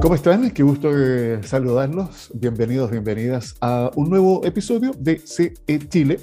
¿Cómo 0.00 0.14
están? 0.14 0.48
Qué 0.52 0.62
gusto 0.62 0.92
de 0.92 1.42
saludarlos. 1.42 2.30
Bienvenidos, 2.32 2.90
bienvenidas 2.90 3.56
a 3.60 3.90
un 3.96 4.08
nuevo 4.08 4.44
episodio 4.44 4.92
de 4.96 5.18
CE 5.18 5.88
Chile 5.88 6.20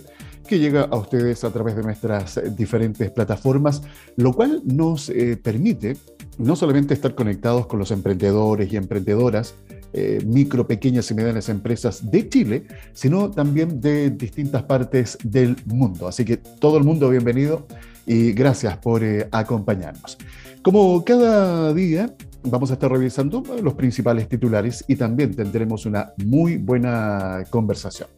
que 0.47 0.59
llega 0.59 0.83
a 0.83 0.95
ustedes 0.95 1.43
a 1.43 1.51
través 1.51 1.75
de 1.75 1.83
nuestras 1.83 2.39
diferentes 2.55 3.11
plataformas, 3.11 3.81
lo 4.15 4.31
cual 4.31 4.61
nos 4.63 5.09
eh, 5.09 5.37
permite 5.41 5.97
no 6.37 6.55
solamente 6.55 6.93
estar 6.93 7.15
conectados 7.15 7.67
con 7.67 7.77
los 7.79 7.91
emprendedores 7.91 8.71
y 8.71 8.77
emprendedoras, 8.77 9.55
eh, 9.91 10.23
micro, 10.25 10.65
pequeñas 10.65 11.11
y 11.11 11.13
medianas 11.13 11.49
empresas 11.49 12.09
de 12.09 12.29
Chile, 12.29 12.67
sino 12.93 13.29
también 13.29 13.81
de 13.81 14.09
distintas 14.09 14.63
partes 14.63 15.17
del 15.23 15.57
mundo. 15.65 16.07
Así 16.07 16.23
que 16.23 16.37
todo 16.37 16.77
el 16.77 16.85
mundo 16.85 17.09
bienvenido 17.09 17.67
y 18.05 18.31
gracias 18.31 18.77
por 18.77 19.03
eh, 19.03 19.27
acompañarnos. 19.31 20.17
Como 20.61 21.03
cada 21.05 21.73
día, 21.73 22.15
vamos 22.47 22.71
a 22.71 22.73
estar 22.73 22.91
revisando 22.91 23.43
los 23.61 23.73
principales 23.73 24.27
titulares 24.27 24.83
y 24.87 24.95
también 24.95 25.35
tendremos 25.35 25.85
una 25.85 26.13
muy 26.25 26.57
buena 26.57 27.43
conversación. 27.49 28.09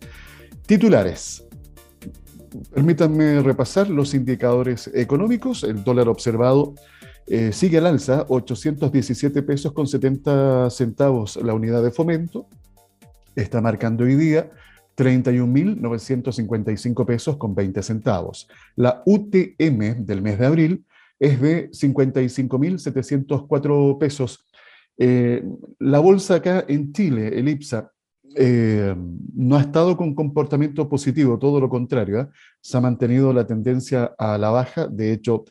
Titulares. 0.65 1.43
Permítanme 2.73 3.41
repasar 3.41 3.89
los 3.89 4.13
indicadores 4.13 4.89
económicos. 4.93 5.63
El 5.63 5.83
dólar 5.83 6.07
observado 6.07 6.75
eh, 7.27 7.51
sigue 7.51 7.77
al 7.77 7.87
alza, 7.87 8.25
817 8.29 9.43
pesos 9.43 9.73
con 9.73 9.87
70 9.87 10.69
centavos 10.69 11.35
la 11.37 11.53
unidad 11.53 11.83
de 11.83 11.91
fomento. 11.91 12.47
Está 13.35 13.61
marcando 13.61 14.05
hoy 14.05 14.15
día 14.15 14.49
31.955 14.97 17.05
pesos 17.05 17.37
con 17.37 17.53
20 17.53 17.83
centavos. 17.83 18.47
La 18.75 19.03
UTM 19.05 20.05
del 20.05 20.21
mes 20.21 20.39
de 20.39 20.45
abril 20.45 20.85
es 21.19 21.41
de 21.41 21.71
55.704 21.71 23.97
pesos. 23.97 24.45
Eh, 24.97 25.43
la 25.79 25.99
bolsa 25.99 26.35
acá 26.35 26.65
en 26.67 26.91
Chile, 26.91 27.39
el 27.39 27.47
IPSA, 27.49 27.91
eh, 28.35 28.95
no 29.35 29.55
ha 29.55 29.61
estado 29.61 29.95
con 29.95 30.13
comportamiento 30.13 30.89
positivo, 30.89 31.39
todo 31.39 31.59
lo 31.59 31.69
contrario, 31.69 32.21
¿eh? 32.21 32.27
se 32.61 32.77
ha 32.77 32.81
mantenido 32.81 33.33
la 33.33 33.47
tendencia 33.47 34.13
a 34.17 34.37
la 34.37 34.49
baja, 34.49 34.87
de 34.87 35.13
hecho, 35.13 35.45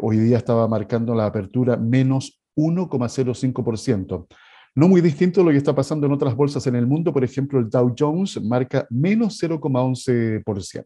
hoy 0.00 0.18
día 0.18 0.36
estaba 0.36 0.68
marcando 0.68 1.12
la 1.12 1.26
apertura 1.26 1.76
menos 1.76 2.40
1,05%. 2.56 4.28
No 4.76 4.88
muy 4.88 5.00
distinto 5.00 5.40
a 5.40 5.44
lo 5.44 5.50
que 5.50 5.56
está 5.56 5.74
pasando 5.74 6.06
en 6.06 6.12
otras 6.12 6.34
bolsas 6.34 6.66
en 6.66 6.74
el 6.74 6.86
mundo, 6.86 7.12
por 7.12 7.22
ejemplo, 7.22 7.60
el 7.60 7.68
Dow 7.68 7.94
Jones 7.96 8.42
marca 8.42 8.86
menos 8.90 9.40
0,11%. 9.40 10.84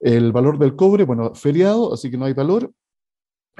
El 0.00 0.32
valor 0.32 0.58
del 0.58 0.74
cobre, 0.76 1.04
bueno, 1.04 1.34
feriado, 1.34 1.92
así 1.92 2.10
que 2.10 2.16
no 2.16 2.24
hay 2.24 2.32
valor. 2.32 2.72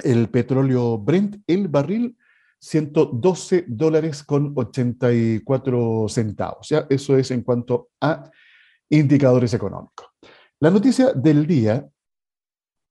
El 0.03 0.29
petróleo 0.29 0.97
Brent, 0.97 1.37
el 1.47 1.67
barril, 1.67 2.17
112 2.59 3.65
dólares 3.67 4.23
con 4.23 4.53
84 4.55 6.05
centavos. 6.09 6.69
¿ya? 6.69 6.85
Eso 6.89 7.17
es 7.17 7.31
en 7.31 7.41
cuanto 7.41 7.89
a 7.99 8.29
indicadores 8.89 9.53
económicos. 9.53 10.07
La 10.59 10.69
noticia 10.69 11.11
del 11.13 11.47
día, 11.47 11.87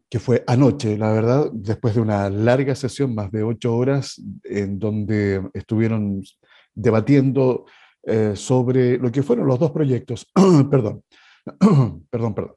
que 0.09 0.19
fue 0.19 0.43
anoche, 0.47 0.99
la 0.99 1.13
verdad, 1.13 1.51
después 1.53 1.95
de 1.95 2.01
una 2.01 2.29
larga 2.29 2.75
sesión, 2.75 3.15
más 3.15 3.31
de 3.31 3.45
ocho 3.45 3.77
horas, 3.77 4.21
en 4.43 4.79
donde 4.79 5.49
estuvieron 5.55 6.21
debatiendo 6.75 7.67
eh, 8.03 8.33
sobre 8.35 8.99
lo 8.99 9.13
que 9.13 9.23
fueron 9.23 9.47
los 9.47 9.61
dos 9.61 9.71
proyectos, 9.71 10.27
perdón, 10.71 11.05
perdón, 12.11 12.35
perdón. 12.35 12.55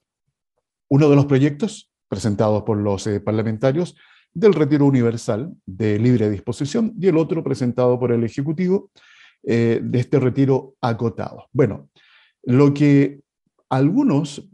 Uno 0.90 1.10
de 1.10 1.16
los 1.16 1.26
proyectos 1.26 1.90
presentados 2.14 2.62
por 2.64 2.78
los 2.78 3.08
eh, 3.08 3.20
parlamentarios 3.20 3.96
del 4.34 4.54
retiro 4.54 4.86
universal 4.86 5.52
de 5.66 5.98
libre 5.98 6.30
disposición 6.30 6.94
y 7.00 7.08
el 7.08 7.18
otro 7.18 7.44
presentado 7.44 8.00
por 8.00 8.12
el 8.12 8.24
Ejecutivo 8.24 8.92
eh, 9.44 9.80
de 9.82 10.00
este 10.00 10.20
retiro 10.20 10.76
acotado. 10.80 11.48
Bueno, 11.52 11.90
lo 12.44 12.74
que 12.74 13.22
algunos 13.70 14.48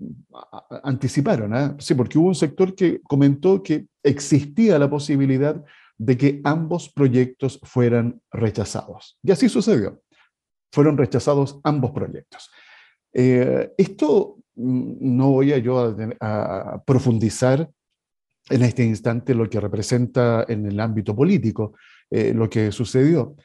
anticiparon, 0.83 1.53
¿eh? 1.53 1.75
sí, 1.79 1.93
porque 1.95 2.17
hubo 2.17 2.29
un 2.29 2.35
sector 2.35 2.73
que 2.73 3.01
comentó 3.01 3.61
que 3.61 3.87
existía 4.03 4.79
la 4.79 4.89
posibilidad 4.89 5.61
de 5.97 6.17
que 6.17 6.41
ambos 6.45 6.87
proyectos 6.89 7.59
fueran 7.63 8.21
rechazados. 8.31 9.17
Y 9.21 9.31
así 9.31 9.49
sucedió. 9.49 10.01
Fueron 10.71 10.97
rechazados 10.97 11.59
ambos 11.63 11.91
proyectos. 11.91 12.49
esto 13.11 14.38
Mm, 14.38 14.38
no 14.59 15.31
voy 15.31 15.53
a 15.53 15.57
yo 15.57 15.95
a, 16.19 16.83
profundizar 16.85 17.69
en 18.49 18.63
este 18.63 18.83
instante 18.83 19.33
lo 19.33 19.49
que 19.49 19.59
representa 19.59 20.45
en 20.47 20.65
el 20.65 20.79
ámbito 20.79 21.15
político 21.15 21.73
eh, 22.09 22.33
lo 22.33 22.49
que 22.49 22.71
sucedió, 22.71 23.35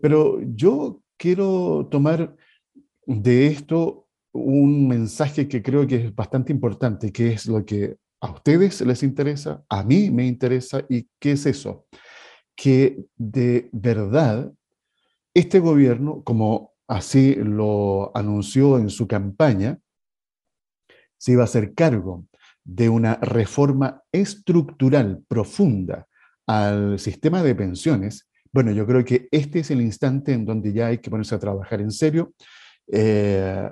pero 0.00 0.38
yo 0.54 1.02
quiero 1.16 1.88
tomar 1.90 2.36
de 3.06 3.46
esto 3.46 4.06
un 4.32 4.88
mensaje 4.88 5.48
que 5.48 5.62
creo 5.62 5.86
que 5.86 5.96
es 5.96 6.14
bastante 6.14 6.52
importante, 6.52 7.12
que 7.12 7.32
es 7.32 7.46
lo 7.46 7.64
que 7.64 7.96
a 8.20 8.30
ustedes 8.30 8.80
les 8.82 9.02
interesa, 9.02 9.64
a 9.68 9.82
mí 9.82 10.10
me 10.10 10.26
interesa, 10.26 10.84
y 10.88 11.08
qué 11.18 11.32
es 11.32 11.46
eso, 11.46 11.86
que 12.54 13.04
de 13.16 13.68
verdad 13.72 14.52
este 15.34 15.58
gobierno, 15.58 16.22
como 16.22 16.72
así 16.86 17.34
lo 17.34 18.16
anunció 18.16 18.78
en 18.78 18.90
su 18.90 19.08
campaña, 19.08 19.78
se 21.22 21.30
iba 21.30 21.42
a 21.42 21.44
hacer 21.44 21.72
cargo 21.72 22.26
de 22.64 22.88
una 22.88 23.14
reforma 23.14 24.02
estructural 24.10 25.22
profunda 25.28 26.08
al 26.48 26.98
sistema 26.98 27.44
de 27.44 27.54
pensiones, 27.54 28.28
bueno, 28.52 28.72
yo 28.72 28.84
creo 28.84 29.04
que 29.04 29.28
este 29.30 29.60
es 29.60 29.70
el 29.70 29.80
instante 29.80 30.32
en 30.32 30.44
donde 30.44 30.72
ya 30.72 30.88
hay 30.88 30.98
que 30.98 31.10
ponerse 31.10 31.36
a 31.36 31.38
trabajar 31.38 31.80
en 31.80 31.92
serio, 31.92 32.34
eh, 32.88 33.70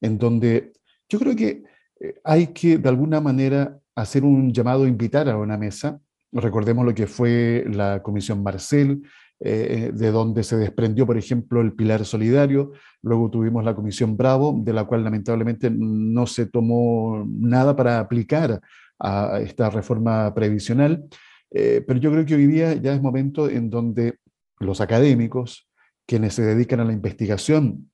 en 0.00 0.16
donde 0.16 0.74
yo 1.08 1.18
creo 1.18 1.34
que 1.34 1.64
eh, 1.98 2.14
hay 2.22 2.46
que 2.48 2.78
de 2.78 2.88
alguna 2.88 3.20
manera 3.20 3.76
hacer 3.96 4.22
un 4.22 4.52
llamado, 4.52 4.86
invitar 4.86 5.28
a 5.28 5.36
una 5.36 5.58
mesa. 5.58 6.00
Recordemos 6.30 6.86
lo 6.86 6.94
que 6.94 7.08
fue 7.08 7.64
la 7.68 8.00
Comisión 8.00 8.44
Marcel, 8.44 9.02
eh, 9.44 9.90
de 9.92 10.12
donde 10.12 10.44
se 10.44 10.56
desprendió, 10.56 11.04
por 11.04 11.18
ejemplo, 11.18 11.62
el 11.62 11.72
pilar 11.72 12.04
solidario. 12.04 12.70
Luego 13.02 13.28
tuvimos 13.28 13.64
la 13.64 13.74
Comisión 13.74 14.16
Bravo, 14.16 14.54
de 14.62 14.72
la 14.72 14.84
cual 14.84 15.02
lamentablemente 15.02 15.68
no 15.68 16.28
se 16.28 16.46
tomó 16.46 17.26
nada 17.26 17.74
para 17.74 17.98
aplicar 17.98 18.60
a 19.00 19.40
esta 19.40 19.68
reforma 19.68 20.32
previsional. 20.32 21.04
Eh, 21.50 21.82
pero 21.84 21.98
yo 21.98 22.12
creo 22.12 22.24
que 22.24 22.36
hoy 22.36 22.46
día 22.46 22.74
ya 22.74 22.94
es 22.94 23.02
momento 23.02 23.48
en 23.48 23.68
donde 23.68 24.18
los 24.60 24.80
académicos, 24.80 25.68
quienes 26.06 26.34
se 26.34 26.42
dedican 26.42 26.78
a 26.78 26.84
la 26.84 26.92
investigación, 26.92 27.90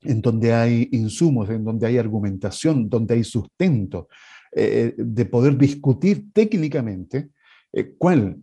en 0.00 0.20
donde 0.20 0.52
hay 0.52 0.88
insumos, 0.90 1.48
en 1.48 1.64
donde 1.64 1.86
hay 1.86 1.98
argumentación, 1.98 2.90
donde 2.90 3.14
hay 3.14 3.22
sustento, 3.22 4.08
eh, 4.50 4.94
de 4.96 5.24
poder 5.26 5.56
discutir 5.56 6.32
técnicamente 6.32 7.28
cuál 7.98 8.38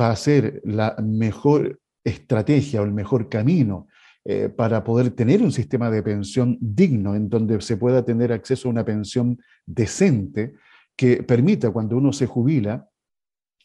va 0.00 0.10
a 0.10 0.16
ser 0.16 0.62
la 0.64 0.96
mejor 1.02 1.79
estrategia 2.04 2.80
o 2.80 2.84
el 2.84 2.92
mejor 2.92 3.28
camino 3.28 3.88
eh, 4.24 4.48
para 4.48 4.84
poder 4.84 5.10
tener 5.10 5.42
un 5.42 5.50
sistema 5.50 5.90
de 5.90 6.02
pensión 6.02 6.58
digno, 6.60 7.14
en 7.14 7.28
donde 7.28 7.60
se 7.62 7.76
pueda 7.76 8.04
tener 8.04 8.32
acceso 8.32 8.68
a 8.68 8.70
una 8.70 8.84
pensión 8.84 9.38
decente 9.64 10.54
que 10.94 11.22
permita 11.22 11.70
cuando 11.70 11.96
uno 11.96 12.12
se 12.12 12.26
jubila 12.26 12.86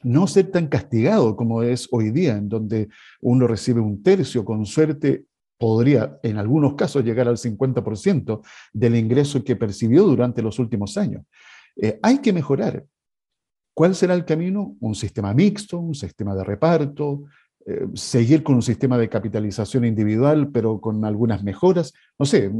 no 0.03 0.27
ser 0.27 0.51
tan 0.51 0.67
castigado 0.67 1.35
como 1.35 1.63
es 1.63 1.87
hoy 1.91 2.11
día, 2.11 2.37
en 2.37 2.47
donde 2.47 2.89
uno 3.21 3.47
recibe 3.47 3.81
un 3.81 4.01
tercio, 4.03 4.45
con 4.45 4.65
suerte 4.65 5.25
podría 5.57 6.19
en 6.21 6.37
algunos 6.37 6.75
casos 6.75 7.03
llegar 7.03 7.27
al 7.27 7.37
50% 7.37 8.41
del 8.71 8.95
ingreso 8.95 9.43
que 9.43 9.55
percibió 9.55 10.03
durante 10.03 10.41
los 10.41 10.59
últimos 10.59 10.97
años. 10.97 11.25
Eh, 11.75 11.99
hay 12.01 12.19
que 12.19 12.31
mejorar. 12.31 12.85
¿Cuál 13.73 13.95
será 13.95 14.13
el 14.13 14.23
camino? 14.23 14.77
Un 14.79 14.95
sistema 14.95 15.33
mixto, 15.33 15.79
un 15.79 15.95
sistema 15.95 16.33
de 16.33 16.43
reparto, 16.43 17.23
eh, 17.65 17.87
seguir 17.95 18.43
con 18.43 18.55
un 18.55 18.61
sistema 18.61 18.97
de 18.97 19.09
capitalización 19.09 19.85
individual, 19.85 20.49
pero 20.51 20.79
con 20.79 21.03
algunas 21.03 21.43
mejoras. 21.43 21.93
No 22.19 22.25
sé, 22.25 22.51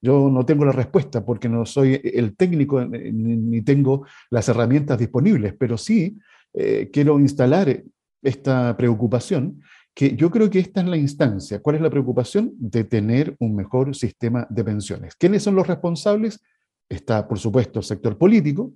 yo 0.00 0.30
no 0.30 0.46
tengo 0.46 0.64
la 0.64 0.72
respuesta 0.72 1.24
porque 1.24 1.48
no 1.48 1.66
soy 1.66 2.00
el 2.04 2.36
técnico 2.36 2.84
ni 2.84 3.62
tengo 3.62 4.06
las 4.30 4.48
herramientas 4.48 4.98
disponibles, 4.98 5.54
pero 5.58 5.76
sí 5.76 6.18
eh, 6.54 6.90
quiero 6.92 7.18
instalar 7.18 7.82
esta 8.22 8.76
preocupación, 8.76 9.62
que 9.94 10.14
yo 10.14 10.30
creo 10.30 10.48
que 10.48 10.58
esta 10.58 10.80
es 10.80 10.86
la 10.86 10.96
instancia. 10.96 11.60
¿Cuál 11.60 11.76
es 11.76 11.82
la 11.82 11.90
preocupación? 11.90 12.52
De 12.56 12.84
tener 12.84 13.34
un 13.40 13.56
mejor 13.56 13.96
sistema 13.96 14.46
de 14.48 14.62
pensiones. 14.62 15.16
¿Quiénes 15.16 15.42
son 15.42 15.54
los 15.54 15.66
responsables? 15.66 16.40
Está, 16.88 17.26
por 17.26 17.38
supuesto, 17.38 17.80
el 17.80 17.84
sector 17.84 18.16
político, 18.16 18.72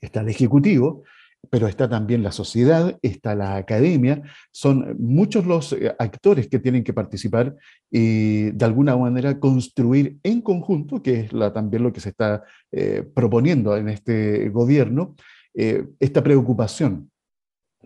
está 0.00 0.20
el 0.20 0.28
Ejecutivo, 0.28 1.02
pero 1.50 1.68
está 1.68 1.88
también 1.88 2.22
la 2.22 2.32
sociedad, 2.32 2.98
está 3.02 3.34
la 3.34 3.56
academia, 3.56 4.22
son 4.50 4.96
muchos 4.98 5.46
los 5.46 5.72
eh, 5.72 5.94
actores 5.98 6.48
que 6.48 6.58
tienen 6.58 6.84
que 6.84 6.92
participar 6.92 7.54
y 7.90 8.50
de 8.50 8.64
alguna 8.64 8.96
manera 8.96 9.38
construir 9.38 10.18
en 10.22 10.40
conjunto, 10.40 11.02
que 11.02 11.20
es 11.20 11.30
también 11.52 11.82
lo 11.82 11.92
que 11.92 12.00
se 12.00 12.10
está 12.10 12.44
eh, 12.72 13.04
proponiendo 13.14 13.76
en 13.76 13.88
este 13.88 14.48
gobierno, 14.50 15.14
eh, 15.54 15.86
esta 16.00 16.22
preocupación 16.22 17.10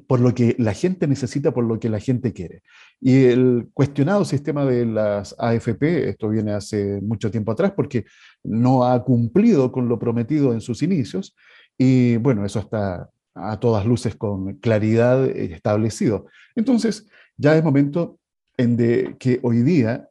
por 0.07 0.21
lo 0.21 0.35
que 0.35 0.57
la 0.59 0.73
gente 0.73 1.07
necesita, 1.07 1.53
por 1.53 1.65
lo 1.65 1.79
que 1.79 1.91
la 1.91 2.01
gente 2.01 2.33
quiere. 2.33 2.63
Y 3.01 3.25
el 3.25 3.69
cuestionado 3.75 4.25
sistema 4.25 4.65
de 4.65 4.87
las 4.87 5.35
AFP, 5.39 6.09
esto 6.09 6.29
viene 6.31 6.53
hace 6.53 7.01
mucho 7.03 7.31
tiempo 7.31 7.53
atrás 7.53 7.73
porque 7.77 8.05
no 8.43 8.85
ha 8.85 9.05
cumplido 9.05 9.71
con 9.71 9.89
lo 9.89 9.99
prometido 9.99 10.55
en 10.55 10.63
sus 10.63 10.83
inicios, 10.83 11.35
y 11.83 12.19
bueno, 12.19 12.45
eso 12.45 12.59
está 12.59 13.09
a 13.35 13.59
todas 13.61 13.87
luces 13.87 14.17
con 14.17 14.55
claridad 14.55 15.25
establecido. 15.29 16.27
Entonces, 16.55 17.09
ya 17.37 17.57
es 17.57 17.65
momento 17.65 18.19
en 18.57 18.77
de 18.77 19.17
que 19.19 19.41
hoy 19.43 19.63
día 19.63 20.09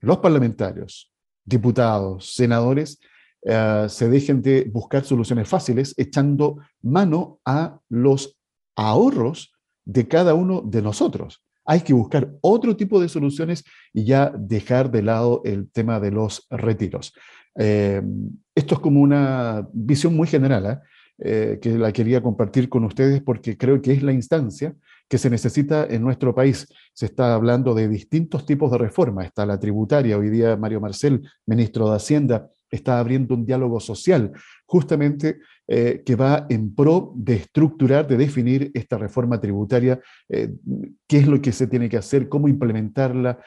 los 0.00 0.18
parlamentarios, 0.18 1.12
diputados, 1.44 2.34
senadores, 2.34 3.00
eh, 3.42 3.86
se 3.88 4.08
dejen 4.08 4.42
de 4.42 4.68
buscar 4.70 5.04
soluciones 5.04 5.48
fáciles 5.48 5.94
echando 5.96 6.58
mano 6.82 7.40
a 7.44 7.80
los 7.88 8.36
ahorros 8.76 9.52
de 9.84 10.06
cada 10.06 10.34
uno 10.34 10.60
de 10.60 10.82
nosotros. 10.82 11.42
Hay 11.64 11.80
que 11.80 11.92
buscar 11.92 12.32
otro 12.40 12.76
tipo 12.76 13.00
de 13.00 13.08
soluciones 13.08 13.64
y 13.92 14.04
ya 14.04 14.32
dejar 14.36 14.90
de 14.90 15.02
lado 15.02 15.42
el 15.44 15.70
tema 15.70 16.00
de 16.00 16.10
los 16.10 16.46
retiros. 16.50 17.12
Eh, 17.56 18.02
esto 18.54 18.74
es 18.74 18.80
como 18.80 19.00
una 19.00 19.68
visión 19.72 20.16
muy 20.16 20.28
general, 20.28 20.66
¿eh? 20.66 20.78
Eh, 21.20 21.58
que 21.60 21.76
la 21.76 21.92
quería 21.92 22.22
compartir 22.22 22.68
con 22.68 22.84
ustedes 22.84 23.20
porque 23.20 23.56
creo 23.56 23.82
que 23.82 23.90
es 23.90 24.04
la 24.04 24.12
instancia 24.12 24.76
que 25.08 25.18
se 25.18 25.28
necesita 25.28 25.84
en 25.84 26.00
nuestro 26.02 26.32
país. 26.32 26.68
Se 26.94 27.06
está 27.06 27.34
hablando 27.34 27.74
de 27.74 27.88
distintos 27.88 28.46
tipos 28.46 28.70
de 28.70 28.78
reformas. 28.78 29.26
Está 29.26 29.44
la 29.44 29.58
tributaria, 29.58 30.16
hoy 30.16 30.30
día 30.30 30.56
Mario 30.56 30.80
Marcel, 30.80 31.28
ministro 31.44 31.90
de 31.90 31.96
Hacienda, 31.96 32.48
está 32.70 33.00
abriendo 33.00 33.34
un 33.34 33.44
diálogo 33.44 33.80
social, 33.80 34.30
justamente 34.64 35.40
eh, 35.66 36.04
que 36.06 36.14
va 36.14 36.46
en 36.50 36.72
pro 36.72 37.12
de 37.16 37.34
estructurar, 37.34 38.06
de 38.06 38.16
definir 38.16 38.70
esta 38.72 38.96
reforma 38.96 39.40
tributaria, 39.40 39.98
eh, 40.28 40.54
qué 41.08 41.18
es 41.18 41.26
lo 41.26 41.42
que 41.42 41.50
se 41.50 41.66
tiene 41.66 41.88
que 41.88 41.96
hacer, 41.96 42.28
cómo 42.28 42.46
implementarla, 42.46 43.40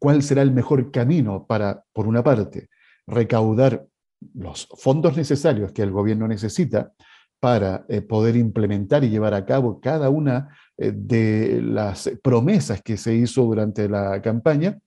cuál 0.00 0.22
será 0.24 0.42
el 0.42 0.50
mejor 0.50 0.90
camino 0.90 1.46
para, 1.46 1.84
por 1.92 2.08
una 2.08 2.24
parte, 2.24 2.68
recaudar 3.06 3.86
los 4.34 4.68
fondos 4.76 5.16
necesarios 5.16 5.72
que 5.72 5.82
el 5.82 5.90
gobierno 5.90 6.28
necesita 6.28 6.92
para 7.40 7.86
eh, 7.88 8.02
poder 8.02 8.36
implementar 8.36 9.02
y 9.02 9.08
llevar 9.08 9.32
a 9.32 9.46
cabo 9.46 9.80
cada 9.80 10.10
una 10.10 10.54
eh, 10.76 10.92
de 10.94 11.62
las 11.62 12.10
promesas 12.22 12.82
que 12.82 12.98
se 12.98 13.14
hizo 13.14 13.44
durante 13.44 13.88
la 13.88 14.20
campaña, 14.20 14.78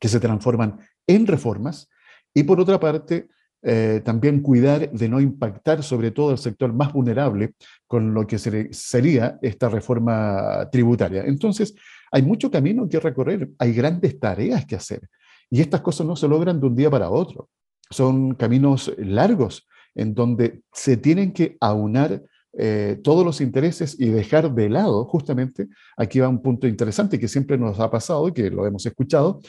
que 0.00 0.08
se 0.08 0.18
transforman 0.18 0.78
en 1.06 1.26
reformas, 1.26 1.88
y 2.34 2.42
por 2.42 2.60
otra 2.60 2.80
parte, 2.80 3.28
eh, 3.62 4.02
también 4.04 4.42
cuidar 4.42 4.90
de 4.90 5.08
no 5.08 5.20
impactar 5.20 5.82
sobre 5.82 6.10
todo 6.10 6.32
el 6.32 6.38
sector 6.38 6.72
más 6.72 6.92
vulnerable 6.92 7.54
con 7.86 8.12
lo 8.12 8.26
que 8.26 8.38
sería 8.38 9.38
esta 9.40 9.68
reforma 9.68 10.68
tributaria. 10.70 11.24
Entonces, 11.24 11.74
hay 12.12 12.22
mucho 12.22 12.50
camino 12.50 12.88
que 12.88 13.00
recorrer, 13.00 13.48
hay 13.58 13.72
grandes 13.72 14.18
tareas 14.18 14.66
que 14.66 14.76
hacer, 14.76 15.08
y 15.48 15.60
estas 15.60 15.80
cosas 15.80 16.06
no 16.06 16.16
se 16.16 16.28
logran 16.28 16.60
de 16.60 16.66
un 16.66 16.74
día 16.74 16.90
para 16.90 17.10
otro 17.10 17.48
son 17.90 18.34
caminos 18.34 18.92
largos 18.98 19.66
en 19.94 20.14
donde 20.14 20.62
se 20.72 20.96
tienen 20.96 21.32
que 21.32 21.56
aunar 21.60 22.22
eh, 22.58 22.98
todos 23.02 23.24
los 23.24 23.40
intereses 23.40 23.96
y 23.98 24.08
dejar 24.08 24.54
de 24.54 24.70
lado, 24.70 25.04
justamente, 25.04 25.68
aquí 25.96 26.20
va 26.20 26.28
un 26.28 26.40
punto 26.40 26.66
interesante 26.66 27.18
que 27.18 27.28
siempre 27.28 27.58
nos 27.58 27.78
ha 27.80 27.90
pasado 27.90 28.28
y 28.28 28.32
que 28.32 28.50
lo 28.50 28.66
hemos 28.66 28.86
escuchado, 28.86 29.40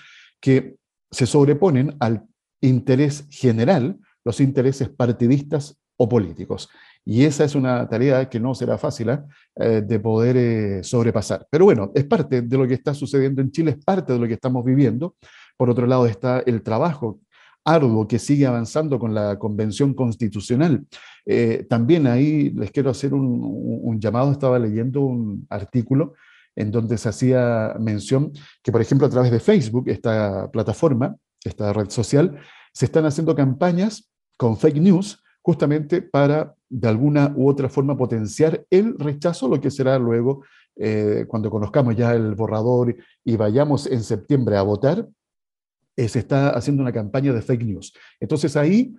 que 0.42 0.76
se 1.10 1.26
sobreponen 1.26 1.96
al 2.00 2.26
interés 2.60 3.26
general 3.30 3.98
los 4.26 4.42
intereses 4.42 4.90
partidistas 4.90 5.80
o 5.96 6.10
políticos. 6.10 6.70
Y 7.06 7.24
esa 7.24 7.46
es 7.46 7.56
una 7.56 7.88
tarea 7.88 8.28
que 8.30 8.42
no 8.42 8.54
será 8.54 8.78
fácil 8.78 9.10
¿eh? 9.10 9.82
de 9.82 10.00
poder 10.02 10.36
eh, 10.36 10.84
sobrepasar. 10.84 11.48
Pero 11.50 11.64
bueno, 11.64 11.92
es 11.96 12.04
parte 12.04 12.42
de 12.42 12.58
lo 12.58 12.68
que 12.68 12.74
está 12.74 12.94
sucediendo 12.94 13.42
en 13.42 13.52
Chile, 13.52 13.72
es 13.72 13.86
parte 13.86 14.12
de 14.12 14.20
lo 14.20 14.28
que 14.28 14.34
estamos 14.34 14.66
viviendo. 14.66 15.16
Por 15.56 15.70
otro 15.70 15.88
lado 15.88 16.06
está 16.06 16.44
el 16.46 16.62
trabajo 16.62 17.22
arduo 17.68 18.08
que 18.08 18.18
sigue 18.18 18.48
avanzando 18.48 18.98
con 18.98 19.14
la 19.14 19.38
Convención 19.38 19.94
Constitucional. 19.94 20.86
Eh, 21.26 21.66
también 21.70 22.08
ahí 22.08 22.50
les 22.52 22.72
quiero 22.72 22.90
hacer 22.90 23.14
un, 23.14 24.00
llamado, 24.00 24.32
estaba 24.32 24.58
leyendo 24.58 25.02
un 25.02 25.46
artículo 25.50 26.14
en 26.56 26.72
donde 26.72 26.98
se 26.98 27.10
hacía 27.10 27.76
mención 27.80 28.32
que, 28.64 28.72
por 28.72 28.82
ejemplo, 28.82 29.06
a 29.06 29.10
través 29.10 29.32
de 29.32 29.42
Facebook, 29.42 29.90
esta 29.90 30.50
plataforma, 30.50 31.18
esta 31.44 31.74
red 31.74 31.90
social, 31.90 32.40
se 32.74 32.86
están 32.86 33.06
haciendo 33.06 33.36
campañas 33.36 34.10
con 34.38 34.58
fake 34.58 34.78
news 34.78 35.22
justamente 35.42 36.02
para, 36.02 36.56
de 36.70 36.88
alguna 36.88 37.34
u 37.36 37.50
otra 37.50 37.70
forma, 37.70 37.98
potenciar 37.98 38.66
el 38.70 38.98
rechazo, 38.98 39.48
lo 39.50 39.60
que 39.60 39.72
será 39.72 40.00
luego, 40.00 40.44
eh, 40.78 41.26
cuando 41.28 41.50
conozcamos 41.50 41.96
ya 41.96 42.14
el 42.14 42.34
borrador 42.36 42.96
y 43.26 43.36
vayamos 43.36 43.88
en 43.88 44.04
septiembre 44.04 44.58
a 44.58 44.62
votar, 44.62 45.08
eh, 45.98 46.08
se 46.08 46.20
está 46.20 46.52
haciendo 46.52 46.84
una 46.84 46.94
campaña 46.94 47.34
de 47.34 47.42
fake 47.42 47.66
news. 47.66 47.92
Entonces 48.20 48.56
ahí 48.56 48.96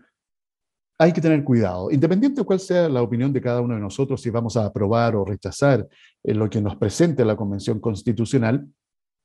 hay 0.98 1.12
que 1.12 1.20
tener 1.20 1.44
cuidado, 1.44 1.92
independiente 1.92 2.40
de 2.40 2.44
cuál 2.44 2.58
sea 2.58 2.88
la 2.88 3.02
opinión 3.02 3.32
de 3.32 3.40
cada 3.40 3.60
uno 3.60 3.74
de 3.74 3.80
nosotros, 3.80 4.20
si 4.20 4.30
vamos 4.30 4.56
a 4.56 4.66
aprobar 4.66 5.14
o 5.14 5.24
rechazar 5.24 5.86
eh, 6.24 6.34
lo 6.34 6.50
que 6.50 6.60
nos 6.60 6.74
presente 6.74 7.24
la 7.24 7.36
Convención 7.36 7.78
Constitucional 7.78 8.66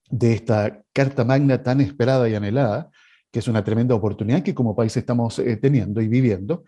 de 0.08 0.34
esta 0.34 0.84
Carta 0.94 1.26
Magna 1.26 1.64
tan 1.64 1.82
esperada 1.82 2.30
y 2.30 2.36
anhelada, 2.36 2.92
que 3.32 3.40
es 3.40 3.48
una 3.48 3.64
tremenda 3.64 3.96
oportunidad 3.96 4.44
que 4.44 4.54
como 4.54 4.76
país 4.76 4.96
estamos 4.96 5.40
eh, 5.40 5.58
teniendo 5.58 6.00
y 6.00 6.08
viviendo. 6.08 6.66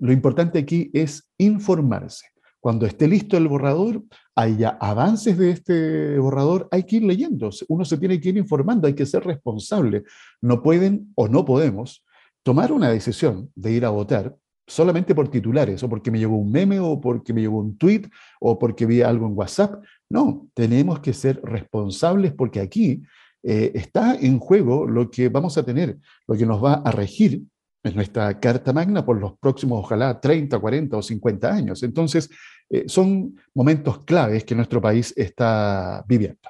lo 0.00 0.10
importante 0.10 0.58
aquí 0.58 0.90
es 0.94 1.28
informarse. 1.36 2.33
Cuando 2.64 2.86
esté 2.86 3.06
listo 3.06 3.36
el 3.36 3.46
borrador, 3.46 4.02
haya 4.34 4.78
avances 4.80 5.36
de 5.36 5.50
este 5.50 6.18
borrador, 6.18 6.66
hay 6.70 6.84
que 6.84 6.96
ir 6.96 7.02
leyendo. 7.04 7.50
Uno 7.68 7.84
se 7.84 7.98
tiene 7.98 8.18
que 8.18 8.30
ir 8.30 8.38
informando, 8.38 8.86
hay 8.86 8.94
que 8.94 9.04
ser 9.04 9.22
responsable. 9.22 10.04
No 10.40 10.62
pueden 10.62 11.12
o 11.14 11.28
no 11.28 11.44
podemos 11.44 12.06
tomar 12.42 12.72
una 12.72 12.88
decisión 12.88 13.50
de 13.54 13.72
ir 13.72 13.84
a 13.84 13.90
votar 13.90 14.34
solamente 14.66 15.14
por 15.14 15.28
titulares, 15.28 15.82
o 15.82 15.90
porque 15.90 16.10
me 16.10 16.18
llegó 16.18 16.38
un 16.38 16.50
meme, 16.50 16.80
o 16.80 16.98
porque 16.98 17.34
me 17.34 17.42
llegó 17.42 17.58
un 17.58 17.76
tweet, 17.76 18.08
o 18.40 18.58
porque 18.58 18.86
vi 18.86 19.02
algo 19.02 19.26
en 19.26 19.36
WhatsApp. 19.36 19.84
No, 20.08 20.48
tenemos 20.54 21.00
que 21.00 21.12
ser 21.12 21.42
responsables 21.42 22.32
porque 22.32 22.60
aquí 22.60 23.02
eh, 23.42 23.72
está 23.74 24.14
en 24.14 24.38
juego 24.38 24.86
lo 24.86 25.10
que 25.10 25.28
vamos 25.28 25.58
a 25.58 25.66
tener, 25.66 25.98
lo 26.26 26.34
que 26.34 26.46
nos 26.46 26.64
va 26.64 26.76
a 26.76 26.90
regir 26.92 27.42
en 27.84 27.94
nuestra 27.94 28.40
Carta 28.40 28.72
Magna 28.72 29.04
por 29.04 29.20
los 29.20 29.38
próximos, 29.38 29.84
ojalá, 29.84 30.18
30, 30.18 30.58
40 30.58 30.96
o 30.96 31.02
50 31.02 31.52
años. 31.52 31.82
Entonces, 31.82 32.30
eh, 32.70 32.84
son 32.88 33.36
momentos 33.54 34.04
claves 34.04 34.44
que 34.44 34.54
nuestro 34.54 34.80
país 34.80 35.12
está 35.16 36.02
viviendo. 36.08 36.40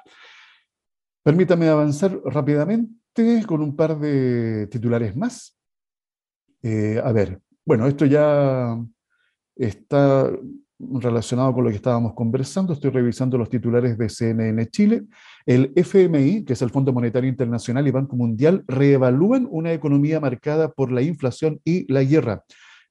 Permítame 1.21 1.67
avanzar 1.67 2.17
rápidamente 2.23 3.45
con 3.45 3.61
un 3.61 3.75
par 3.75 3.99
de 3.99 4.67
titulares 4.67 5.15
más. 5.15 5.57
Eh, 6.63 7.01
a 7.03 7.11
ver, 7.11 7.41
bueno, 7.65 7.85
esto 7.87 8.05
ya 8.05 8.77
está 9.55 10.31
relacionado 11.01 11.53
con 11.53 11.63
lo 11.63 11.69
que 11.69 11.75
estábamos 11.75 12.13
conversando. 12.13 12.73
Estoy 12.73 12.91
revisando 12.91 13.37
los 13.37 13.49
titulares 13.49 13.97
de 13.97 14.09
CNN 14.09 14.67
Chile. 14.67 15.03
El 15.45 15.71
FMI, 15.75 16.43
que 16.45 16.53
es 16.53 16.61
el 16.61 16.69
Fondo 16.69 16.93
Monetario 16.93 17.29
Internacional 17.29 17.87
y 17.87 17.91
Banco 17.91 18.15
Mundial, 18.15 18.63
reevalúan 18.67 19.47
una 19.49 19.73
economía 19.73 20.19
marcada 20.19 20.71
por 20.71 20.91
la 20.91 21.01
inflación 21.01 21.59
y 21.63 21.91
la 21.91 22.03
guerra, 22.03 22.43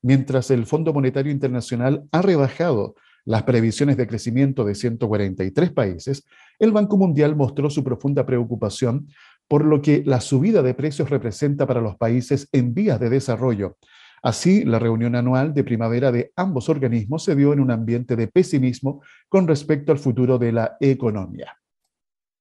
mientras 0.02 0.50
el 0.50 0.66
Fondo 0.66 0.92
Monetario 0.92 1.32
Internacional 1.32 2.04
ha 2.12 2.22
rebajado 2.22 2.94
las 3.24 3.44
previsiones 3.44 3.96
de 3.96 4.06
crecimiento 4.06 4.64
de 4.64 4.74
143 4.74 5.72
países, 5.72 6.24
el 6.58 6.72
Banco 6.72 6.96
Mundial 6.96 7.36
mostró 7.36 7.70
su 7.70 7.82
profunda 7.82 8.26
preocupación 8.26 9.08
por 9.48 9.64
lo 9.64 9.82
que 9.82 10.02
la 10.04 10.20
subida 10.20 10.62
de 10.62 10.74
precios 10.74 11.10
representa 11.10 11.66
para 11.66 11.80
los 11.80 11.96
países 11.96 12.48
en 12.52 12.74
vías 12.74 13.00
de 13.00 13.10
desarrollo. 13.10 13.76
Así, 14.24 14.64
la 14.64 14.78
reunión 14.78 15.16
anual 15.16 15.52
de 15.52 15.64
primavera 15.64 16.10
de 16.10 16.32
ambos 16.34 16.70
organismos 16.70 17.24
se 17.24 17.36
dio 17.36 17.52
en 17.52 17.60
un 17.60 17.70
ambiente 17.70 18.16
de 18.16 18.26
pesimismo 18.26 19.02
con 19.28 19.46
respecto 19.46 19.92
al 19.92 19.98
futuro 19.98 20.38
de 20.38 20.50
la 20.50 20.78
economía. 20.80 21.58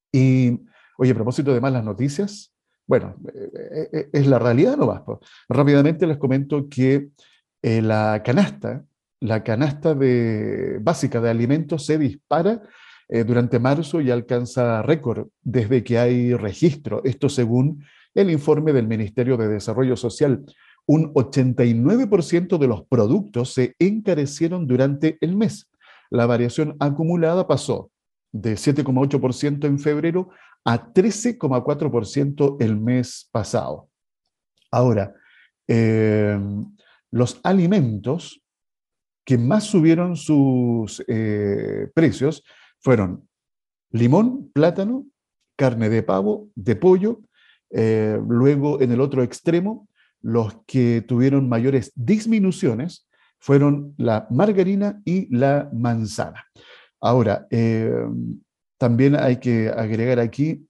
Y, 0.09 0.61
oye, 0.97 1.11
a 1.11 1.15
propósito 1.15 1.53
de 1.53 1.59
malas 1.59 1.83
noticias, 1.83 2.53
bueno, 2.87 3.17
eh, 3.27 3.49
eh, 3.53 3.89
eh, 3.91 4.09
es 4.13 4.27
la 4.27 4.39
realidad 4.39 4.77
no 4.77 4.87
más. 4.87 5.01
Rápidamente 5.49 6.07
les 6.07 6.15
comento 6.15 6.69
que 6.69 7.09
la 7.61 8.21
canasta 8.23 8.85
la 9.19 9.43
canasta 9.43 9.95
básica 10.81 11.21
de 11.21 11.29
alimentos 11.29 11.85
se 11.85 11.97
dispara 11.97 12.61
durante 13.25 13.57
marzo 13.57 14.01
y 14.01 14.11
alcanza 14.11 14.81
récord 14.81 15.27
desde 15.41 15.81
que 15.81 15.97
hay 15.97 16.33
registro. 16.33 17.01
Esto 17.05 17.29
según 17.29 17.85
el 18.13 18.29
informe 18.29 18.73
del 18.73 18.87
Ministerio 18.87 19.37
de 19.37 19.47
Desarrollo 19.47 19.95
Social. 19.95 20.43
Un 20.85 21.13
89% 21.13 22.57
de 22.57 22.67
los 22.67 22.85
productos 22.87 23.53
se 23.53 23.75
encarecieron 23.79 24.67
durante 24.67 25.17
el 25.21 25.35
mes. 25.35 25.69
La 26.09 26.25
variación 26.25 26.75
acumulada 26.79 27.47
pasó 27.47 27.89
de 28.31 28.53
7,8% 28.53 29.65
en 29.65 29.79
febrero 29.79 30.29
a 30.65 30.93
13,4% 30.93 32.57
el 32.59 32.77
mes 32.77 33.29
pasado. 33.31 33.89
Ahora, 34.71 35.13
eh, 35.67 36.39
los 37.11 37.39
alimentos 37.43 38.41
que 39.25 39.37
más 39.37 39.65
subieron 39.65 40.17
sus 40.17 41.03
eh, 41.07 41.89
precios 41.93 42.43
fueron 42.79 43.27
limón, 43.91 44.51
plátano, 44.51 45.05
carne 45.55 45.89
de 45.89 46.03
pavo, 46.03 46.49
de 46.55 46.75
pollo. 46.75 47.21
Eh, 47.69 48.19
luego, 48.27 48.81
en 48.81 48.91
el 48.91 48.99
otro 48.99 49.23
extremo, 49.23 49.87
los 50.23 50.55
que 50.65 51.03
tuvieron 51.07 51.47
mayores 51.47 51.91
disminuciones 51.95 53.07
fueron 53.39 53.93
la 53.97 54.25
margarina 54.31 55.01
y 55.05 55.33
la 55.35 55.69
manzana. 55.73 56.45
Ahora, 57.01 57.45
eh, 57.51 57.93
también 58.79 59.15
hay 59.15 59.37
que 59.37 59.69
agregar 59.69 60.19
aquí 60.19 60.65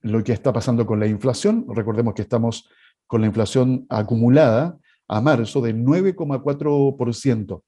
lo 0.00 0.22
que 0.22 0.32
está 0.32 0.52
pasando 0.52 0.86
con 0.86 1.00
la 1.00 1.06
inflación. 1.06 1.66
Recordemos 1.68 2.14
que 2.14 2.22
estamos 2.22 2.68
con 3.08 3.20
la 3.20 3.26
inflación 3.26 3.86
acumulada 3.88 4.78
a 5.08 5.20
marzo 5.20 5.60
de 5.60 5.74
9,4%. 5.74 7.62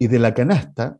Y 0.00 0.06
de 0.08 0.18
la 0.18 0.34
canasta, 0.34 0.98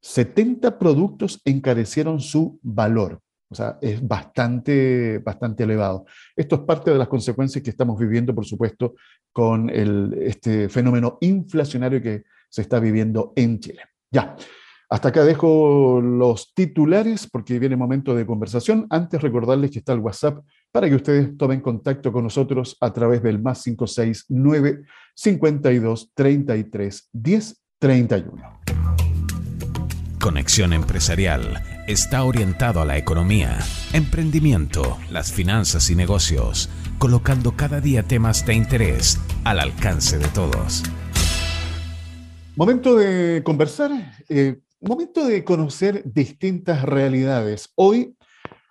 70 0.00 0.78
productos 0.78 1.40
encarecieron 1.44 2.20
su 2.20 2.58
valor. 2.62 3.20
O 3.50 3.54
sea, 3.54 3.78
es 3.80 4.06
bastante, 4.06 5.18
bastante 5.18 5.64
elevado. 5.64 6.06
Esto 6.36 6.56
es 6.56 6.62
parte 6.62 6.92
de 6.92 6.98
las 6.98 7.08
consecuencias 7.08 7.62
que 7.64 7.70
estamos 7.70 7.98
viviendo, 7.98 8.34
por 8.34 8.46
supuesto, 8.46 8.94
con 9.32 9.68
este 9.70 10.68
fenómeno 10.68 11.18
inflacionario 11.20 12.00
que 12.00 12.22
se 12.48 12.62
está 12.62 12.78
viviendo 12.78 13.32
en 13.34 13.58
Chile. 13.58 13.82
Ya, 14.10 14.36
hasta 14.88 15.08
acá 15.10 15.24
dejo 15.24 16.00
los 16.00 16.52
titulares 16.52 17.28
porque 17.30 17.60
viene 17.60 17.76
momento 17.76 18.14
de 18.14 18.26
conversación. 18.26 18.88
Antes 18.90 19.22
recordarles 19.22 19.70
que 19.70 19.78
está 19.78 19.92
el 19.92 20.00
WhatsApp 20.00 20.44
para 20.72 20.88
que 20.88 20.96
ustedes 20.96 21.36
tomen 21.36 21.60
contacto 21.60 22.12
con 22.12 22.24
nosotros 22.24 22.76
a 22.80 22.92
través 22.92 23.22
del 23.22 23.40
más 23.40 23.62
569 23.62 24.82
52 25.14 26.12
33 26.14 27.08
10 27.12 27.62
31. 27.78 28.79
Conexión 30.20 30.74
Empresarial 30.74 31.62
está 31.86 32.24
orientado 32.24 32.82
a 32.82 32.84
la 32.84 32.98
economía, 32.98 33.58
emprendimiento, 33.94 34.98
las 35.10 35.32
finanzas 35.32 35.88
y 35.88 35.96
negocios, 35.96 36.68
colocando 36.98 37.56
cada 37.56 37.80
día 37.80 38.02
temas 38.02 38.44
de 38.44 38.52
interés 38.52 39.18
al 39.44 39.58
alcance 39.58 40.18
de 40.18 40.28
todos. 40.28 40.82
Momento 42.54 42.96
de 42.96 43.42
conversar, 43.42 43.92
eh, 44.28 44.60
momento 44.82 45.26
de 45.26 45.42
conocer 45.42 46.02
distintas 46.04 46.82
realidades. 46.82 47.72
Hoy 47.76 48.14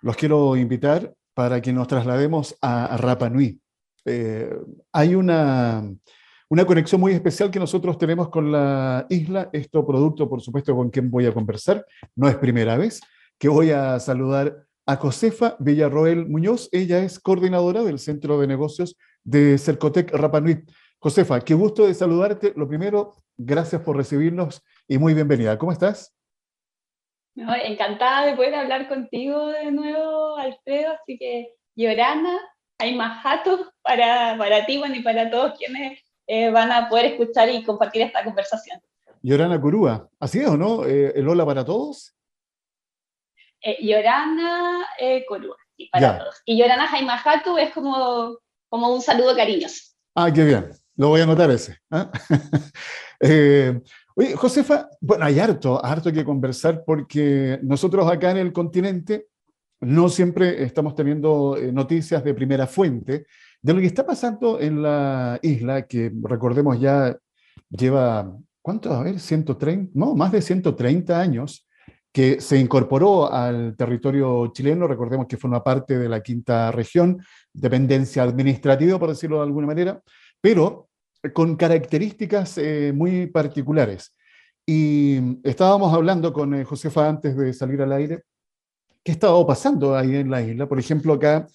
los 0.02 0.16
quiero 0.16 0.56
invitar 0.56 1.12
para 1.34 1.60
que 1.60 1.72
nos 1.72 1.88
traslademos 1.88 2.56
a, 2.62 2.96
Rapa 2.96 3.28
Nui. 3.28 3.60
Eh, 4.04 4.56
hay 4.92 5.16
una 5.16 5.82
una 6.50 6.64
conexión 6.64 7.00
muy 7.00 7.12
especial 7.12 7.50
que 7.50 7.60
nosotros 7.60 7.96
tenemos 7.96 8.28
con 8.28 8.50
la 8.50 9.06
isla. 9.08 9.48
Esto 9.52 9.86
producto, 9.86 10.28
por 10.28 10.42
supuesto, 10.42 10.74
con 10.74 10.90
quien 10.90 11.08
voy 11.08 11.24
a 11.26 11.32
conversar. 11.32 11.86
No 12.16 12.28
es 12.28 12.36
primera 12.36 12.76
vez 12.76 13.00
que 13.38 13.48
voy 13.48 13.70
a 13.70 14.00
saludar 14.00 14.66
a 14.84 14.96
Josefa 14.96 15.54
Villarroel 15.60 16.26
Muñoz. 16.28 16.68
Ella 16.72 16.98
es 16.98 17.20
coordinadora 17.20 17.84
del 17.84 18.00
Centro 18.00 18.40
de 18.40 18.48
Negocios 18.48 18.98
de 19.22 19.58
Cercotec 19.58 20.12
Rapanui. 20.12 20.64
Josefa, 20.98 21.40
qué 21.40 21.54
gusto 21.54 21.86
de 21.86 21.94
saludarte. 21.94 22.52
Lo 22.56 22.68
primero, 22.68 23.14
gracias 23.38 23.82
por 23.82 23.96
recibirnos 23.96 24.60
y 24.88 24.98
muy 24.98 25.14
bienvenida. 25.14 25.56
¿Cómo 25.56 25.70
estás? 25.70 26.16
encantada 27.36 28.26
de 28.26 28.34
poder 28.34 28.56
hablar 28.56 28.88
contigo 28.88 29.46
de 29.46 29.70
nuevo, 29.70 30.36
Alfredo. 30.36 30.94
Así 31.00 31.16
que, 31.16 31.54
Yorana, 31.76 32.36
hay 32.76 32.96
más 32.96 33.24
para, 33.82 34.36
para 34.36 34.66
ti 34.66 34.78
bueno, 34.78 34.96
y 34.96 35.02
para 35.02 35.30
todos 35.30 35.56
quienes 35.56 36.09
eh, 36.32 36.48
van 36.48 36.70
a 36.70 36.88
poder 36.88 37.06
escuchar 37.06 37.48
y 37.48 37.64
compartir 37.64 38.02
esta 38.02 38.22
conversación. 38.22 38.80
Yorana 39.20 39.60
Curúa, 39.60 40.08
¿así 40.20 40.38
es 40.38 40.46
o 40.46 40.56
no? 40.56 40.86
Eh, 40.86 41.12
¿El 41.16 41.28
hola 41.28 41.44
para 41.44 41.64
todos? 41.64 42.14
Eh, 43.60 43.84
Yorana 43.84 44.86
eh, 45.00 45.24
Curúa, 45.26 45.56
sí, 45.76 45.88
para 45.90 46.18
todos. 46.18 46.40
Y 46.44 46.56
Yorana 46.56 46.86
Jaimajatu 46.86 47.58
es 47.58 47.72
como, 47.72 48.38
como 48.68 48.94
un 48.94 49.02
saludo 49.02 49.34
cariñoso. 49.34 49.92
Ah, 50.14 50.32
qué 50.32 50.44
bien. 50.44 50.70
Lo 50.94 51.08
voy 51.08 51.20
a 51.20 51.24
anotar 51.24 51.50
ese. 51.50 51.78
¿ah? 51.90 52.12
oye, 54.14 54.36
Josefa, 54.36 54.88
bueno, 55.00 55.24
hay 55.24 55.40
harto, 55.40 55.84
harto 55.84 56.12
que 56.12 56.24
conversar 56.24 56.84
porque 56.86 57.58
nosotros 57.64 58.08
acá 58.08 58.30
en 58.30 58.36
el 58.36 58.52
continente 58.52 59.26
no 59.80 60.08
siempre 60.08 60.62
estamos 60.62 60.94
teniendo 60.94 61.56
noticias 61.72 62.22
de 62.22 62.34
primera 62.34 62.68
fuente 62.68 63.26
de 63.62 63.74
lo 63.74 63.80
que 63.80 63.86
está 63.86 64.06
pasando 64.06 64.60
en 64.60 64.82
la 64.82 65.38
isla, 65.42 65.86
que 65.86 66.12
recordemos 66.22 66.80
ya 66.80 67.16
lleva, 67.68 68.36
¿cuánto? 68.62 68.92
A 68.92 69.02
ver, 69.02 69.20
130, 69.20 69.92
no, 69.94 70.14
más 70.14 70.32
de 70.32 70.42
130 70.42 71.20
años 71.20 71.66
que 72.12 72.40
se 72.40 72.58
incorporó 72.58 73.32
al 73.32 73.76
territorio 73.76 74.48
chileno, 74.48 74.88
recordemos 74.88 75.26
que 75.26 75.36
forma 75.36 75.62
parte 75.62 75.96
de 75.98 76.08
la 76.08 76.22
quinta 76.22 76.72
región, 76.72 77.22
dependencia 77.52 78.22
administrativa, 78.24 78.98
por 78.98 79.10
decirlo 79.10 79.36
de 79.36 79.44
alguna 79.44 79.68
manera, 79.68 80.02
pero 80.40 80.88
con 81.32 81.54
características 81.56 82.58
eh, 82.58 82.92
muy 82.94 83.26
particulares. 83.26 84.16
Y 84.66 85.38
estábamos 85.44 85.92
hablando 85.94 86.32
con 86.32 86.54
eh, 86.54 86.64
Josefa 86.64 87.08
antes 87.08 87.36
de 87.36 87.52
salir 87.52 87.80
al 87.82 87.92
aire, 87.92 88.22
¿qué 89.04 89.12
estaba 89.12 89.46
pasando 89.46 89.96
ahí 89.96 90.16
en 90.16 90.30
la 90.30 90.42
isla? 90.42 90.66
Por 90.66 90.78
ejemplo, 90.78 91.12
acá 91.12 91.46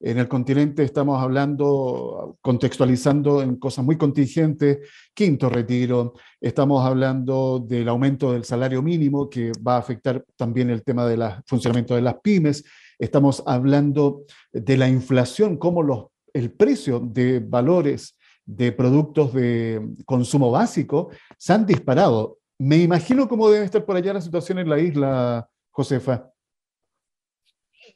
en 0.00 0.18
el 0.18 0.28
continente 0.28 0.82
estamos 0.82 1.22
hablando, 1.22 2.36
contextualizando 2.40 3.42
en 3.42 3.56
cosas 3.56 3.84
muy 3.84 3.96
contingentes, 3.96 4.78
quinto 5.14 5.48
retiro, 5.48 6.14
estamos 6.40 6.84
hablando 6.84 7.58
del 7.58 7.88
aumento 7.88 8.32
del 8.32 8.44
salario 8.44 8.82
mínimo 8.82 9.30
que 9.30 9.52
va 9.66 9.76
a 9.76 9.78
afectar 9.78 10.24
también 10.36 10.70
el 10.70 10.82
tema 10.82 11.06
del 11.06 11.22
funcionamiento 11.46 11.94
de 11.94 12.02
las 12.02 12.16
pymes, 12.22 12.64
estamos 12.98 13.42
hablando 13.46 14.24
de 14.52 14.76
la 14.76 14.88
inflación, 14.88 15.56
cómo 15.56 15.82
los, 15.82 16.06
el 16.32 16.52
precio 16.52 17.00
de 17.00 17.40
valores 17.40 18.16
de 18.44 18.72
productos 18.72 19.32
de 19.32 19.80
consumo 20.04 20.50
básico 20.50 21.10
se 21.38 21.52
han 21.52 21.64
disparado. 21.64 22.38
Me 22.58 22.76
imagino 22.78 23.28
cómo 23.28 23.50
debe 23.50 23.64
estar 23.64 23.84
por 23.84 23.96
allá 23.96 24.12
la 24.12 24.20
situación 24.20 24.58
en 24.58 24.68
la 24.68 24.78
isla, 24.78 25.48
Josefa. 25.70 26.33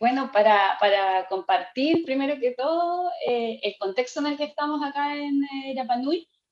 Bueno, 0.01 0.31
para, 0.33 1.27
compartir 1.29 2.05
primero 2.05 2.39
que 2.39 2.53
todo 2.53 3.11
eh, 3.27 3.59
el 3.63 3.75
contexto 3.79 4.21
en 4.21 4.27
el 4.29 4.37
que 4.37 4.45
estamos 4.45 4.81
acá 4.85 5.17
en 5.17 5.43
eh, 5.43 5.75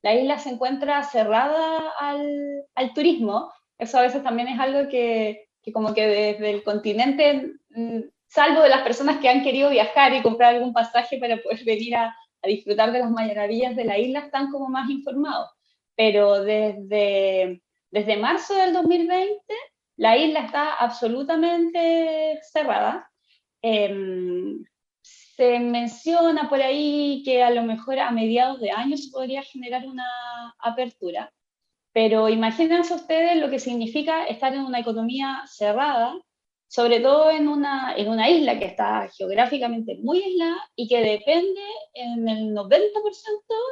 la 0.03 0.15
isla 0.15 0.39
se 0.39 0.51
encuentra 0.51 1.03
cerrada 1.05 1.93
al, 1.99 2.93
turismo. 2.95 3.53
Eso 3.79 3.99
a 3.99 4.03
veces 4.03 4.23
también 4.23 4.49
es 4.49 4.59
algo 4.59 4.89
que, 4.89 5.49
como 5.73 5.95
que 5.95 6.07
desde 6.07 6.51
el 6.51 6.65
continente, 6.65 7.53
mm, 7.71 8.01
salvo 8.27 8.63
de 8.63 8.69
las 8.69 8.83
personas 8.83 9.19
que 9.19 9.29
han 9.29 9.43
querido 9.43 9.71
viajar 9.71 10.13
y 10.15 10.23
comprar 10.23 10.55
algún 10.55 10.73
pasaje 10.73 11.19
para 11.19 11.37
poder 11.39 11.65
venir 11.65 11.97
a, 11.97 12.17
disfrutar 12.43 12.93
de 12.93 13.01
las 13.01 13.11
maravillas 13.11 13.75
de 13.75 13.85
la 13.85 13.99
isla, 13.99 14.21
están 14.21 14.53
como 14.53 14.69
más 14.69 14.89
informados. 14.89 15.51
Pero 15.97 16.45
desde 16.45 17.61
marzo 18.21 18.55
del 18.55 18.73
2020, 18.73 19.41
la 19.97 20.17
isla 20.17 20.41
está 20.41 20.75
absolutamente 20.75 22.39
cerrada. 22.53 23.11
Em, 23.69 24.65
se 25.03 25.59
menciona 25.59 26.49
por 26.49 26.63
ahí 26.63 27.23
que 27.25 27.43
a 27.43 27.51
lo 27.51 27.65
mejor 27.65 27.99
a 27.99 28.13
mediados 28.13 28.61
de 28.61 28.71
año 28.71 28.97
se 28.97 29.11
podría 29.11 29.43
generar 29.43 29.85
una 29.87 30.07
apertura, 30.61 31.33
pero 31.93 32.29
imagínense 32.29 32.95
ustedes 32.95 33.37
lo 33.39 33.51
que 33.51 33.59
significa 33.59 34.25
estar 34.27 34.55
en 34.55 34.63
una 34.63 34.79
economía 34.79 35.43
cerrada, 35.47 36.15
sobre 36.69 37.01
todo 37.01 37.29
en 37.31 37.49
una, 37.49 37.97
en 37.97 38.09
una 38.09 38.31
isla 38.31 38.57
que 38.61 38.67
está 38.67 39.09
geográficamente 39.17 39.99
muy 40.01 40.23
aislada 40.23 40.59
y 40.77 40.87
que 40.87 41.01
depende 41.03 41.61
en 41.95 42.29
el 42.29 42.55
90% 42.55 42.73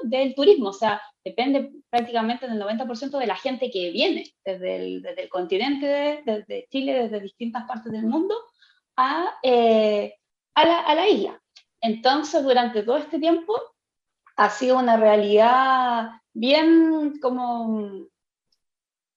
del 0.05 0.35
turismo, 0.35 0.71
o 0.71 0.73
sea, 0.73 1.01
depende 1.25 1.71
prácticamente 1.89 2.49
del 2.49 2.61
90% 2.61 3.17
de 3.19 3.27
la 3.29 3.37
gente 3.37 3.71
que 3.71 3.91
viene 3.93 4.25
desde 4.45 4.77
el, 4.77 5.03
desde 5.03 5.23
el 5.23 5.29
continente, 5.29 6.23
desde 6.27 6.67
Chile, 6.69 7.05
desde 7.05 7.21
distintas 7.21 7.65
partes 7.69 7.93
del 7.93 8.07
mundo, 8.07 8.35
eh, 9.43 10.15
a, 10.55 10.65
la, 10.65 10.81
a 10.81 10.95
la 10.95 11.09
isla. 11.09 11.41
Entonces, 11.81 12.43
durante 12.43 12.83
todo 12.83 12.97
este 12.97 13.19
tiempo 13.19 13.55
ha 14.37 14.51
sido 14.51 14.79
una 14.79 14.97
realidad 14.97 16.11
bien 16.33 17.19
como... 17.21 18.07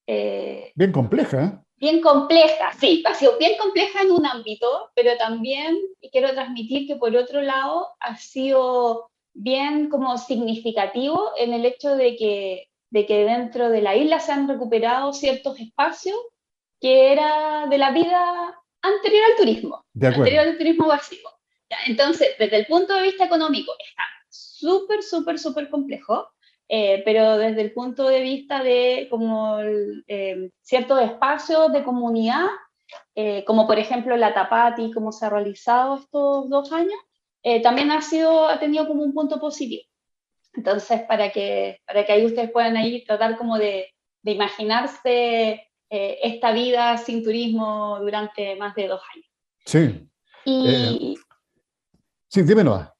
Eh, 0.05 0.71
bien 0.75 0.91
compleja. 0.91 1.43
¿eh? 1.43 1.59
Bien 1.75 2.01
compleja, 2.01 2.71
sí, 2.79 3.03
ha 3.05 3.13
sido 3.13 3.37
bien 3.37 3.57
compleja 3.59 4.01
en 4.01 4.11
un 4.11 4.25
ámbito, 4.25 4.89
pero 4.95 5.15
también 5.17 5.77
quiero 6.11 6.31
transmitir 6.31 6.87
que 6.87 6.95
por 6.95 7.15
otro 7.15 7.41
lado 7.41 7.89
ha 7.99 8.15
sido 8.17 9.11
bien 9.33 9.89
como 9.89 10.17
significativo 10.17 11.31
en 11.37 11.53
el 11.53 11.65
hecho 11.65 11.95
de 11.95 12.15
que, 12.15 12.69
de 12.89 13.05
que 13.05 13.25
dentro 13.25 13.69
de 13.69 13.81
la 13.81 13.95
isla 13.95 14.19
se 14.19 14.31
han 14.31 14.47
recuperado 14.47 15.13
ciertos 15.13 15.59
espacios 15.59 16.17
que 16.79 17.11
era 17.11 17.67
de 17.69 17.77
la 17.77 17.91
vida 17.91 18.59
anterior 18.87 19.23
al 19.25 19.37
turismo, 19.37 19.85
anterior 20.01 20.47
al 20.47 20.57
turismo 20.57 20.87
básico. 20.87 21.29
Entonces, 21.85 22.29
desde 22.39 22.57
el 22.57 22.65
punto 22.65 22.93
de 22.93 23.03
vista 23.03 23.25
económico, 23.25 23.73
está 23.79 24.03
súper, 24.29 25.03
súper, 25.03 25.39
súper 25.39 25.69
complejo. 25.69 26.29
eh, 26.69 27.01
pero 27.05 27.37
desde 27.37 27.61
el 27.61 27.73
punto 27.73 28.07
de 28.09 28.21
vista 28.21 28.61
de 28.61 29.07
como 29.09 29.59
eh, 29.61 30.49
ciertos 30.61 31.01
espacios 31.01 31.71
de 31.71 31.83
comunidad, 31.83 32.47
eh, 33.15 33.45
como 33.45 33.65
por 33.67 33.79
ejemplo 33.79 34.17
la 34.17 34.33
Tapati, 34.33 34.91
como 34.91 35.11
se 35.13 35.25
ha 35.25 35.29
realizado 35.29 35.95
estos 35.95 36.49
dos 36.49 36.71
años, 36.71 36.99
también 37.63 37.91
ha, 37.91 38.01
sido, 38.01 38.45
ha 38.49 38.59
tenido 38.59 38.85
como 38.87 39.03
un 39.03 39.13
punto 39.13 39.39
positivo. 39.39 39.83
Entonces, 40.53 41.03
para 41.03 41.31
que, 41.31 41.79
para 41.85 42.05
que 42.05 42.11
ahí 42.11 42.25
ustedes 42.25 42.51
puedan 42.51 42.75
ahí 42.75 43.05
tratar 43.05 43.37
como 43.37 43.57
de, 43.57 43.93
de 44.21 44.31
imaginarse 44.33 45.66
esta 45.89 46.51
vida 46.51 46.97
sin 46.97 47.23
turismo 47.23 47.99
durante 47.99 48.55
más 48.55 48.75
de 48.75 48.87
dos 48.87 49.01
años. 49.13 49.25
Sí. 49.65 50.07
Y, 50.45 51.17
sí, 52.29 52.41
dímelo. 52.41 52.93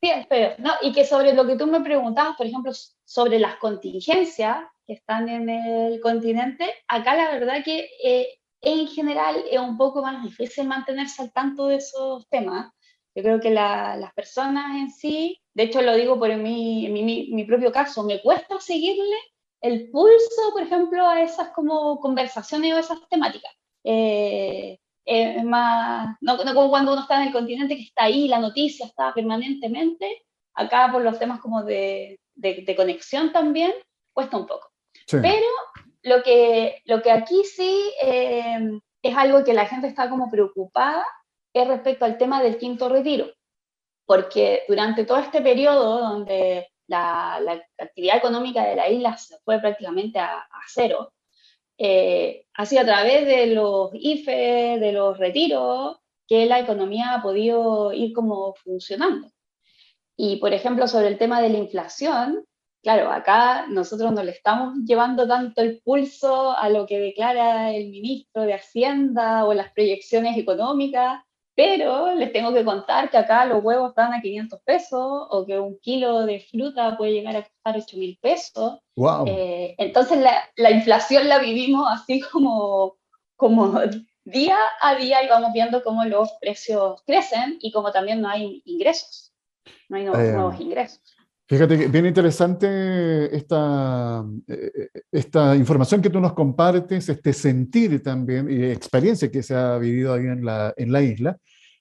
Sí, 0.00 0.10
espero. 0.10 0.54
No, 0.58 0.72
y 0.82 0.92
que 0.92 1.04
sobre 1.04 1.34
lo 1.34 1.46
que 1.46 1.56
tú 1.56 1.66
me 1.66 1.80
preguntabas, 1.80 2.36
por 2.36 2.46
ejemplo, 2.46 2.72
sobre 3.04 3.38
las 3.38 3.56
contingencias 3.56 4.58
que 4.86 4.94
están 4.94 5.28
en 5.28 5.48
el 5.48 6.00
continente, 6.00 6.70
acá 6.88 7.14
la 7.14 7.30
verdad 7.30 7.64
que 7.64 7.88
eh, 8.02 8.28
en 8.60 8.88
general 8.88 9.44
es 9.50 9.58
un 9.58 9.76
poco 9.76 10.02
más 10.02 10.22
difícil 10.22 10.66
mantenerse 10.66 11.22
al 11.22 11.32
tanto 11.32 11.68
de 11.68 11.76
esos 11.76 12.28
temas. 12.28 12.72
Yo 13.14 13.22
creo 13.22 13.40
que 13.40 13.50
las 13.50 14.12
personas 14.14 14.76
en 14.76 14.90
sí, 14.90 15.40
de 15.54 15.64
hecho 15.64 15.80
lo 15.82 15.94
digo 15.94 16.18
por 16.18 16.34
mi, 16.36 16.88
mi, 16.88 17.30
mi, 17.30 17.44
propio 17.44 17.70
caso, 17.70 18.02
me 18.02 18.20
cuesta 18.20 18.58
seguirle 18.60 19.16
el 19.64 19.90
pulso, 19.90 20.52
por 20.52 20.62
ejemplo, 20.62 21.08
a 21.08 21.22
esas 21.22 21.48
como 21.52 21.98
conversaciones 21.98 22.74
o 22.74 22.78
esas 22.78 23.08
temáticas. 23.08 23.50
Eh, 23.82 24.78
es 25.06 25.42
más, 25.42 26.18
no, 26.20 26.36
no, 26.36 26.54
como 26.54 26.68
cuando 26.68 26.92
uno 26.92 27.00
está 27.00 27.22
en 27.22 27.28
el 27.28 27.32
continente 27.32 27.74
que 27.74 27.84
está 27.84 28.04
ahí, 28.04 28.28
la 28.28 28.40
noticia 28.40 28.84
está 28.84 29.14
permanentemente, 29.14 30.26
acá 30.54 30.90
por 30.92 31.00
los 31.00 31.18
temas 31.18 31.40
como 31.40 31.62
de, 31.62 32.20
de, 32.34 32.76
conexión 32.76 33.32
también, 33.32 33.72
cuesta 34.12 34.36
un 34.36 34.46
poco. 34.46 34.70
Pero 35.10 35.46
lo 36.02 36.22
que, 36.22 36.82
lo 36.84 37.00
que 37.00 37.10
aquí 37.10 37.42
sí 37.44 37.90
eh, 38.02 38.70
es 39.02 39.16
algo 39.16 39.44
que 39.44 39.54
la 39.54 39.64
gente 39.64 39.86
está 39.86 40.10
como 40.10 40.30
preocupada 40.30 41.06
es 41.54 41.66
respecto 41.66 42.04
al 42.04 42.18
tema 42.18 42.42
del 42.42 42.58
quinto 42.58 42.90
retiro, 42.90 43.28
porque 44.04 44.64
durante 44.68 45.06
todo 45.06 45.18
este 45.18 45.40
periodo 45.40 46.00
donde 46.00 46.68
la, 46.86 47.40
la 47.40 47.62
actividad 47.78 48.16
económica 48.16 48.64
de 48.64 48.76
la 48.76 48.88
isla 48.88 49.16
se 49.16 49.38
fue 49.44 49.60
prácticamente 49.60 50.18
a, 50.18 50.38
a 50.38 50.60
cero, 50.66 51.12
eh, 51.78 52.46
ha 52.54 52.66
sido 52.66 52.82
a 52.82 52.84
través 52.84 53.26
de 53.26 53.48
los 53.48 53.90
IFE, 53.94 54.78
de 54.78 54.92
los 54.92 55.18
retiros, 55.18 55.98
que 56.26 56.46
la 56.46 56.60
economía 56.60 57.14
ha 57.14 57.22
podido 57.22 57.92
ir 57.92 58.12
como 58.12 58.54
funcionando. 58.54 59.28
Y, 60.16 60.36
por 60.36 60.54
ejemplo, 60.54 60.86
sobre 60.86 61.08
el 61.08 61.18
tema 61.18 61.40
de 61.40 61.48
la 61.48 61.58
inflación, 61.58 62.44
claro, 62.82 63.10
acá 63.10 63.66
nosotros 63.68 64.12
no 64.12 64.22
le 64.22 64.30
estamos 64.30 64.74
llevando 64.86 65.26
tanto 65.26 65.60
el 65.62 65.80
pulso 65.82 66.56
a 66.56 66.68
lo 66.68 66.86
que 66.86 67.00
declara 67.00 67.72
el 67.72 67.90
ministro 67.90 68.42
de 68.42 68.54
Hacienda 68.54 69.44
o 69.44 69.54
las 69.54 69.72
proyecciones 69.72 70.38
económicas, 70.38 71.22
pero 71.54 72.14
les 72.14 72.32
tengo 72.32 72.52
que 72.52 72.64
contar 72.64 73.10
que 73.10 73.16
acá 73.16 73.44
los 73.44 73.62
huevos 73.62 73.90
están 73.90 74.12
a 74.12 74.20
500 74.20 74.60
pesos 74.64 75.26
o 75.30 75.44
que 75.46 75.58
un 75.58 75.78
kilo 75.78 76.26
de 76.26 76.40
fruta 76.40 76.96
puede 76.96 77.12
llegar 77.12 77.36
a 77.36 77.42
costar 77.42 77.76
8 77.76 77.96
mil 77.96 78.18
pesos. 78.20 78.80
Wow. 78.96 79.26
Eh, 79.28 79.74
entonces 79.78 80.18
la, 80.18 80.42
la, 80.56 80.70
inflación 80.70 81.28
la 81.28 81.38
vivimos 81.38 81.86
así 81.90 82.20
como, 82.20 82.96
como 83.36 83.80
día 84.24 84.58
a 84.80 84.94
día 84.96 85.22
y 85.22 85.28
vamos 85.28 85.52
viendo 85.52 85.82
cómo 85.82 86.04
los 86.04 86.32
precios 86.40 87.02
crecen 87.06 87.58
y 87.60 87.70
como 87.70 87.92
también 87.92 88.20
no 88.20 88.28
hay 88.28 88.62
ingresos, 88.64 89.32
no 89.88 89.96
hay 89.96 90.04
nuevos, 90.04 90.24
eh, 90.24 90.32
nuevos 90.32 90.60
ingresos. 90.60 91.13
Fíjate 91.46 91.78
que 91.78 91.88
bien 91.88 92.06
interesante 92.06 93.36
esta, 93.36 94.24
eh, 94.48 94.88
esta 95.12 95.54
información 95.54 96.00
que 96.00 96.08
tú 96.08 96.18
nos 96.18 96.32
compartes, 96.32 97.08
este 97.08 97.34
sentir 97.34 98.02
también 98.02 98.50
y 98.50 98.64
experiencia 98.64 99.30
que 99.30 99.42
se 99.42 99.54
ha 99.54 99.76
vivido 99.76 100.14
ahí 100.14 100.24
en 100.24 100.44
la, 100.44 100.72
en 100.74 100.90
la 100.90 101.02
isla, 101.02 101.36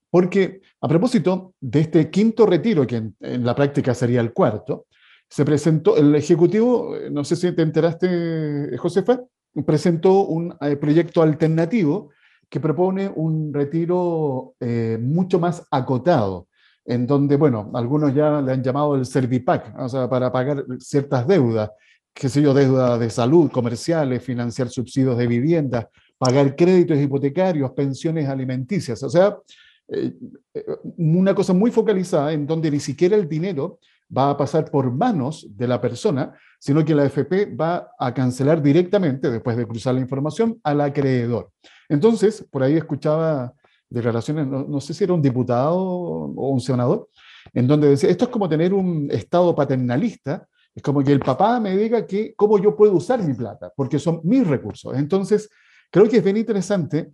porque 0.10 0.62
a 0.82 0.88
propósito 0.88 1.53
de 1.62 1.79
este 1.79 2.10
quinto 2.10 2.46
retiro, 2.46 2.85
que 2.85 2.98
en, 2.98 3.16
en, 3.22 3.46
la 3.46 3.55
práctica 3.55 3.94
sería 3.94 4.20
el 4.20 4.33
cuarto, 4.33 4.85
se 5.29 5.46
presentó, 5.46 5.96
el 5.96 6.14
Ejecutivo, 6.14 6.96
no 7.09 7.24
sé 7.24 7.38
si 7.38 7.51
te 7.53 7.61
enteraste, 7.61 8.77
Josefa, 8.77 9.22
presentó 9.66 10.25
un 10.25 10.55
eh, 10.59 10.75
proyecto 10.75 11.22
alternativo 11.22 12.09
que 12.50 12.59
propone 12.59 13.11
un 13.16 13.53
retiro 13.53 14.55
eh, 14.59 14.98
mucho 15.01 15.40
más 15.40 15.66
acotado 15.72 16.48
en 16.85 17.07
donde, 17.07 17.37
bueno, 17.37 17.72
algunos 17.74 18.13
ya 18.13 18.41
le 18.41 18.51
han 18.51 18.63
llamado 18.63 18.96
el 18.96 19.05
Servipack, 19.05 19.79
o 19.79 19.87
sea, 19.87 20.09
para 20.09 20.31
pagar 20.31 20.65
ciertas 20.79 21.27
deudas, 21.27 21.72
qué 22.13 22.29
sé 22.29 22.41
yo, 22.41 22.53
deudas 22.53 23.00
de 23.00 23.09
salud, 23.09 23.50
comerciales, 23.51 24.22
financiar 24.22 24.69
subsidios 24.69 25.17
de 25.17 25.27
vivienda, 25.27 25.89
pagar 26.17 26.55
créditos 26.55 26.98
hipotecarios, 26.98 27.72
pensiones 27.72 28.27
alimenticias, 28.27 29.01
o 29.03 29.09
sea, 29.09 29.37
eh, 29.87 30.13
eh, 30.53 30.65
una 30.98 31.33
cosa 31.35 31.53
muy 31.53 31.72
focalizada 31.72 32.33
en 32.33 32.48
donde 32.48 32.72
ni 32.72 32.79
siquiera 32.79 33.15
el 33.15 33.27
dinero 33.27 33.79
va 34.15 34.29
a 34.29 34.37
pasar 34.37 34.69
por 34.69 34.91
manos 34.91 35.48
de 35.50 35.67
la 35.67 35.81
persona, 35.81 36.33
sino 36.59 36.85
que 36.85 36.96
la 36.96 37.05
FP 37.05 37.55
va 37.55 37.91
a 37.98 38.13
cancelar 38.13 38.61
directamente, 38.61 39.29
después 39.29 39.57
de 39.57 39.65
cruzar 39.65 39.96
la 39.96 40.01
información, 40.01 40.59
al 40.63 40.81
acreedor. 40.81 41.51
Entonces, 41.89 42.46
por 42.50 42.63
ahí 42.63 42.75
escuchaba 42.75 43.53
declaraciones, 43.94 44.48
no, 44.48 44.82
sé 44.82 44.94
si 44.94 45.03
era 45.03 45.14
un 45.14 45.22
diputado 45.22 45.77
o 45.77 46.50
un 46.50 46.60
senador, 46.60 47.10
en 47.53 47.68
donde 47.68 47.90
decía, 47.90 48.10
esto 48.10 48.25
es 48.25 48.32
como 48.32 48.50
tener 48.50 48.74
un 48.74 49.10
Estado 49.12 49.56
paternalista, 49.56 50.48
es 50.74 50.82
como 50.82 51.03
que 51.03 51.12
el 51.12 51.20
papá 51.20 51.60
me 51.60 51.77
diga 51.77 52.06
que 52.08 52.34
cómo 52.36 52.58
yo 52.58 52.75
puedo 52.75 52.94
usar 52.94 53.22
mi 53.22 53.34
plata, 53.34 53.72
porque 53.75 54.00
son 54.00 54.22
mis 54.24 54.46
recursos. 54.48 54.98
Entonces, 54.98 55.50
creo 55.92 56.10
que 56.10 56.18
es 56.18 56.24
bien 56.24 56.38
interesante 56.38 57.12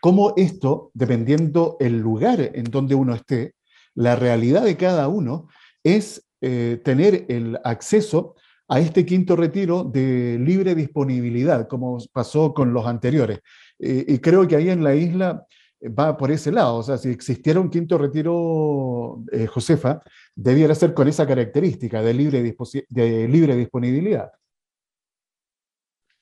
cómo 0.00 0.34
esto, 0.36 0.90
dependiendo 0.94 1.76
el 1.80 1.98
lugar 1.98 2.40
en 2.40 2.64
donde 2.64 2.94
uno 2.94 3.14
esté, 3.14 3.54
la 3.94 4.14
realidad 4.14 4.62
de 4.62 4.76
cada 4.76 5.08
uno, 5.08 5.48
es 5.82 6.24
eh, 6.40 6.80
tener 6.84 7.26
el 7.28 7.58
acceso 7.64 8.36
a 8.68 8.78
este 8.78 9.04
quinto 9.04 9.34
retiro 9.34 9.82
de 9.82 10.38
libre 10.38 10.74
disponibilidad, 10.74 11.66
como 11.66 11.98
pasó 12.12 12.54
con 12.54 12.72
los 12.72 12.86
anteriores. 12.86 13.40
Eh, 13.78 14.04
y 14.06 14.18
creo 14.18 14.46
que 14.46 14.54
ahí 14.54 14.70
en 14.70 14.84
la 14.84 14.94
isla 14.94 15.46
va 15.82 16.16
por 16.16 16.30
ese 16.30 16.50
lado. 16.52 16.76
O 16.76 16.82
sea, 16.82 16.98
si 16.98 17.10
existiera 17.10 17.60
un 17.60 17.70
quinto 17.70 17.98
retiro, 17.98 19.22
eh, 19.32 19.46
Josefa, 19.46 20.02
debiera 20.34 20.74
ser 20.74 20.94
con 20.94 21.08
esa 21.08 21.26
característica 21.26 22.02
de 22.02 22.14
libre, 22.14 22.56
de 22.88 23.28
libre 23.28 23.56
disponibilidad. 23.56 24.30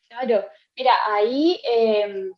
Claro, 0.08 0.44
mira, 0.76 0.92
ahí 1.14 1.60
em, 1.64 2.32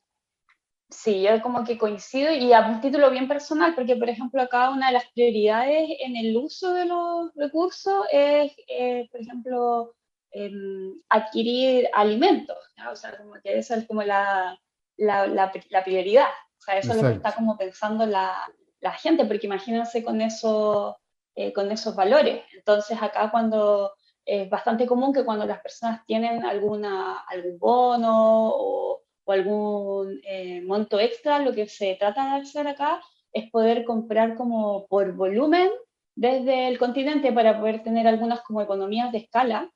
sí, 0.89 1.23
yo 1.23 1.41
como 1.43 1.65
que 1.65 1.79
coincido 1.79 2.33
y 2.33 2.53
a 2.53 2.61
un 2.67 2.81
título 2.81 3.11
bien 3.11 3.29
personal, 3.29 3.75
porque 3.75 3.97
por 3.97 4.09
ejemplo 4.09 4.43
acá 4.43 4.71
una 4.71 4.89
de 4.89 4.95
las 4.95 5.07
prioridades 5.13 5.89
en 6.01 6.17
el 6.17 6.37
uso 6.37 6.75
de 6.75 6.87
los 6.87 7.33
recursos 7.37 8.05
es, 8.11 8.53
eh, 8.69 9.09
por 9.13 9.21
ejemplo, 9.21 9.95
em, 10.33 11.01
adquirir 11.09 11.89
alimentos, 11.93 12.59
o 12.91 12.97
sea, 12.97 13.17
como 13.17 13.35
que 13.43 13.59
esa 13.59 13.77
es 13.77 13.87
como 13.87 14.03
la, 14.03 14.59
la 14.97 15.53
prioridad. 15.85 16.29
Sea, 16.69 16.79
eso 16.79 16.93
es 16.93 17.03
lo 17.03 17.09
que 17.09 17.15
está 17.15 17.35
como 17.35 17.57
pensando 17.57 18.05
la, 18.05 18.37
la 18.81 18.93
gente, 18.93 19.25
porque 19.25 19.47
imagínense 19.47 20.05
con, 20.05 20.21
eso, 20.21 20.99
eh, 21.35 21.51
con 21.53 21.71
esos 21.73 21.97
valores. 21.97 22.43
Entonces 22.53 23.01
acá 23.01 23.31
cuando 23.31 23.93
es 24.27 24.51
bastante 24.51 24.87
común 24.87 25.15
que 25.15 25.25
cuando 25.25 25.47
las 25.47 25.61
personas 25.61 26.05
tienen 26.05 26.45
alguna, 26.45 27.21
algún 27.21 27.59
bono 27.59 28.51
o, 28.51 29.03
o 29.25 29.33
algún 29.33 30.21
eh, 30.25 30.61
monto 30.61 31.01
extra, 31.01 31.39
lo 31.39 31.55
que 31.55 31.67
se 31.69 31.95
trata 31.95 32.35
de 32.35 32.43
hacer 32.43 32.69
acá 32.69 33.01
es 33.33 33.51
poder 33.51 33.87
comprar 33.87 34.35
como 34.35 34.87
por 34.89 35.13
volumen 35.13 35.71
desde 36.15 36.69
el 36.69 36.79
continente 36.79 37.33
para 37.33 37.59
poder 37.59 37.83
tener 37.83 38.07
algunas 38.07 38.43
como 38.43 38.61
economías 38.61 39.11
de 39.11 39.19
escala, 39.19 39.71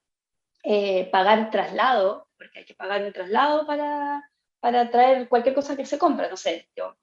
eh, 0.63 1.09
pagar 1.11 1.51
traslado, 1.51 2.29
porque 2.37 2.59
hay 2.59 2.65
que 2.67 2.75
pagar 2.75 3.01
el 3.01 3.15
traslado 3.15 3.67
para, 3.67 4.23
para 4.63 4.89
traer 4.93 5.29
cualquier 5.29 5.57
cosa 5.57 5.77
que 5.77 5.85
se 5.85 5.99
compra, 5.99 6.29
no 6.31 6.37
sé, 6.37 6.69
yo, 6.77 6.97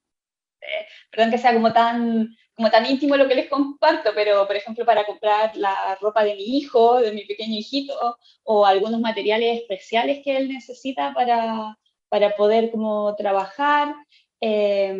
eh, 0.62 0.86
perdón 1.12 1.30
que 1.30 1.38
sea 1.38 1.54
como 1.54 1.74
tan, 1.74 2.34
como 2.56 2.72
tan 2.72 2.86
íntimo 2.86 3.17
lo 3.17 3.28
que 3.28 3.36
les 3.36 3.50
comparto, 3.50 4.12
pero 4.15 4.48
por 4.48 4.56
ejemplo 4.56 4.86
para 4.86 5.06
comprar 5.06 5.58
la 5.58 5.98
ropa 6.00 6.24
de 6.24 6.36
mi 6.36 6.58
hijo, 6.58 7.02
de 7.02 7.12
mi 7.12 7.26
pequeño 7.26 7.58
hijito, 7.58 8.17
o 8.43 8.65
algunos 8.65 9.02
materiales 9.02 9.60
especiales 9.60 10.22
que 10.24 10.38
él 10.38 10.48
necesita 10.48 11.13
para, 11.13 11.78
para 12.08 12.34
poder 12.38 12.72
como 12.72 13.13
trabajar. 13.17 13.93
Eh, 14.39 14.98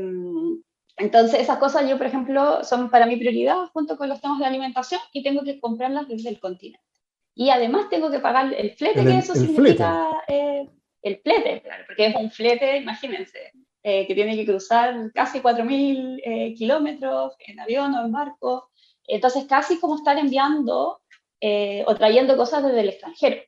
entonces, 0.98 1.40
esas 1.40 1.60
cosas 1.60 1.90
yo, 1.90 1.98
por 1.98 2.08
ejemplo, 2.08 2.62
son 2.66 2.90
para 2.90 3.06
mi 3.06 3.16
prioridad 3.16 3.68
junto 3.72 3.98
con 3.98 4.10
los 4.10 4.20
temas 4.20 4.40
de 4.40 4.46
alimentación 4.46 5.00
y 5.14 5.24
tengo 5.24 5.44
que 5.44 5.62
comprarlas 5.62 6.10
desde 6.10 6.28
el 6.28 6.42
continente. 6.42 6.84
Y 7.36 7.52
además 7.52 7.90
tengo 7.90 8.12
que 8.12 8.20
pagar 8.20 8.54
el 8.54 8.72
flete, 8.72 9.06
que 9.06 9.18
eso 9.18 9.34
significa 9.34 10.10
eh, 10.28 10.68
el 11.02 11.20
flete, 11.22 11.62
claro, 11.62 11.84
porque 11.88 12.08
es 12.08 12.16
un 12.16 12.32
flete, 12.32 12.78
imagínense, 12.78 13.52
eh, 13.84 14.06
que 14.08 14.16
tiene 14.16 14.36
que 14.36 14.46
cruzar 14.46 15.12
casi 15.14 15.40
4.000 15.40 16.22
eh, 16.24 16.54
kilómetros 16.56 17.36
en 17.40 17.60
avión 17.60 17.94
o 17.96 18.06
en 18.06 18.12
barco. 18.12 18.72
Entonces, 19.08 19.46
casi 19.46 19.80
como 19.80 19.96
estar 19.96 20.18
enviando 20.18 21.02
eh, 21.42 21.84
o 21.88 21.96
trayendo 21.96 22.36
cosas 22.36 22.64
desde 22.64 22.82
el 22.82 22.90
extranjero. 22.90 23.42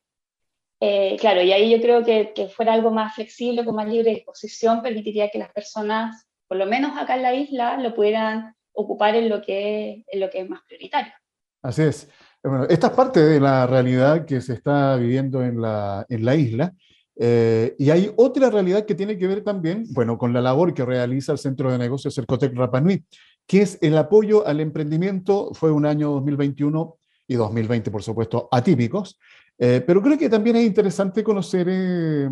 Eh, 0.79 1.17
claro, 1.19 1.43
y 1.43 1.51
ahí 1.51 1.69
yo 1.69 1.81
creo 1.81 2.03
que, 2.03 2.33
que, 2.33 2.47
fuera 2.47 2.73
algo 2.73 2.89
más 2.89 3.13
flexible, 3.13 3.63
con 3.63 3.75
más 3.75 3.87
libre 3.87 4.11
disposición, 4.11 4.81
permitiría 4.81 5.29
que 5.29 5.37
las 5.37 5.51
personas, 5.51 6.27
por 6.47 6.57
lo 6.57 6.65
menos 6.65 6.97
acá 6.97 7.15
en 7.15 7.21
la 7.21 7.35
isla, 7.35 7.77
lo 7.77 7.93
pudieran 7.93 8.55
ocupar 8.73 9.15
en 9.15 9.29
lo 9.29 9.41
que, 9.41 10.03
en 10.07 10.19
lo 10.19 10.29
que 10.29 10.39
es 10.39 10.49
más 10.49 10.61
prioritario. 10.67 11.13
Así 11.61 11.83
es. 11.83 12.09
Bueno, 12.41 12.65
esta 12.69 12.87
es 12.87 12.93
parte 12.93 13.19
de 13.19 13.39
la 13.39 13.67
realidad 13.67 14.25
que 14.25 14.41
se 14.41 14.53
está 14.53 14.95
viviendo 14.95 15.43
en 15.43 15.61
la, 15.61 16.05
en 16.09 16.25
la 16.25 16.35
isla. 16.35 16.73
Eh, 17.17 17.76
y 17.78 17.89
hay 17.89 18.12
otra 18.15 18.50
realidad 18.50 18.86
que 18.86 18.95
tiene 18.95 19.17
que 19.17 19.28
ver 19.28 19.43
también, 19.43 19.86
bueno, 19.91 20.17
con 20.17 20.34
la 20.34 20.41
labor 20.41 20.74
que 20.74 20.86
realiza 20.86 21.32
el 21.32 21.38
Centro 21.38 21.71
de 21.71 21.78
Negocios 21.78 22.15
Cercotec 22.15 22.56
Rapanui, 22.56 23.04
que 23.45 23.62
es 23.62 23.78
el 23.82 23.97
apoyo 23.97 24.47
al 24.47 24.60
emprendimiento. 24.60 25.54
Fue 25.54 25.71
un 25.71 25.86
año 25.86 26.12
2021 26.12 26.97
y 27.28 27.36
2020, 27.36 27.91
por 27.91 28.04
supuesto, 28.04 28.47
atípicos. 28.52 29.19
Eh, 29.58 29.84
pero 29.86 30.02
creo 30.02 30.17
que 30.17 30.30
también 30.30 30.56
es 30.56 30.65
interesante 30.65 31.24
conocer, 31.24 31.67
eh, 31.69 32.30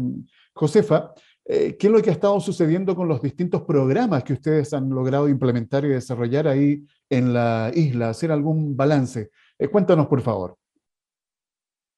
Josefa, 0.54 1.14
qué 1.46 1.78
es 1.80 1.90
lo 1.90 2.00
que 2.00 2.12
ha 2.12 2.14
estado 2.14 2.40
sucediendo 2.40 2.96
con 2.96 3.08
los 3.08 3.24
distintos 3.24 3.64
programas 3.64 4.24
que 4.24 4.34
ustedes 4.34 4.72
han 4.72 4.88
logrado 4.88 5.28
implementar 5.28 5.84
y 5.84 5.88
desarrollar 5.88 6.48
ahí 6.48 6.86
en 7.10 7.34
la 7.34 7.72
isla, 7.74 8.10
hacer 8.10 8.32
algún 8.32 8.78
balance. 8.78 9.32
cuéntanos, 9.72 10.06
por 10.06 10.22
favor. 10.22 10.60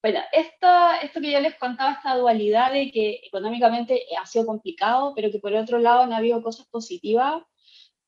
Bueno, 0.02 0.20
esto, 0.32 0.68
esto 1.04 1.22
que 1.22 1.32
yo 1.32 1.40
les 1.40 1.56
contaba, 1.56 1.94
esta 1.94 2.16
dualidad 2.16 2.72
de 2.72 2.92
que 2.92 3.22
económicamente 3.24 4.04
ha 4.20 4.26
sido 4.26 4.48
complicado, 4.48 5.14
pero 5.16 5.30
que 5.32 5.40
por 5.40 5.54
otro 5.54 5.78
lado 5.78 6.02
han 6.02 6.14
habido 6.14 6.42
cosas 6.42 6.68
positivas 6.68 7.44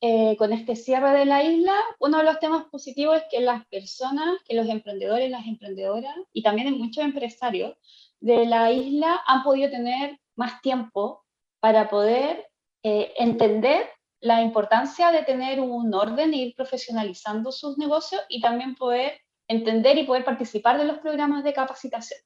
eh, 0.01 0.35
con 0.35 0.51
este 0.51 0.75
cierre 0.75 1.11
de 1.11 1.25
la 1.25 1.43
isla, 1.43 1.73
uno 1.99 2.17
de 2.17 2.25
los 2.25 2.39
temas 2.39 2.65
positivos 2.65 3.17
es 3.17 3.23
que 3.31 3.39
las 3.39 3.65
personas, 3.67 4.37
que 4.43 4.53
los 4.53 4.67
emprendedores, 4.67 5.31
las 5.31 5.47
emprendedoras 5.47 6.13
y 6.33 6.43
también 6.43 6.77
muchos 6.77 7.05
empresarios 7.05 7.77
de 8.19 8.45
la 8.45 8.69
isla 8.69 9.21
han 9.25 9.43
podido 9.43 9.69
tener 9.69 10.19
más 10.35 10.61
tiempo 10.61 11.23
para 11.61 11.89
poder 11.89 12.49
eh, 12.83 13.13
entender 13.17 13.89
la 14.19 14.41
importancia 14.41 15.11
de 15.11 15.23
tener 15.23 15.61
un 15.61 15.93
orden 15.93 16.33
e 16.33 16.37
ir 16.37 16.55
profesionalizando 16.55 17.53
sus 17.53 17.77
negocios 17.77 18.21
y 18.27 18.41
también 18.41 18.75
poder 18.75 19.21
entender 19.53 19.97
y 19.97 20.03
poder 20.03 20.23
participar 20.25 20.77
de 20.77 20.85
los 20.85 20.99
programas 20.99 21.43
de 21.43 21.53
capacitación. 21.53 22.19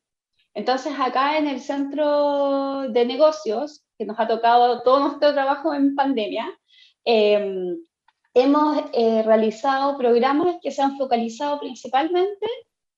Entonces, 0.54 0.94
acá 1.00 1.38
en 1.38 1.48
el 1.48 1.60
centro 1.60 2.90
de 2.90 3.06
negocios, 3.06 3.86
que 3.98 4.06
nos 4.06 4.20
ha 4.20 4.28
tocado 4.28 4.82
todo 4.82 5.00
nuestro 5.00 5.34
trabajo 5.34 5.74
en 5.74 5.96
pandemia, 5.96 6.48
em, 7.06 7.78
hemos 8.34 8.84
eh, 8.94 9.24
realizado 9.24 9.98
programas 9.98 10.58
que 10.62 10.72
se 10.72 10.82
han 10.82 10.98
focalizado 10.98 11.60
principalmente 11.60 12.48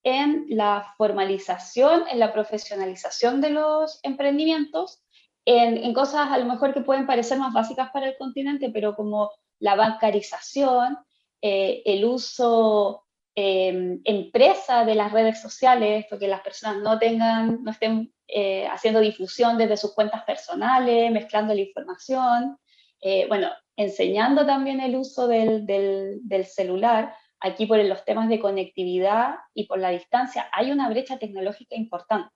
en 0.03 0.45
la 0.49 0.93
formalización, 0.97 2.03
en 2.09 2.19
la 2.19 2.31
profesionalización 2.31 3.41
de 3.41 3.49
los 3.51 3.99
emprendimientos, 4.03 5.01
en, 5.45 5.77
en, 5.77 5.93
cosas 5.93 6.31
a 6.31 6.37
lo 6.37 6.45
mejor 6.45 6.73
que 6.73 6.81
pueden 6.81 7.07
parecer 7.07 7.37
más 7.39 7.53
básicas 7.53 7.89
para 7.91 8.07
el 8.07 8.17
continente, 8.17 8.69
pero 8.73 8.95
como 8.95 9.31
la 9.59 9.75
bancarización, 9.75 10.97
eh, 11.41 11.81
el 11.85 12.05
uso 12.05 13.03
eh, 13.35 13.99
empresa 14.03 14.85
de 14.85 14.95
las 14.95 15.11
redes 15.11 15.41
sociales, 15.41 16.05
que 16.19 16.27
las 16.27 16.41
personas 16.41 16.81
no 16.81 16.99
tengan, 16.99 17.63
no 17.63 17.71
estén 17.71 18.13
eh, 18.27 18.67
haciendo 18.67 18.99
difusión 18.99 19.57
desde 19.57 19.75
sus 19.75 19.95
cuentas 19.95 20.23
personales, 20.23 21.11
mezclando 21.11 21.53
la 21.53 21.61
información, 21.61 22.57
eh, 23.01 23.25
bueno, 23.27 23.49
enseñando 23.75 24.45
también 24.45 24.79
el 24.81 24.95
uso 24.95 25.27
del, 25.27 26.45
celular. 26.45 27.15
Aquí 27.39 27.65
por 27.65 27.79
los 27.79 28.03
temas 28.05 28.29
de 28.29 28.39
conectividad 28.39 29.35
y 29.53 29.65
por 29.65 29.79
la 29.79 29.89
distancia 29.89 30.49
hay 30.51 30.71
una 30.71 30.89
brecha 30.89 31.17
tecnológica 31.17 31.75
importante. 31.75 32.29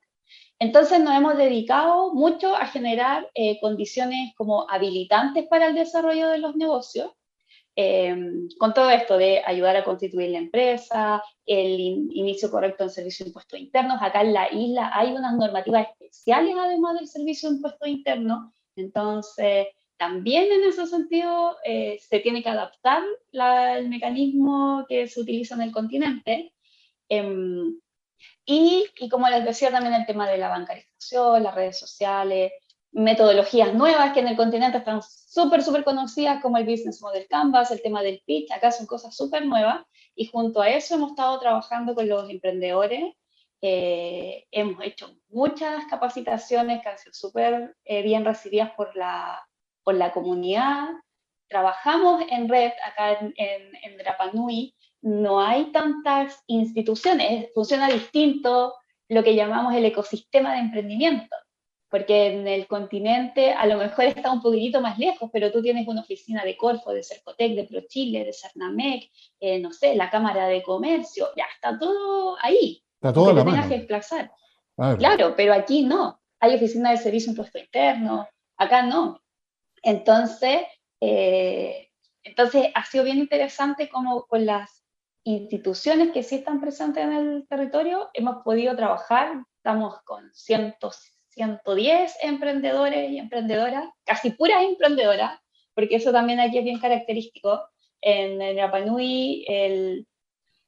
Entonces 0.58 0.98
nos 1.00 1.14
hemos 1.14 1.36
dedicado 1.36 2.14
mucho 2.14 2.56
a 2.56 2.66
generar 2.66 3.30
eh, 3.34 3.60
condiciones 3.60 4.32
como 4.36 4.68
habilitantes 4.70 5.46
para 5.46 5.66
el 5.66 5.74
desarrollo 5.74 6.28
de 6.28 6.38
los 6.38 6.56
negocios, 6.56 7.12
Em, 7.76 8.48
con 8.58 8.72
todo 8.72 8.88
esto 8.90 9.18
de 9.18 9.42
ayudar 9.44 9.76
a 9.76 9.84
constituir 9.84 10.30
la 10.30 10.38
empresa, 10.38 11.22
el 11.44 11.80
inicio 11.80 12.48
correcto 12.48 12.84
en 12.84 12.90
servicio 12.90 13.24
de 13.24 13.30
impuestos 13.30 13.58
internos, 13.58 13.98
acá 14.00 14.20
en 14.20 14.32
la 14.32 14.52
isla 14.52 14.92
hay 14.94 15.10
unas 15.10 15.34
normativas 15.34 15.88
especiales 15.88 16.54
además 16.56 16.94
del 16.94 17.08
servicio 17.08 17.50
de 17.50 17.56
impuestos 17.56 17.88
internos, 17.88 18.52
entonces 18.76 19.66
también 19.96 20.52
en 20.52 20.68
ese 20.68 20.86
sentido 20.86 21.56
eh, 21.64 21.98
se 22.00 22.20
tiene 22.20 22.42
que 22.44 22.48
adaptar 22.48 23.02
el 23.32 23.88
mecanismo 23.88 24.84
que 24.88 25.08
se 25.08 25.20
utiliza 25.20 25.56
en 25.56 25.62
el 25.62 25.72
continente. 25.72 26.52
Em, 27.08 27.80
y, 28.46 28.86
y, 28.98 29.08
como 29.08 29.28
les 29.28 29.44
decía 29.44 29.70
también 29.70 29.94
el 29.94 30.06
tema 30.06 30.28
de 30.28 30.38
la 30.38 30.48
bancarización, 30.48 31.42
las 31.42 31.54
redes 31.54 31.78
sociales, 31.78 32.52
metodologías 32.94 33.74
nuevas 33.74 34.12
que 34.12 34.20
en 34.20 34.28
el 34.28 34.36
continente 34.36 34.78
están 34.78 35.02
súper, 35.02 35.62
súper 35.62 35.82
conocidas, 35.82 36.40
como 36.40 36.56
el 36.58 36.64
Business 36.64 37.02
Model 37.02 37.26
Canvas, 37.28 37.72
el 37.72 37.82
tema 37.82 38.02
del 38.02 38.22
pitch, 38.24 38.52
acá 38.52 38.70
son 38.70 38.86
cosas 38.86 39.16
súper 39.16 39.44
nuevas, 39.46 39.84
y 40.14 40.26
junto 40.26 40.62
a 40.62 40.68
eso 40.68 40.94
hemos 40.94 41.10
estado 41.10 41.38
trabajando 41.40 41.94
con 41.96 42.08
los 42.08 42.30
emprendedores, 42.30 43.12
eh, 43.60 44.46
hemos 44.52 44.84
hecho 44.84 45.16
muchas 45.28 45.84
capacitaciones 45.86 46.82
que 46.82 46.88
han 46.88 46.98
sido 46.98 47.12
súper 47.14 47.74
eh, 47.84 48.02
bien 48.02 48.24
recibidas 48.24 48.70
por 48.76 48.94
la, 48.94 49.44
por 49.82 49.96
la 49.96 50.12
comunidad, 50.12 50.86
trabajamos 51.48 52.22
en 52.30 52.48
red 52.48 52.70
acá 52.86 53.14
en, 53.14 53.34
en, 53.36 53.72
en 53.82 53.98
Drapanui, 53.98 54.72
no 55.02 55.40
hay 55.40 55.72
tantas 55.72 56.44
instituciones, 56.46 57.48
funciona 57.54 57.88
distinto 57.88 58.74
lo 59.08 59.24
que 59.24 59.34
llamamos 59.34 59.74
el 59.74 59.84
ecosistema 59.84 60.52
de 60.52 60.60
emprendimiento 60.60 61.34
porque 61.94 62.26
en 62.26 62.48
el 62.48 62.66
continente 62.66 63.52
a 63.52 63.66
lo 63.66 63.78
mejor 63.78 64.06
está 64.06 64.32
un 64.32 64.42
poquitito 64.42 64.80
más 64.80 64.98
lejos, 64.98 65.30
pero 65.32 65.52
tú 65.52 65.62
tienes 65.62 65.86
una 65.86 66.00
oficina 66.00 66.42
de 66.44 66.56
Corfo, 66.56 66.92
de 66.92 67.04
Cercotec, 67.04 67.54
de 67.54 67.62
ProChile, 67.62 68.24
de 68.24 68.32
Cernamec, 68.32 69.12
eh, 69.38 69.60
no 69.60 69.70
sé, 69.70 69.94
la 69.94 70.10
Cámara 70.10 70.48
de 70.48 70.60
Comercio, 70.60 71.28
ya 71.36 71.44
está 71.54 71.78
todo 71.78 72.36
ahí. 72.42 72.82
Está 72.94 73.12
todo 73.12 73.30
en 73.30 73.36
la 73.36 73.44
mano. 73.44 73.68
que 73.68 73.78
desplazar. 73.78 74.32
Claro, 74.98 75.34
pero 75.36 75.54
aquí 75.54 75.84
no. 75.84 76.20
Hay 76.40 76.56
oficina 76.56 76.90
de 76.90 76.96
servicio 76.96 77.30
impuesto 77.30 77.60
interno, 77.60 78.26
acá 78.56 78.82
no. 78.82 79.22
Entonces, 79.80 80.62
eh, 81.00 81.90
entonces 82.24 82.72
ha 82.74 82.84
sido 82.86 83.04
bien 83.04 83.18
interesante 83.18 83.88
como 83.88 84.24
con 84.26 84.44
las 84.44 84.82
instituciones 85.22 86.10
que 86.10 86.24
sí 86.24 86.34
están 86.34 86.60
presentes 86.60 87.04
en 87.04 87.12
el 87.12 87.46
territorio 87.46 88.10
hemos 88.14 88.42
podido 88.42 88.74
trabajar, 88.74 89.44
estamos 89.58 90.02
con 90.02 90.28
cientos 90.34 91.13
110 91.34 92.16
emprendedores 92.22 93.10
y 93.10 93.18
emprendedoras, 93.18 93.84
casi 94.04 94.30
puras 94.30 94.62
emprendedoras, 94.64 95.38
porque 95.74 95.96
eso 95.96 96.12
también 96.12 96.40
aquí 96.40 96.58
es 96.58 96.64
bien 96.64 96.80
característico. 96.80 97.60
En, 98.00 98.56
Rapanui, 98.56 99.44
el, 99.48 100.06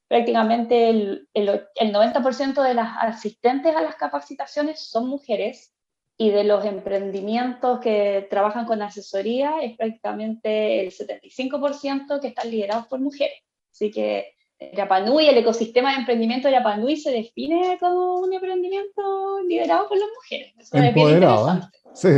prácticamente 0.09 0.91
el, 0.91 1.29
el, 1.35 1.49
el 1.75 1.93
90% 1.93 2.63
de 2.63 2.75
las 2.75 2.97
asistentes 3.01 3.75
a 3.77 3.83
las 3.83 3.97
capacitaciones 3.97 4.81
son 4.81 5.09
mujeres 5.09 5.73
y 6.19 6.31
de 6.31 6.45
los 6.45 6.65
emprendimientos 6.65 7.81
que 7.81 8.27
trabajan 8.31 8.65
con 8.65 8.81
asesoría 8.81 9.61
es 9.61 9.77
prácticamente 9.77 10.81
el 10.81 10.93
75% 10.93 12.21
que 12.21 12.29
están 12.29 12.51
liderados 12.51 12.87
por 12.87 13.01
mujeres. 13.01 13.39
Así 13.71 13.91
que 13.91 14.36
Yapanui, 14.59 15.29
el 15.29 15.39
ecosistema 15.39 15.93
de 15.93 16.01
emprendimiento 16.01 16.49
de 16.49 16.55
Yapanui 16.55 16.97
se 16.97 17.11
define 17.11 17.77
como 17.79 18.21
un 18.21 18.33
emprendimiento 18.33 19.41
liderado 19.47 19.89
por 19.89 19.99
las 19.99 20.09
mujeres. 20.15 20.55
Empoderado, 20.73 21.55
¿eh? 21.55 21.61
Sí. 21.95 22.11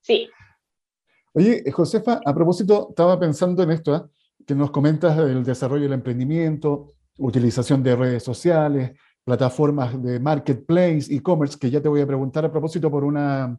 Sí. 0.00 0.28
Oye, 1.34 1.70
Josefa, 1.70 2.20
a 2.24 2.34
propósito, 2.34 2.88
estaba 2.90 3.18
pensando 3.18 3.62
en 3.62 3.70
esto, 3.70 3.96
¿eh? 3.96 4.02
que 4.46 4.54
nos 4.54 4.70
comentas 4.70 5.16
del 5.16 5.44
desarrollo 5.44 5.84
del 5.84 5.94
emprendimiento, 5.94 6.94
utilización 7.18 7.82
de 7.82 7.96
redes 7.96 8.22
sociales, 8.22 8.92
plataformas 9.24 10.02
de 10.02 10.18
marketplace, 10.18 11.06
e-commerce, 11.10 11.58
que 11.58 11.70
ya 11.70 11.80
te 11.80 11.88
voy 11.88 12.00
a 12.00 12.06
preguntar 12.06 12.44
a 12.44 12.50
propósito 12.50 12.90
por 12.90 13.04
una, 13.04 13.56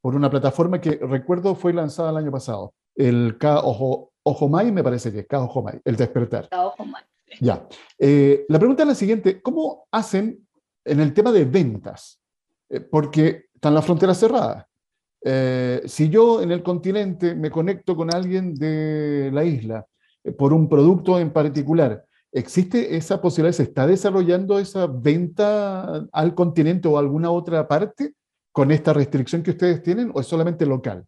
por 0.00 0.14
una 0.14 0.28
plataforma 0.30 0.80
que 0.80 1.00
recuerdo 1.02 1.54
fue 1.54 1.72
lanzada 1.72 2.10
el 2.10 2.18
año 2.18 2.30
pasado, 2.30 2.74
el 2.94 3.38
K 3.38 3.60
Ojo, 3.60 4.12
Ojomai, 4.22 4.70
me 4.70 4.84
parece 4.84 5.10
que 5.10 5.20
es 5.20 5.26
K 5.26 5.40
Ojomai, 5.40 5.80
el 5.84 5.96
despertar. 5.96 6.48
K 6.48 6.66
Ojomai. 6.66 7.02
Ya. 7.40 7.66
Eh, 7.98 8.44
la 8.48 8.58
pregunta 8.58 8.82
es 8.82 8.88
la 8.88 8.94
siguiente, 8.94 9.40
¿cómo 9.42 9.86
hacen 9.90 10.46
en 10.84 11.00
el 11.00 11.12
tema 11.12 11.32
de 11.32 11.44
ventas? 11.44 12.20
Eh, 12.68 12.80
porque 12.80 13.46
están 13.54 13.74
las 13.74 13.84
fronteras 13.84 14.18
cerradas. 14.18 14.66
Eh, 15.24 15.82
si 15.86 16.08
yo 16.08 16.42
en 16.42 16.52
el 16.52 16.62
continente 16.62 17.34
me 17.34 17.50
conecto 17.50 17.96
con 17.96 18.14
alguien 18.14 18.54
de 18.54 19.30
la 19.32 19.44
isla 19.44 19.84
por 20.38 20.52
un 20.52 20.68
producto 20.68 21.18
en 21.18 21.32
particular, 21.32 22.04
¿existe 22.32 22.96
esa 22.96 23.20
posibilidad? 23.20 23.56
¿Se 23.56 23.64
está 23.64 23.86
desarrollando 23.86 24.58
esa 24.58 24.86
venta 24.86 26.06
al 26.12 26.34
continente 26.34 26.88
o 26.88 26.96
a 26.96 27.00
alguna 27.00 27.30
otra 27.30 27.66
parte 27.66 28.14
con 28.52 28.70
esta 28.70 28.92
restricción 28.92 29.42
que 29.42 29.50
ustedes 29.50 29.82
tienen 29.82 30.10
o 30.14 30.20
es 30.20 30.26
solamente 30.26 30.66
local? 30.66 31.04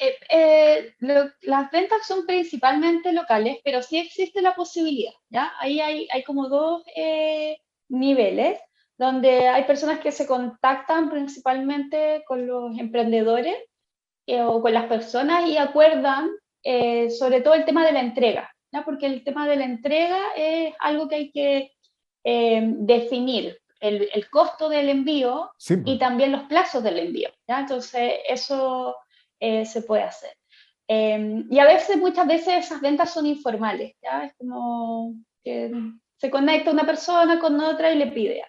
Eh, 0.00 0.16
eh, 0.30 0.94
las 1.42 1.70
ventas 1.70 2.06
son 2.06 2.24
principalmente 2.24 3.12
locales, 3.12 3.58
pero 3.62 3.82
sí 3.82 3.98
existe 3.98 4.40
la 4.40 4.54
posibilidad, 4.54 5.12
¿ya? 5.28 5.52
Ahí 5.60 5.78
hay, 5.78 6.08
hay 6.10 6.24
como 6.24 6.48
dos 6.48 6.82
eh, 6.96 7.58
niveles 7.90 8.58
donde 8.96 9.48
hay 9.48 9.64
personas 9.64 10.00
que 10.00 10.10
se 10.10 10.26
contactan 10.26 11.10
principalmente 11.10 12.24
con 12.26 12.46
los 12.46 12.78
emprendedores 12.78 13.56
o 14.26 14.62
con 14.62 14.72
las 14.72 14.86
personas 14.86 15.46
y 15.46 15.58
acuerdan 15.58 16.30
sobre 17.18 17.40
todo 17.40 17.54
el 17.54 17.64
tema 17.64 17.84
de 17.84 17.92
la 17.92 18.00
entrega, 18.00 18.54
¿ya? 18.72 18.84
Porque 18.84 19.06
el 19.06 19.22
tema 19.24 19.46
de 19.48 19.56
la 19.56 19.64
entrega 19.64 20.20
es 20.36 20.74
algo 20.78 21.08
que 21.08 21.14
hay 21.16 21.30
que 21.30 21.72
definir, 22.22 23.58
el, 23.80 24.08
el, 24.12 24.30
costo 24.30 24.68
del 24.68 24.90
envío 24.90 25.50
y 25.68 25.76
pues. 25.76 25.98
también 25.98 26.32
los 26.32 26.42
plazos 26.42 26.82
del 26.82 26.98
envío, 26.98 27.30
¿ya? 27.48 27.60
Entonces, 27.60 28.14
eso 28.28 28.94
eh, 29.40 29.64
se 29.66 29.82
puede 29.82 30.02
hacer. 30.02 30.36
Em, 30.86 31.46
y 31.50 31.58
a 31.58 31.64
veces, 31.64 31.96
muchas 31.96 32.26
veces 32.26 32.66
esas 32.66 32.80
ventas 32.80 33.12
son 33.12 33.26
informales, 33.26 33.94
¿ya? 34.02 34.24
Es 34.24 34.34
como 34.36 35.14
que 35.42 35.72
se 36.18 36.30
conecta 36.30 36.70
una 36.70 36.84
persona 36.84 37.38
con 37.40 37.58
otra 37.60 37.92
y 37.92 37.96
le 37.96 38.08
pide. 38.08 38.44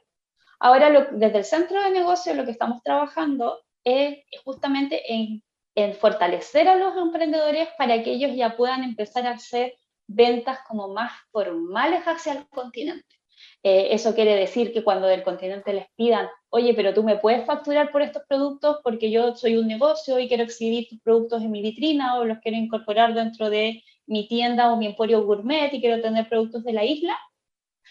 Ahora, 0.59 1.07
desde 1.11 1.37
el 1.37 1.45
centro 1.45 1.81
de 1.81 1.91
negocio, 1.91 2.33
lo 2.33 2.45
que 2.45 2.51
estamos 2.51 2.83
trabajando 2.83 3.59
es, 3.83 4.19
justamente 4.43 5.13
en, 5.13 5.43
en, 5.75 5.93
fortalecer 5.95 6.67
a 6.67 6.75
los 6.75 6.95
emprendedores 6.97 7.69
para 7.77 8.03
que 8.03 8.11
ellos 8.11 8.35
ya 8.35 8.57
puedan 8.57 8.83
empezar 8.83 9.25
a 9.27 9.31
hacer 9.31 9.73
ventas 10.07 10.59
como 10.67 10.89
más 10.89 11.11
formales 11.31 12.03
hacia 12.05 12.33
el 12.33 12.47
continente. 12.49 13.20
Eh, 13.63 13.89
eso 13.91 14.15
quiere 14.15 14.35
decir 14.35 14.73
que 14.73 14.83
cuando 14.83 15.05
del 15.07 15.23
continente 15.23 15.71
les 15.73 15.85
pidan, 15.95 16.27
oye, 16.49 16.73
pero 16.73 16.93
tú 16.95 17.03
me 17.03 17.17
puedes 17.17 17.45
facturar 17.45 17.91
por 17.91 18.01
estos 18.01 18.23
productos 18.27 18.79
porque 18.83 19.11
yo 19.11 19.35
soy 19.35 19.55
un 19.55 19.67
negocio 19.67 20.17
y 20.19 20.27
quiero 20.27 20.43
exhibir 20.43 20.87
tus 20.89 20.99
productos 21.01 21.43
en 21.43 21.51
mi 21.51 21.61
vitrina 21.61 22.17
o 22.17 22.25
los 22.25 22.39
quiero 22.39 22.57
incorporar 22.57 23.13
dentro 23.13 23.51
de 23.51 23.83
mi 24.07 24.27
tienda 24.27 24.73
o 24.73 24.77
mi 24.77 24.87
emporio 24.87 25.23
gourmet 25.23 25.71
y 25.73 25.79
quiero 25.79 26.01
tener 26.01 26.27
productos 26.27 26.63
de 26.63 26.73
la 26.73 26.83
isla, 26.83 27.17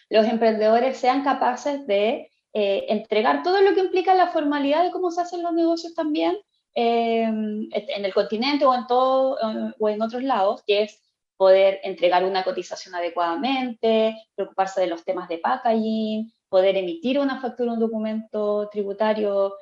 los 0.09 0.27
emprendedores 0.27 0.97
sean 0.97 1.23
capaces 1.23 1.87
de 1.87 2.31
eh, 2.53 2.87
entregar 2.89 3.45
todo 3.45 3.61
lo 3.63 3.73
que 3.75 3.81
implica 3.81 4.15
la 4.15 4.27
formalidad 4.27 4.83
de 4.83 4.91
cómo 4.91 5.13
se 5.13 5.21
hacen 5.21 5.43
los 5.43 5.53
negocios 5.53 5.95
también 5.95 6.37
eh, 6.75 7.23
en 7.23 8.05
el 8.05 8.13
continente 8.13 8.65
o 8.65 8.75
en, 8.75 8.87
todo, 8.89 9.39
o 9.79 9.89
en 9.89 10.03
otros 10.03 10.25
lados, 10.25 10.63
que 10.67 10.83
es 10.83 11.01
poder 11.41 11.81
entregar 11.85 12.23
una 12.23 12.45
cotización 12.45 12.95
adecuadamente, 12.95 14.15
preocuparse 14.35 14.83
de 14.83 14.89
los 14.89 15.03
temas 15.05 15.27
de 15.27 15.39
packaging, 15.39 16.31
poder 16.51 16.77
emitir 16.77 17.19
una 17.19 17.41
factura, 17.41 17.73
un 17.73 17.81
documento 17.81 18.69
tributario 18.71 19.55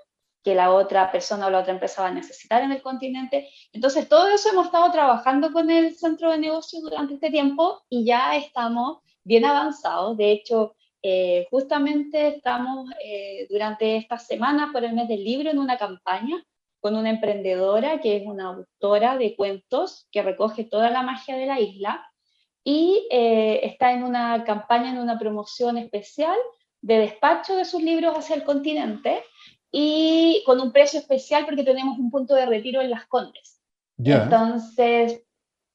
que 0.43 0.57
la 0.57 0.73
otra 0.73 1.12
persona 1.12 1.47
o 1.47 1.51
la 1.51 1.61
otra 1.61 1.75
empresa 1.75 2.03
va 2.03 2.09
a 2.09 2.12
necesitar 2.12 2.64
en 2.64 2.73
el 2.73 2.83
continente. 2.83 3.49
Entonces, 3.73 4.09
todo 4.09 4.27
eso 4.27 4.49
hemos 4.49 4.67
estado 4.67 4.91
trabajando 4.91 5.53
con 5.53 5.71
el 5.71 5.95
centro 5.95 6.33
de 6.33 6.38
negocios 6.38 6.83
durante 6.83 7.14
este 7.14 7.31
tiempo 7.31 7.81
y 7.88 8.05
ya 8.05 8.35
estamos 8.35 8.99
bien 9.23 9.45
avanzados. 9.45 10.17
De 10.17 10.33
hecho, 10.33 10.75
eh, 11.01 11.47
justamente 11.49 12.27
estamos 12.27 12.91
eh, 13.05 13.47
durante 13.49 13.99
esta 13.99 14.19
semana 14.19 14.71
por 14.73 14.83
el 14.83 14.95
mes 14.95 15.07
del 15.07 15.23
libro 15.23 15.49
en 15.49 15.61
una 15.61 15.79
campaña 15.79 16.45
con 16.81 16.97
una 16.97 17.11
emprendedora 17.11 18.01
que 18.01 18.17
es 18.17 18.27
una 18.27 18.49
autora 18.49 19.17
de 19.17 19.35
cuentos 19.37 20.07
que 20.12 20.23
recoge 20.23 20.64
toda 20.64 20.91
la 20.91 21.03
magia 21.03 21.37
de 21.37 21.47
la 21.47 21.61
isla 21.61 22.05
y 22.64 23.07
eh, 23.11 23.61
está 23.64 23.93
en 23.93 24.03
una 24.03 24.45
campaña, 24.45 24.91
en 24.91 24.99
una 24.99 25.19
promoción 25.19 25.79
especial 25.79 26.37
de 26.81 26.99
despacho 26.99 27.57
de 27.57 27.64
sus 27.64 27.83
libros 27.83 28.17
hacia 28.17 28.37
el 28.37 28.45
continente 28.45 29.23
y 29.71 30.43
con 30.47 30.61
un 30.61 30.73
precio 30.73 31.01
especial 31.01 31.45
porque 31.45 31.64
tenemos 31.64 31.99
un 31.99 32.11
punto 32.11 32.35
de 32.35 32.47
retiro 32.47 32.81
en 32.81 32.91
Las 32.91 33.07
Condes. 33.07 33.61
Entonces, 34.23 35.23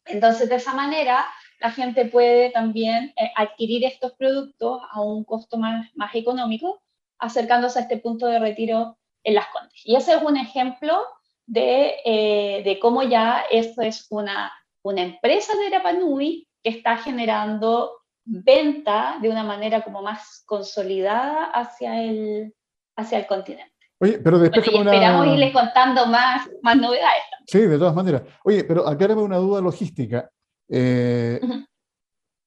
entonces, 0.06 0.50
de 0.50 0.56
esa 0.56 0.74
manera, 0.74 1.26
la 1.60 1.72
gente 1.72 2.06
puede 2.06 2.50
también 2.52 3.14
eh, 3.16 3.32
adquirir 3.36 3.86
estos 3.86 4.14
productos 4.14 4.82
a 4.92 5.02
un 5.02 5.24
costo 5.24 5.58
más, 5.58 5.90
más 5.96 6.14
económico, 6.16 6.82
acercándose 7.20 7.80
a 7.80 7.82
este 7.84 7.98
punto 7.98 8.28
de 8.28 8.40
retiro 8.40 8.98
en 9.24 9.36
Las 9.36 9.48
Condes. 9.48 9.82
Y 9.84 9.96
ese 9.96 10.16
es 10.16 10.22
un 10.22 10.38
ejemplo 10.38 11.02
de, 11.46 11.96
eh, 12.06 12.64
de 12.64 12.80
cómo 12.80 13.04
ya 13.04 13.44
esto 13.52 13.82
es 13.82 14.08
una, 14.10 14.52
una 14.84 15.02
empresa 15.02 15.54
de 15.56 15.70
Rapanui 15.70 16.48
que 16.62 16.70
está 16.70 16.98
generando 16.98 18.00
venta 18.26 19.18
de 19.22 19.30
una 19.30 19.44
manera 19.44 19.82
como 19.84 20.02
más 20.02 20.44
consolidada 20.46 21.46
hacia 21.46 22.02
el, 22.04 22.54
hacia 22.96 23.20
el 23.20 23.28
continente. 23.28 23.72
Oye, 24.00 24.20
pero 24.20 24.40
después 24.40 24.68
esperamos 24.68 25.28
irles 25.28 25.54
contando 25.54 26.06
más, 26.08 26.50
más 26.62 26.76
novedades. 26.78 27.24
Sí, 27.46 27.60
de 27.60 27.78
todas 27.78 27.96
maneras. 27.96 28.24
Oye, 28.44 28.64
pero 28.64 28.88
acá 28.88 29.06
una 29.14 29.38
duda 29.38 29.62
logística. 29.62 30.30
Eh, 30.70 31.40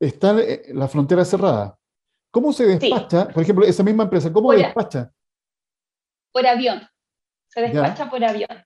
está 0.00 0.34
la 0.68 0.88
frontera 0.88 1.24
cerrada. 1.24 1.78
¿Cómo 2.30 2.52
se 2.52 2.66
despacha, 2.66 3.28
por 3.28 3.42
ejemplo, 3.42 3.64
esa 3.64 3.82
misma 3.82 4.04
empresa, 4.04 4.32
cómo 4.32 4.52
despacha 4.52 5.10
por 6.36 6.46
avión. 6.46 6.86
Se 7.48 7.62
despacha 7.62 8.10
por 8.10 8.22
avión. 8.22 8.62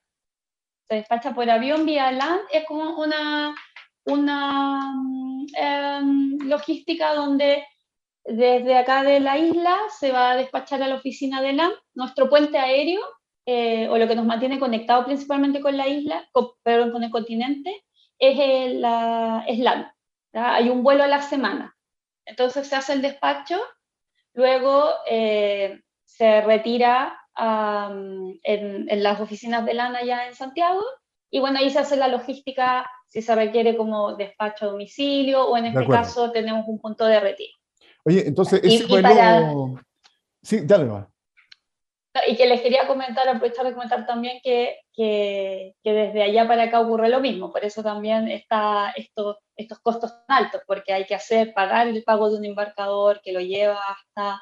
Se 0.88 0.96
despacha 0.96 1.32
por 1.32 1.48
avión 1.48 1.86
vía 1.86 2.10
land. 2.10 2.40
Es 2.50 2.66
como 2.66 3.00
una, 3.00 3.54
una 4.06 4.92
em, 5.56 6.36
logística 6.48 7.14
donde 7.14 7.64
desde 8.24 8.76
acá 8.76 9.04
de 9.04 9.20
la 9.20 9.38
isla 9.38 9.78
se 10.00 10.10
va 10.10 10.32
a 10.32 10.36
despachar 10.36 10.82
a 10.82 10.88
la 10.88 10.96
oficina 10.96 11.40
de 11.40 11.52
LAN, 11.52 11.70
nuestro 11.94 12.28
puente 12.28 12.58
aéreo, 12.58 13.02
eh, 13.46 13.86
o 13.88 13.96
lo 13.96 14.08
que 14.08 14.16
nos 14.16 14.26
mantiene 14.26 14.58
conectado 14.58 15.04
principalmente 15.04 15.60
con 15.60 15.76
la 15.76 15.86
isla, 15.86 16.28
con, 16.32 16.48
perdón, 16.64 16.90
con 16.90 17.04
el 17.04 17.10
continente, 17.12 17.84
es, 18.18 18.36
el, 18.36 18.80
la, 18.80 19.44
es 19.46 19.60
LAN. 19.60 19.92
Hay 20.32 20.70
un 20.70 20.82
vuelo 20.82 21.04
a 21.04 21.06
la 21.06 21.22
semana. 21.22 21.76
Entonces 22.26 22.66
se 22.66 22.74
hace 22.74 22.94
el 22.94 23.02
despacho, 23.02 23.60
luego 24.34 24.90
eh, 25.08 25.80
se 26.04 26.40
retira 26.40 27.19
en, 27.36 29.02
las 29.02 29.20
oficinas 29.20 29.64
de 29.64 29.74
LAN 29.74 29.96
allá 29.96 30.26
en 30.26 30.34
Santiago. 30.34 30.82
Y 31.30 31.40
bueno, 31.40 31.58
ahí 31.58 31.70
se 31.70 31.78
hace 31.78 31.96
la 31.96 32.08
logística 32.08 32.90
si 33.06 33.22
se 33.22 33.34
requiere 33.34 33.76
como 33.76 34.16
despacho 34.16 34.64
a 34.64 34.68
domicilio 34.68 35.44
o 35.46 35.56
en 35.56 35.66
este 35.66 35.86
caso 35.86 36.30
tenemos 36.32 36.66
un 36.66 36.80
punto 36.80 37.04
de 37.06 37.20
retiro. 37.20 37.52
Oye, 38.04 38.26
entonces 38.26 38.60
ese 38.62 38.86
vuelo... 38.86 39.80
Sí, 40.42 40.60
dale, 40.64 40.84
va. 40.86 41.10
Y 42.26 42.36
que 42.36 42.46
les 42.46 42.60
quería 42.60 42.88
comentar, 42.88 43.28
aprovechar 43.28 43.64
de 43.64 43.72
comentar 43.72 44.04
también 44.04 44.40
que, 44.42 44.80
que, 44.92 45.76
que, 45.82 45.92
desde 45.92 46.22
allá 46.22 46.48
para 46.48 46.64
acá 46.64 46.80
ocurre 46.80 47.08
lo 47.08 47.20
mismo, 47.20 47.52
por 47.52 47.64
eso 47.64 47.84
también 47.84 48.28
está 48.28 48.92
estos, 48.96 49.36
estos 49.54 49.78
costos 49.78 50.12
altos, 50.26 50.60
porque 50.66 50.92
hay 50.92 51.06
que 51.06 51.14
hacer, 51.14 51.54
pagar 51.54 51.86
el 51.86 52.02
pago 52.02 52.28
de 52.28 52.38
un 52.38 52.44
embarcador 52.46 53.20
que 53.22 53.32
lo 53.32 53.40
lleva 53.40 53.78
hasta 53.86 54.40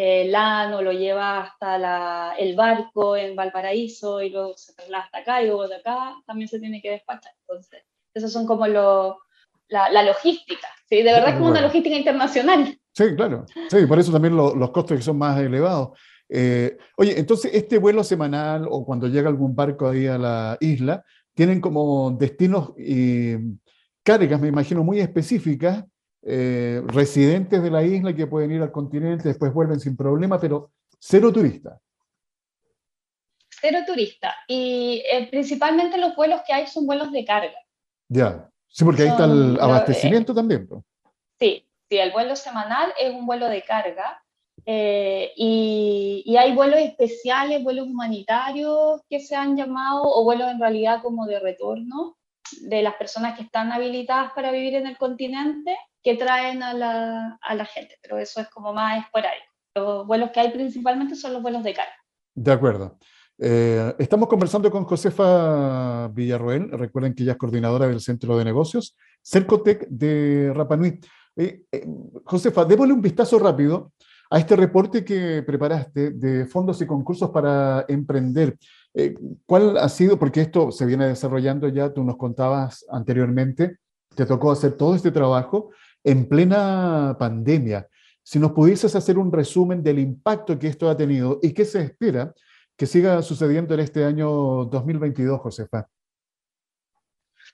eh, 0.00 0.28
Lano 0.28 0.80
lo 0.80 0.92
lleva 0.92 1.40
hasta 1.40 2.36
el 2.36 2.54
barco 2.54 3.16
en 3.16 3.34
Valparaíso 3.34 4.22
y 4.22 4.30
luego 4.30 4.56
se 4.56 4.72
traslada 4.72 5.02
hasta 5.02 5.18
acá 5.18 5.42
y 5.42 5.48
luego 5.48 5.66
de 5.66 5.74
acá 5.74 6.14
también 6.24 6.48
se 6.48 6.60
tiene 6.60 6.80
que 6.80 6.92
despachar. 6.92 7.32
Entonces, 7.40 7.82
esos 8.14 8.32
son 8.32 8.46
como 8.46 8.68
lo, 8.68 9.18
la, 9.66 10.04
logística, 10.04 10.68
¿sí? 10.88 10.98
De 10.98 11.12
verdad 11.12 11.30
es 11.30 11.34
como 11.34 11.48
una 11.48 11.62
logística 11.62 11.96
internacional. 11.96 12.78
Sí, 12.92 13.16
claro. 13.16 13.44
Sí, 13.68 13.86
por 13.86 13.98
eso 13.98 14.12
también 14.12 14.36
los 14.36 14.70
costos 14.70 15.04
son 15.04 15.18
más 15.18 15.36
elevados. 15.40 15.98
Eh, 16.28 16.76
oye, 16.96 17.18
entonces 17.18 17.52
este 17.52 17.78
vuelo 17.78 18.04
semanal 18.04 18.68
o 18.70 18.84
cuando 18.84 19.08
llega 19.08 19.28
algún 19.28 19.56
barco 19.56 19.88
ahí 19.88 20.06
a 20.06 20.16
la 20.16 20.56
isla, 20.60 21.04
tienen 21.34 21.60
como 21.60 22.12
destinos 22.12 22.72
y 22.78 23.34
cargas, 24.04 24.40
me 24.40 24.46
imagino, 24.46 24.84
muy 24.84 25.00
específicas 25.00 25.84
eh, 26.22 26.82
residentes 26.86 27.62
de 27.62 27.70
la 27.70 27.82
isla 27.82 28.14
que 28.14 28.26
pueden 28.26 28.52
ir 28.52 28.62
al 28.62 28.72
continente, 28.72 29.28
después 29.28 29.52
vuelven 29.52 29.78
sin 29.78 29.96
problema, 29.96 30.40
pero 30.40 30.72
cero 30.98 31.32
turista. 31.32 31.78
Cero 33.48 33.78
turista. 33.86 34.34
Y 34.46 35.02
eh, 35.10 35.28
principalmente 35.30 35.98
los 35.98 36.14
vuelos 36.16 36.40
que 36.46 36.52
hay 36.52 36.66
son 36.66 36.86
vuelos 36.86 37.12
de 37.12 37.24
carga. 37.24 37.58
Ya, 38.08 38.48
sí, 38.68 38.84
porque 38.84 39.02
ahí 39.02 39.08
está 39.08 39.24
el 39.24 39.58
abastecimiento 39.60 40.34
también. 40.34 40.68
Sí, 41.38 41.66
sí, 41.88 41.98
el 41.98 42.12
vuelo 42.12 42.36
semanal 42.36 42.92
es 42.98 43.12
un 43.14 43.26
vuelo 43.26 43.48
de 43.48 43.62
carga. 43.62 44.22
Eh, 44.66 45.32
y, 45.36 46.22
y, 46.26 46.36
hay 46.36 46.52
vuelos 46.52 46.80
especiales, 46.80 47.62
vuelos 47.62 47.86
humanitarios 47.86 49.00
que 49.08 49.20
se 49.20 49.34
han 49.34 49.56
llamado, 49.56 50.02
o 50.04 50.24
vuelos 50.24 50.50
en 50.50 50.60
realidad 50.60 51.00
como 51.00 51.26
de 51.26 51.38
retorno 51.40 52.18
de 52.62 52.82
las 52.82 52.94
personas 52.94 53.36
que 53.36 53.44
están 53.44 53.72
habilitadas 53.72 54.32
para 54.32 54.50
vivir 54.50 54.74
en 54.74 54.86
el 54.86 54.98
continente 54.98 55.76
que 56.02 56.16
traen 56.16 56.62
a 56.62 56.74
la, 56.74 57.38
a 57.40 57.54
la 57.54 57.64
gente, 57.64 57.96
pero 58.02 58.18
eso 58.18 58.40
es 58.40 58.48
como 58.48 58.72
más 58.72 59.04
esporádico. 59.04 59.46
Los 59.74 60.06
vuelos 60.06 60.30
que 60.30 60.40
hay 60.40 60.50
principalmente 60.50 61.14
son 61.14 61.32
los 61.32 61.42
vuelos 61.42 61.62
de 61.62 61.74
carga. 61.74 61.92
De 62.34 62.52
acuerdo. 62.52 62.98
Eh, 63.40 63.94
estamos 63.98 64.28
conversando 64.28 64.70
con 64.70 64.84
Josefa 64.84 66.08
Villarroel, 66.08 66.70
recuerden 66.72 67.14
que 67.14 67.22
ella 67.22 67.32
es 67.32 67.38
coordinadora 67.38 67.86
del 67.86 68.00
Centro 68.00 68.36
de 68.36 68.44
Negocios, 68.44 68.96
Cercotec 69.22 69.86
de 69.88 70.52
Rapanui. 70.54 71.00
Eh, 71.36 71.62
eh, 71.70 71.86
Josefa, 72.24 72.64
démosle 72.64 72.94
un 72.94 73.00
vistazo 73.00 73.38
rápido 73.38 73.92
a 74.30 74.38
este 74.38 74.56
reporte 74.56 75.04
que 75.04 75.42
preparaste 75.46 76.10
de 76.10 76.46
fondos 76.46 76.82
y 76.82 76.86
concursos 76.86 77.30
para 77.30 77.84
emprender. 77.88 78.58
Eh, 78.94 79.14
¿Cuál 79.46 79.78
ha 79.78 79.88
sido, 79.88 80.18
porque 80.18 80.40
esto 80.40 80.70
se 80.70 80.86
viene 80.86 81.06
desarrollando 81.06 81.68
ya, 81.68 81.92
tú 81.92 82.02
nos 82.04 82.16
contabas 82.16 82.84
anteriormente, 82.90 83.78
te 84.14 84.26
tocó 84.26 84.50
hacer 84.50 84.72
todo 84.72 84.94
este 84.94 85.12
trabajo 85.12 85.70
en 86.04 86.28
plena 86.28 87.16
pandemia. 87.18 87.88
Si 88.22 88.38
nos 88.38 88.52
pudieses 88.52 88.94
hacer 88.94 89.18
un 89.18 89.32
resumen 89.32 89.82
del 89.82 89.98
impacto 89.98 90.58
que 90.58 90.68
esto 90.68 90.88
ha 90.88 90.96
tenido 90.96 91.38
y 91.42 91.52
qué 91.54 91.64
se 91.64 91.82
espera 91.82 92.34
que 92.76 92.86
siga 92.86 93.20
sucediendo 93.22 93.74
en 93.74 93.80
este 93.80 94.04
año 94.04 94.28
2022, 94.66 95.40
Josefa. 95.40 95.88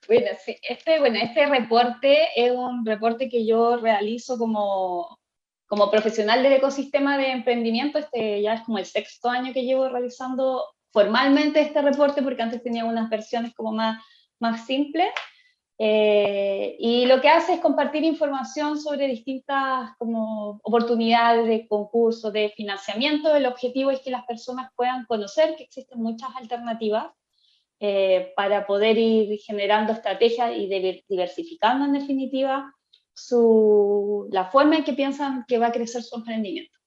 Bueno, 0.06 0.26
sí, 0.44 0.56
este, 0.68 0.98
bueno, 0.98 1.18
este 1.22 1.46
reporte 1.46 2.28
es 2.36 2.52
un 2.52 2.84
reporte 2.84 3.28
que 3.30 3.46
yo 3.46 3.78
realizo 3.78 4.36
como, 4.36 5.18
como 5.66 5.90
profesional 5.90 6.42
del 6.42 6.52
ecosistema 6.54 7.16
de 7.16 7.30
emprendimiento. 7.30 7.98
Este 7.98 8.42
ya 8.42 8.54
es 8.54 8.62
como 8.62 8.78
el 8.78 8.84
sexto 8.84 9.30
año 9.30 9.54
que 9.54 9.64
llevo 9.64 9.88
realizando 9.88 10.62
formalmente 10.92 11.60
este 11.60 11.80
reporte, 11.80 12.22
porque 12.22 12.42
antes 12.42 12.62
tenía 12.62 12.84
unas 12.84 13.08
versiones 13.08 13.54
como 13.54 13.72
más, 13.72 14.02
más 14.40 14.66
simples. 14.66 15.08
Eh, 15.76 16.76
y 16.78 17.06
lo 17.06 17.20
que 17.20 17.28
hace 17.28 17.54
es 17.54 17.60
compartir 17.60 18.04
información 18.04 18.78
sobre 18.78 19.08
distintas 19.08 19.90
como, 19.98 20.60
oportunidades 20.62 21.46
de 21.48 21.66
concurso, 21.66 22.30
de 22.30 22.50
financiamiento. 22.50 23.34
El 23.34 23.46
objetivo 23.46 23.90
es 23.90 24.00
que 24.00 24.10
las 24.10 24.24
personas 24.24 24.70
puedan 24.76 25.04
conocer 25.06 25.56
que 25.56 25.64
existen 25.64 26.00
muchas 26.00 26.30
alternativas 26.36 27.12
eh, 27.80 28.32
para 28.36 28.66
poder 28.66 28.96
ir 28.98 29.38
generando 29.40 29.92
estrategias 29.92 30.56
y 30.56 30.68
diversificando 31.08 31.84
en 31.86 31.92
definitiva 31.94 32.72
su, 33.12 34.28
la 34.30 34.46
forma 34.46 34.76
en 34.76 34.84
que 34.84 34.92
piensan 34.92 35.44
que 35.46 35.58
va 35.58 35.68
a 35.68 35.72
crecer 35.72 36.02
su 36.02 36.16
emprendimiento. 36.16 36.78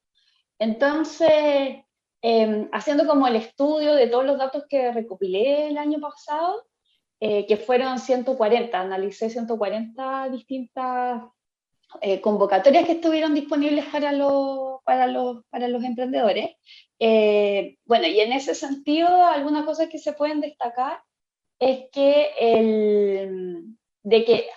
Entonces, 0.59 1.83
em, 2.21 2.69
haciendo 2.71 3.05
como 3.05 3.27
el 3.27 3.35
estudio 3.35 3.93
de 3.93 4.07
todos 4.07 4.25
los 4.25 4.37
datos 4.37 4.65
que 4.69 4.91
recopilé 4.91 5.67
el 5.67 5.77
año 5.77 5.99
pasado, 5.99 6.65
eh, 7.19 7.47
que 7.47 7.57
fueron 7.57 7.97
140, 7.97 8.79
analicé 8.79 9.31
140 9.31 10.29
distintas 10.29 11.23
eh, 11.99 12.21
convocatorias 12.21 12.85
que 12.85 12.91
estuvieron 12.91 13.33
disponibles 13.33 13.85
para 13.85 14.11
los, 14.11 14.83
para 14.83 15.07
los, 15.07 15.43
para 15.49 15.67
los 15.67 15.83
emprendedores. 15.83 16.51
Eh, 16.99 17.77
bueno, 17.85 18.05
y 18.05 18.19
en 18.19 18.33
ese 18.33 18.53
sentido, 18.53 19.07
algunas 19.25 19.65
cosas 19.65 19.89
que 19.89 19.97
se 19.97 20.13
pueden 20.13 20.41
destacar 20.41 21.01
es 21.57 21.85
que, 21.91 22.29
el, 22.39 23.65
de 24.03 24.23
que 24.23 24.49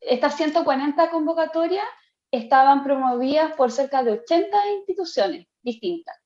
estas 0.00 0.36
140 0.36 1.10
convocatorias 1.10 1.86
estaban 2.32 2.82
promovidas 2.82 3.54
por 3.54 3.70
cerca 3.70 4.02
de 4.02 4.12
80 4.12 4.56
instituciones 4.78 5.46
distintas. 5.62 6.16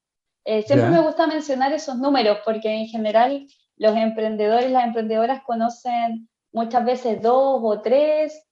siempre 0.44 0.88
me 0.88 1.01
gusta 1.01 1.27
mencionar 1.27 1.75
esos 1.75 1.97
números 1.97 2.38
porque 2.42 2.70
en 2.70 2.87
general 2.87 3.47
los 3.77 3.97
emprendedores, 3.97 4.71
las 4.71 4.87
emprendedoras 4.87 5.43
conocen 5.43 6.29
muchas 6.53 6.85
veces 6.85 7.21
dos 7.21 7.61
o 7.63 7.81
tres 7.81 8.47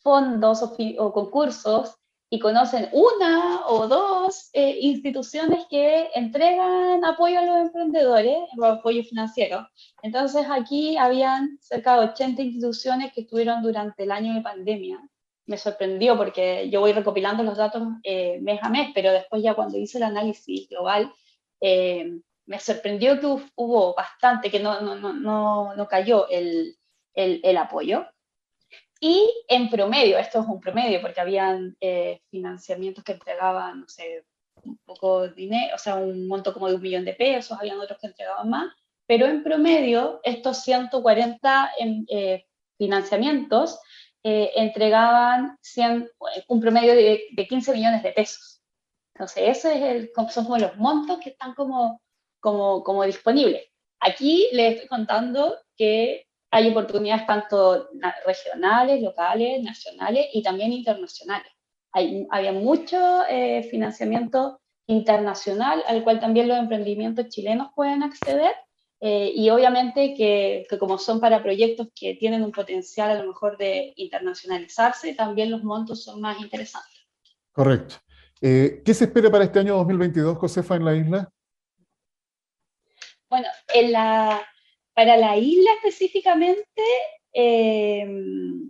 fondos 0.00 0.62
o, 0.62 1.12
concursos 1.12 1.94
y 2.30 2.38
conocen 2.38 2.88
una 2.92 3.66
o 3.66 3.88
dos 3.88 4.50
eh, 4.52 4.78
instituciones 4.80 5.66
que 5.70 6.08
entregan 6.14 7.04
apoyo 7.04 7.38
a 7.38 7.44
los 7.44 7.56
emprendedores, 7.56 8.38
apoyo 8.62 9.02
financiero. 9.04 9.66
Entonces 10.02 10.46
aquí 10.50 10.96
habían 10.96 11.58
cerca 11.60 11.98
de 11.98 12.08
80 12.08 12.42
instituciones 12.42 13.12
que 13.12 13.22
estuvieron 13.22 13.62
durante 13.62 14.02
el 14.02 14.12
año 14.12 14.34
de 14.34 14.42
pandemia. 14.42 14.98
Me 15.46 15.56
sorprendió 15.56 16.16
porque 16.18 16.68
yo 16.68 16.80
voy 16.80 16.92
recopilando 16.92 17.42
los 17.42 17.56
datos 17.56 17.82
eh, 18.02 18.38
mes 18.42 18.60
a 18.62 18.68
mes, 18.68 18.90
pero 18.94 19.10
después 19.10 19.42
ya 19.42 19.54
cuando 19.54 19.78
hice 19.78 19.96
el 19.96 20.04
análisis 20.04 20.68
global, 20.68 21.10
eh, 21.60 22.20
me 22.48 22.58
sorprendió 22.58 23.20
que 23.20 23.26
hubo 23.26 23.94
bastante, 23.94 24.50
que 24.50 24.58
no, 24.58 24.80
no, 24.80 24.96
no, 25.12 25.74
no 25.76 25.86
cayó 25.86 26.28
el, 26.30 26.78
el, 27.14 27.40
el, 27.44 27.56
apoyo. 27.58 28.06
Y 29.00 29.30
en 29.48 29.68
promedio, 29.68 30.18
esto 30.18 30.40
es 30.40 30.46
un 30.46 30.58
promedio, 30.58 31.02
porque 31.02 31.20
habían 31.20 31.76
eh, 31.78 32.22
financiamientos 32.30 33.04
que 33.04 33.12
entregaban, 33.12 33.82
no 33.82 33.88
sé, 33.88 34.24
un 34.64 34.78
poco 34.78 35.22
de 35.22 35.34
dinero, 35.34 35.74
o 35.74 35.78
sea, 35.78 35.96
un 35.96 36.26
monto 36.26 36.54
como 36.54 36.68
de 36.68 36.76
un 36.76 36.82
millón 36.82 37.04
de 37.04 37.12
pesos, 37.12 37.56
habían 37.58 37.78
otros 37.80 37.98
que 38.00 38.08
entregaban 38.08 38.48
más, 38.48 38.72
pero 39.06 39.26
en 39.26 39.42
promedio, 39.44 40.20
estos 40.24 40.62
140 40.62 41.72
en, 41.78 42.06
eh, 42.08 42.46
financiamientos 42.78 43.78
eh, 44.22 44.52
entregaban 44.56 45.58
100, 45.60 46.10
un 46.48 46.60
promedio 46.60 46.94
de, 46.94 47.24
de, 47.30 47.46
15 47.46 47.74
millones 47.74 48.02
de 48.02 48.12
pesos. 48.12 48.62
Entonces, 49.14 49.58
eso 49.58 49.68
es 49.68 50.10
son 50.30 50.44
como 50.44 50.58
los 50.58 50.76
montos 50.78 51.18
que 51.18 51.30
están 51.30 51.54
como 51.54 52.00
como, 52.40 52.82
como 52.82 53.04
disponible. 53.04 53.70
Aquí 54.00 54.48
les 54.52 54.74
estoy 54.74 54.88
contando 54.88 55.56
que 55.76 56.26
hay 56.50 56.70
oportunidades 56.70 57.26
tanto 57.26 57.88
regionales, 58.24 59.02
locales, 59.02 59.62
nacionales 59.62 60.26
y 60.32 60.42
también 60.42 60.72
internacionales. 60.72 61.52
Hay, 61.92 62.26
había 62.30 62.52
mucho 62.52 63.22
eh, 63.28 63.62
financiamiento 63.70 64.60
internacional 64.86 65.82
al 65.86 66.02
cual 66.04 66.20
también 66.20 66.48
los 66.48 66.58
emprendimientos 66.58 67.28
chilenos 67.28 67.68
pueden 67.74 68.02
acceder 68.02 68.52
eh, 69.00 69.30
y 69.34 69.50
obviamente 69.50 70.14
que, 70.14 70.66
que, 70.68 70.78
como 70.78 70.98
son 70.98 71.20
para 71.20 71.42
proyectos 71.42 71.88
que 71.94 72.14
tienen 72.14 72.42
un 72.42 72.50
potencial 72.50 73.10
a 73.10 73.22
lo 73.22 73.28
mejor 73.28 73.56
de 73.56 73.92
internacionalizarse, 73.96 75.14
también 75.14 75.50
los 75.50 75.62
montos 75.62 76.02
son 76.02 76.20
más 76.20 76.40
interesantes. 76.40 77.06
Correcto. 77.52 77.96
Eh, 78.40 78.82
¿Qué 78.84 78.94
se 78.94 79.04
espera 79.04 79.30
para 79.30 79.44
este 79.44 79.58
año 79.58 79.76
2022, 79.76 80.38
Josefa, 80.38 80.76
en 80.76 80.84
la 80.84 80.94
isla? 80.94 81.32
Bueno, 83.28 83.48
en 83.74 83.92
la, 83.92 84.46
para 84.94 85.16
la 85.16 85.36
isla 85.36 85.70
específicamente, 85.74 86.82
em, 87.32 88.68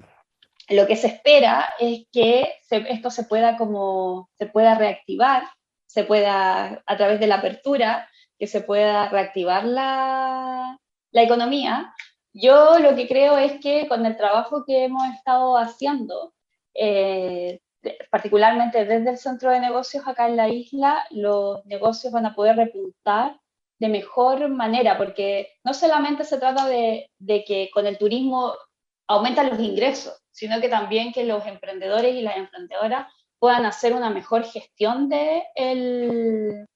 lo 0.69 0.87
que 0.87 0.97
se 0.97 1.07
espera 1.09 1.75
es 1.79 2.07
que 2.13 2.55
esto 2.71 3.11
se 3.11 3.25
pueda, 3.25 3.57
como, 3.57 4.29
se 4.35 4.47
pueda 4.47 4.75
reactivar, 4.75 5.45
se 5.87 6.05
pueda, 6.05 6.83
a 6.87 6.97
través 6.97 7.21
de 7.21 7.29
la 7.29 7.37
apertura, 7.37 8.09
que 8.39 8.47
se 8.47 8.61
pueda 8.61 9.09
reactivar 9.09 9.65
la, 9.65 10.79
la 11.13 11.23
economía. 11.23 11.95
Yo 12.33 12.79
lo 12.79 12.95
que 12.95 13.09
creo 13.09 13.39
es 13.39 13.61
que 13.61 13.89
con 13.89 14.05
el 14.07 14.17
trabajo 14.17 14.65
que 14.67 14.85
hemos 14.85 15.05
estado 15.15 15.57
haciendo, 15.57 16.35
eh, 16.75 17.61
particularmente 18.11 18.85
desde 18.85 19.11
el 19.11 19.19
centro 19.19 19.51
de 19.51 19.61
negocios 19.61 20.07
acá 20.07 20.29
en 20.29 20.37
la 20.37 20.49
isla, 20.49 21.05
los 21.11 21.65
negocios 21.67 22.13
van 22.13 22.27
a 22.27 22.35
poder 22.35 22.57
repuntar 22.57 23.39
de 23.79 23.89
mejor 23.89 24.49
manera, 24.49 24.99
porque 24.99 25.53
no 25.65 25.75
solamente 25.75 26.25
se 26.25 26.39
trata 26.39 26.67
de, 26.67 27.11
de, 27.19 27.45
que 27.45 27.71
con 27.73 27.87
el 27.87 27.99
turismo 27.99 28.55
aumentan 29.07 29.51
los 29.51 29.61
ingresos, 29.61 30.21
sino 30.31 30.61
que 30.61 30.69
también 30.69 31.13
que 31.13 31.25
los 31.25 31.47
emprendedores 31.47 32.15
y 32.15 32.23
las 32.23 32.37
emprendedoras 32.37 33.13
puedan 33.39 33.67
hacer 33.67 33.95
una 33.95 34.11
mejor 34.11 34.45
gestión 34.45 35.09
de, 35.09 35.45
el, 35.55 36.67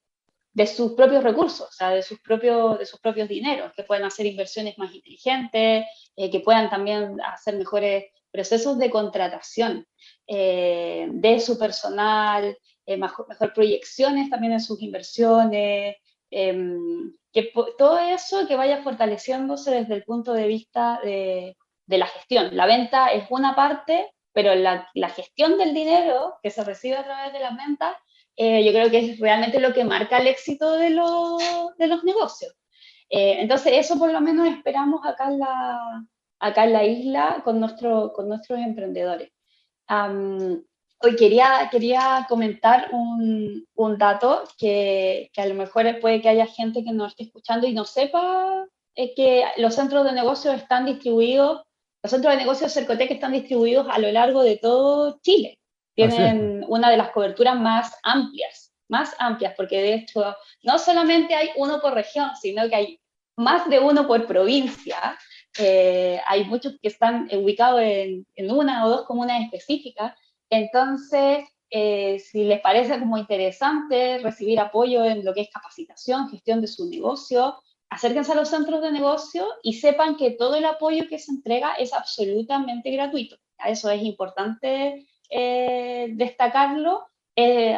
de 0.53 0.67
sus 0.67 0.93
propios 0.93 1.25
recursos, 1.25 1.69
o 1.69 1.73
sea, 1.73 1.91
de 1.91 2.03
sus 2.03 2.21
propios, 2.21 2.79
de 2.79 2.87
sus 2.87 3.01
propios 3.01 3.29
dineros, 3.29 3.73
que 3.75 3.85
puedan 3.85 4.05
hacer 4.05 4.27
inversiones 4.27 4.79
más 4.79 4.95
inteligentes, 4.95 5.87
eh, 6.17 6.31
que 6.31 6.41
puedan 6.41 6.69
también 6.71 7.21
hacer 7.23 7.57
mejores 7.57 8.05
procesos 8.31 8.79
de 8.79 8.91
contratación 8.91 9.87
eh, 10.27 11.09
de 11.11 11.41
su 11.41 11.59
personal, 11.59 12.57
eh, 12.87 12.97
mejor, 12.97 13.29
mejor, 13.29 13.53
proyecciones 13.53 14.31
también 14.31 14.55
en 14.55 14.61
sus 14.61 14.81
inversiones, 14.83 15.97
Em, 16.35 17.13
que 17.31 17.53
todo 17.77 17.99
eso 17.99 18.49
que 18.49 18.57
vaya 18.57 18.83
fortaleciéndose 18.83 19.71
desde 19.71 19.95
el 19.95 20.05
punto 20.05 20.33
de 20.33 20.49
vista 20.49 20.99
de, 21.05 21.57
la 21.87 22.07
gestión. 22.07 22.57
La 22.57 22.65
venta 22.67 23.09
es 23.13 23.27
una 23.31 23.55
parte, 23.55 24.11
pero 24.33 24.55
la, 24.55 24.89
gestión 25.15 25.59
del 25.59 25.75
dinero 25.75 26.37
que 26.43 26.51
se 26.51 26.65
recibe 26.65 26.97
a 26.97 27.05
través 27.05 27.35
de 27.35 27.41
las 27.41 27.55
ventas, 27.55 27.95
eh, 28.37 28.65
yo 28.65 28.73
creo 28.73 28.91
que 28.91 29.11
es 29.11 29.21
realmente 29.21 29.61
lo 29.61 29.75
que 29.75 29.85
marca 29.85 30.19
el 30.19 30.27
éxito 30.27 30.73
de, 30.73 30.89
de 30.89 31.87
los 31.87 32.05
negocios. 32.05 32.55
Eh, 33.11 33.37
entonces, 33.41 33.75
eso 33.75 33.99
por 33.99 34.11
lo 34.11 34.23
menos 34.23 34.49
esperamos 34.49 35.05
acá 35.05 35.29
en 35.29 35.39
la, 35.39 36.03
acá 36.39 36.65
en 36.65 36.73
la 36.73 36.85
isla 36.85 37.43
con, 37.45 37.61
nuestro, 37.61 38.13
con 38.15 38.27
nuestros 38.27 38.59
emprendedores. 38.59 39.31
Hoy 41.05 41.17
quería, 41.17 41.69
quería 41.71 42.27
comentar 42.29 42.91
un, 42.93 43.67
un 43.75 43.99
dato 43.99 44.45
que, 44.57 45.31
que, 45.33 45.41
a 45.41 45.47
lo 45.47 45.55
mejor 45.55 45.99
puede 46.01 46.21
que 46.21 46.29
haya 46.29 46.47
gente 46.47 46.85
que 46.85 46.93
nos 46.93 47.13
esté 47.13 47.25
escuchando 47.25 47.67
y 47.67 47.75
no 47.75 47.85
sepa 47.85 48.67
es 48.95 49.11
que 49.17 49.45
los 49.57 49.75
centros 49.75 50.05
de 50.05 50.13
negocios 50.13 50.55
están 50.55 50.85
distribuidos, 50.87 51.63
los 52.03 52.11
centros 52.11 52.35
de 52.35 52.41
negocios 52.41 52.73
Cercotec 52.73 53.11
están 53.11 53.33
distribuidos 53.33 53.87
a 53.91 53.99
lo 53.99 54.11
largo 54.13 54.43
de 54.43 54.57
todo 54.57 55.19
Chile. 55.23 55.59
Tienen 55.95 56.65
una 56.69 56.91
de 56.91 56.97
las 56.97 57.11
coberturas 57.11 57.59
más 57.59 57.99
amplias, 58.03 58.73
más 58.89 59.15
amplias, 59.19 59.55
porque 59.57 59.83
de 59.83 59.95
hecho 59.95 60.37
no 60.63 60.79
solamente 60.79 61.35
hay 61.35 61.51
uno 61.57 61.81
por 61.81 61.95
región, 61.95 62.31
sino 62.41 62.69
que 62.69 62.75
hay 62.75 63.01
más 63.37 63.69
de 63.69 63.79
uno 63.79 64.07
por 64.07 64.27
provincia. 64.27 65.19
Eh, 65.59 66.19
hay 66.27 66.45
muchos 66.45 66.75
que 66.81 66.89
están 66.89 67.29
ubicados 67.33 67.83
en, 67.83 68.27
en, 68.37 68.51
una 68.51 68.87
o 68.87 68.89
dos 68.89 69.07
comunas 69.07 69.43
específicas 69.43 70.15
entonces, 70.53 71.47
eh, 71.71 72.19
si 72.19 72.45
les 72.45 72.61
parece 72.61 72.99
como 72.99 73.17
interesante 73.17 74.19
recibir 74.19 74.61
apoyo 74.61 75.03
en 75.03 75.25
lo 75.25 75.33
que 75.33 75.41
es 75.41 75.51
capacitación, 75.51 76.29
gestión 76.29 76.61
de 76.61 76.67
su 76.67 76.91
negocio, 76.91 77.59
acérquense 77.89 78.33
a 78.33 78.35
los 78.35 78.51
centros 78.51 78.83
de 78.83 78.93
negocio 78.93 79.47
y 79.63 79.73
sepan 79.73 80.17
que 80.17 80.33
todo 80.33 80.57
el 80.57 80.67
apoyo 80.67 81.09
que 81.09 81.19
se 81.19 81.33
entrega 81.33 81.73
es 81.79 81.95
absolutamente 81.95 82.91
gratuito. 82.91 83.37
Eso 83.65 83.89
es 83.89 84.03
importante 84.03 85.07
eh, 85.31 86.09
destacarlo. 86.13 87.07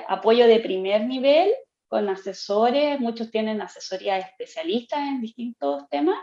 apoyo 0.08 0.48
de 0.48 0.58
primer 0.58 1.06
nivel 1.06 1.52
con 1.86 2.08
asesores, 2.08 2.98
muchos 2.98 3.30
tienen 3.30 3.62
asesoría 3.62 4.18
especialistas 4.18 4.98
en 4.98 5.20
distintos 5.20 5.88
temas. 5.90 6.18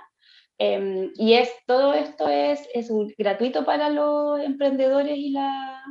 Em, 0.57 1.11
y 1.15 1.33
es, 1.35 1.49
todo 1.65 1.93
esto 1.93 2.27
es, 2.27 2.67
es 2.73 2.91
gratuito 3.17 3.63
para 3.63 3.89
los 3.89 4.41
emprendedores 4.41 5.17
y 5.17 5.31
la, 5.31 5.81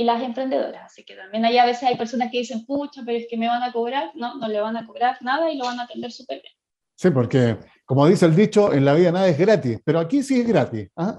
y 0.00 0.04
las 0.04 0.22
emprendedoras. 0.22 0.86
Así 0.86 1.04
que 1.04 1.14
también 1.14 1.44
hay 1.44 1.58
a 1.58 1.66
veces 1.66 1.82
hay 1.82 1.96
personas 1.96 2.30
que 2.32 2.38
dicen, 2.38 2.64
pucha, 2.64 3.02
pero 3.04 3.18
es 3.18 3.26
que 3.28 3.36
me 3.36 3.48
van 3.48 3.62
a 3.62 3.70
cobrar. 3.70 4.12
No, 4.14 4.38
no 4.38 4.48
le 4.48 4.58
van 4.58 4.74
a 4.78 4.86
cobrar 4.86 5.18
nada 5.20 5.52
y 5.52 5.58
lo 5.58 5.66
van 5.66 5.78
a 5.78 5.82
atender 5.82 6.10
súper 6.10 6.40
bien. 6.40 6.54
Sí, 6.94 7.10
porque 7.10 7.58
como 7.84 8.06
dice 8.06 8.24
el 8.24 8.34
dicho, 8.34 8.72
en 8.72 8.86
la 8.86 8.94
vida 8.94 9.12
nada 9.12 9.28
es 9.28 9.36
gratis, 9.36 9.78
pero 9.84 9.98
aquí 9.98 10.22
sí 10.22 10.40
es 10.40 10.48
gratis. 10.48 10.88
¿ah? 10.96 11.18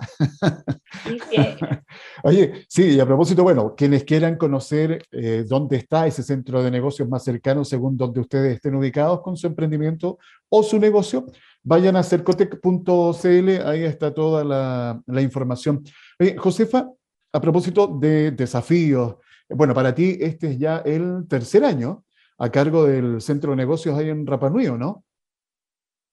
Sí, 1.03 1.19
sí. 1.29 1.37
Oye, 2.23 2.65
sí, 2.67 2.95
y 2.95 2.99
a 2.99 3.05
propósito, 3.05 3.43
bueno, 3.43 3.75
quienes 3.75 4.03
quieran 4.03 4.35
conocer 4.35 5.03
eh, 5.11 5.45
dónde 5.47 5.77
está 5.77 6.07
ese 6.07 6.23
centro 6.23 6.63
de 6.63 6.71
negocios 6.71 7.07
más 7.07 7.23
cercano 7.23 7.63
según 7.63 7.95
donde 7.97 8.19
ustedes 8.19 8.55
estén 8.55 8.73
ubicados 8.73 9.21
con 9.21 9.37
su 9.37 9.45
emprendimiento 9.45 10.17
o 10.49 10.63
su 10.63 10.79
negocio, 10.79 11.27
vayan 11.61 11.95
a 11.97 12.03
cercotec.cl, 12.03 13.49
ahí 13.63 13.83
está 13.83 14.11
toda 14.11 14.43
la, 14.43 14.99
la 15.05 15.21
información. 15.21 15.83
Oye, 16.19 16.35
Josefa, 16.35 16.89
a 17.33 17.41
propósito 17.41 17.87
de 17.87 18.31
desafíos, 18.31 19.15
bueno, 19.49 19.73
para 19.73 19.93
ti 19.93 20.17
este 20.19 20.51
es 20.51 20.59
ya 20.59 20.77
el 20.79 21.27
tercer 21.27 21.63
año 21.65 22.05
a 22.37 22.49
cargo 22.49 22.85
del 22.85 23.21
centro 23.21 23.51
de 23.51 23.57
negocios 23.57 23.97
ahí 23.97 24.09
en 24.09 24.25
Rapanui, 24.25 24.67
¿no? 24.77 25.03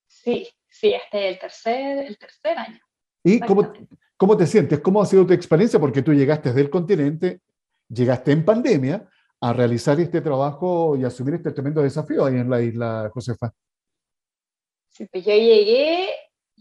Sí, 0.07 0.49
sí, 0.69 0.93
este 0.93 1.29
es 1.29 1.35
el 1.35 1.41
tercer, 1.41 2.07
el 2.07 2.19
tercer 2.19 2.59
año. 2.59 2.81
¿Y 3.25 3.41
cómo, 3.41 3.73
cómo 4.17 4.37
te 4.37 4.47
sientes? 4.47 4.81
¿Cómo 4.81 5.03
ha 5.03 5.07
sido 5.07 5.27
tu 5.27 5.33
experiencia? 5.33 5.79
Porque 5.79 6.03
tú 6.03 6.13
llegaste 6.13 6.53
del 6.53 6.71
continente, 6.71 7.41
llegaste 7.89 8.33
en 8.33 8.45
pandemia 8.45 9.09
a 9.41 9.53
realizar 9.53 9.99
este 10.01 10.21
trabajo 10.21 10.97
y 10.97 11.05
asumir 11.05 11.35
este 11.35 11.53
tremendo 11.53 11.83
desafío 11.83 12.25
ahí 12.25 12.37
en 12.37 12.51
la 12.51 12.61
isla, 12.61 13.11
Josefa. 13.13 13.53
Sí, 14.89 15.07
pues 15.07 15.25
yo 15.25 15.33
llegué 15.33 16.09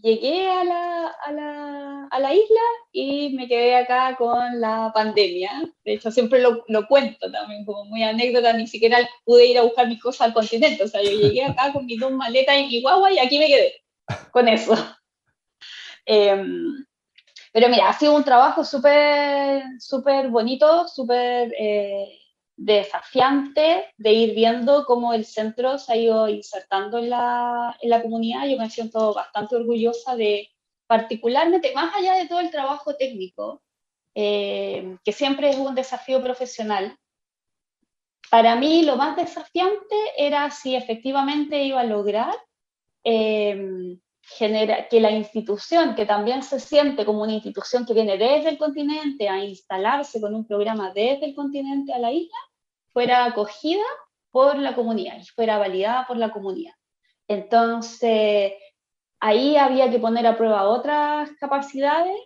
llegué 0.02 0.48
a 0.48 0.64
la, 0.64 1.06
a, 1.24 1.32
la, 1.32 2.08
a 2.10 2.20
la, 2.20 2.34
isla 2.34 2.60
y 2.92 3.30
me 3.34 3.48
quedé 3.48 3.76
acá 3.76 4.16
con 4.16 4.60
la 4.60 4.90
pandemia. 4.94 5.50
De 5.84 5.94
hecho, 5.94 6.10
siempre 6.10 6.40
lo, 6.40 6.64
lo, 6.68 6.86
cuento 6.86 7.30
también 7.30 7.64
como 7.64 7.84
muy 7.84 8.02
anécdota, 8.02 8.52
ni 8.52 8.66
siquiera 8.66 8.98
pude 9.24 9.46
ir 9.46 9.58
a 9.58 9.62
buscar 9.62 9.88
mis 9.88 10.02
cosas 10.02 10.28
al 10.28 10.34
continente. 10.34 10.84
O 10.84 10.88
sea, 10.88 11.02
yo 11.02 11.10
llegué 11.10 11.44
acá 11.44 11.72
con 11.72 11.86
mis 11.86 12.00
dos 12.00 12.12
maletas 12.12 12.56
y 12.58 12.66
mi 12.66 12.82
guagua 12.82 13.12
y 13.12 13.18
aquí 13.18 13.38
me 13.38 13.46
quedé 13.46 13.74
con 14.30 14.48
eso. 14.48 14.74
Em, 16.10 16.86
pero 17.52 17.68
mira, 17.68 17.90
ha 17.90 17.92
sido 17.92 18.16
un 18.16 18.24
trabajo 18.24 18.64
súper, 18.64 19.62
súper 19.78 20.28
bonito, 20.28 20.88
súper... 20.88 21.52
Eh, 21.58 22.18
desafiante 22.58 23.86
de 23.96 24.12
ir 24.12 24.34
viendo 24.34 24.84
cómo 24.84 25.14
el 25.14 25.24
centro 25.24 25.78
se 25.78 25.92
ha 25.92 25.96
ido 25.96 26.28
insertando 26.28 26.98
en 26.98 27.10
la, 27.10 27.76
en 27.80 27.88
la 27.88 28.02
comunidad. 28.02 28.46
Yo 28.46 28.58
me 28.58 28.68
siento 28.68 29.14
bastante 29.14 29.54
orgullosa 29.56 30.16
de, 30.16 30.50
particularmente, 30.86 31.72
más 31.72 31.94
allá 31.94 32.14
de 32.14 32.26
todo 32.26 32.40
el 32.40 32.50
trabajo 32.50 32.96
técnico, 32.96 33.62
eh, 34.14 34.96
que 35.04 35.12
siempre 35.12 35.50
es 35.50 35.56
un 35.56 35.76
desafío 35.76 36.20
profesional, 36.20 36.98
para 38.30 38.56
mí 38.56 38.82
lo 38.82 38.96
más 38.96 39.16
desafiante 39.16 39.96
era 40.16 40.50
si 40.50 40.74
efectivamente 40.74 41.62
iba 41.62 41.80
a 41.80 41.84
lograr 41.84 42.34
eh, 43.04 43.96
que 44.36 45.00
la 45.00 45.10
institución, 45.10 45.94
que 45.94 46.04
también 46.04 46.42
se 46.42 46.60
siente 46.60 47.06
como 47.06 47.22
una 47.22 47.32
institución 47.32 47.86
que 47.86 47.94
viene 47.94 48.18
desde 48.18 48.50
el 48.50 48.58
continente 48.58 49.28
a 49.28 49.42
instalarse 49.42 50.20
con 50.20 50.34
un 50.34 50.46
programa 50.46 50.92
desde 50.92 51.26
el 51.26 51.34
continente 51.34 51.92
a 51.94 51.98
la 51.98 52.12
isla, 52.12 52.36
fuera 52.98 53.26
acogida 53.26 53.84
por 54.32 54.58
la 54.58 54.74
comunidad 54.74 55.18
y 55.20 55.24
fuera 55.24 55.56
validada 55.56 56.04
por 56.08 56.16
la 56.16 56.32
comunidad. 56.32 56.72
Entonces, 57.28 58.54
ahí 59.20 59.56
había 59.56 59.88
que 59.88 60.00
poner 60.00 60.26
a 60.26 60.36
prueba 60.36 60.68
otras 60.68 61.30
capacidades, 61.38 62.18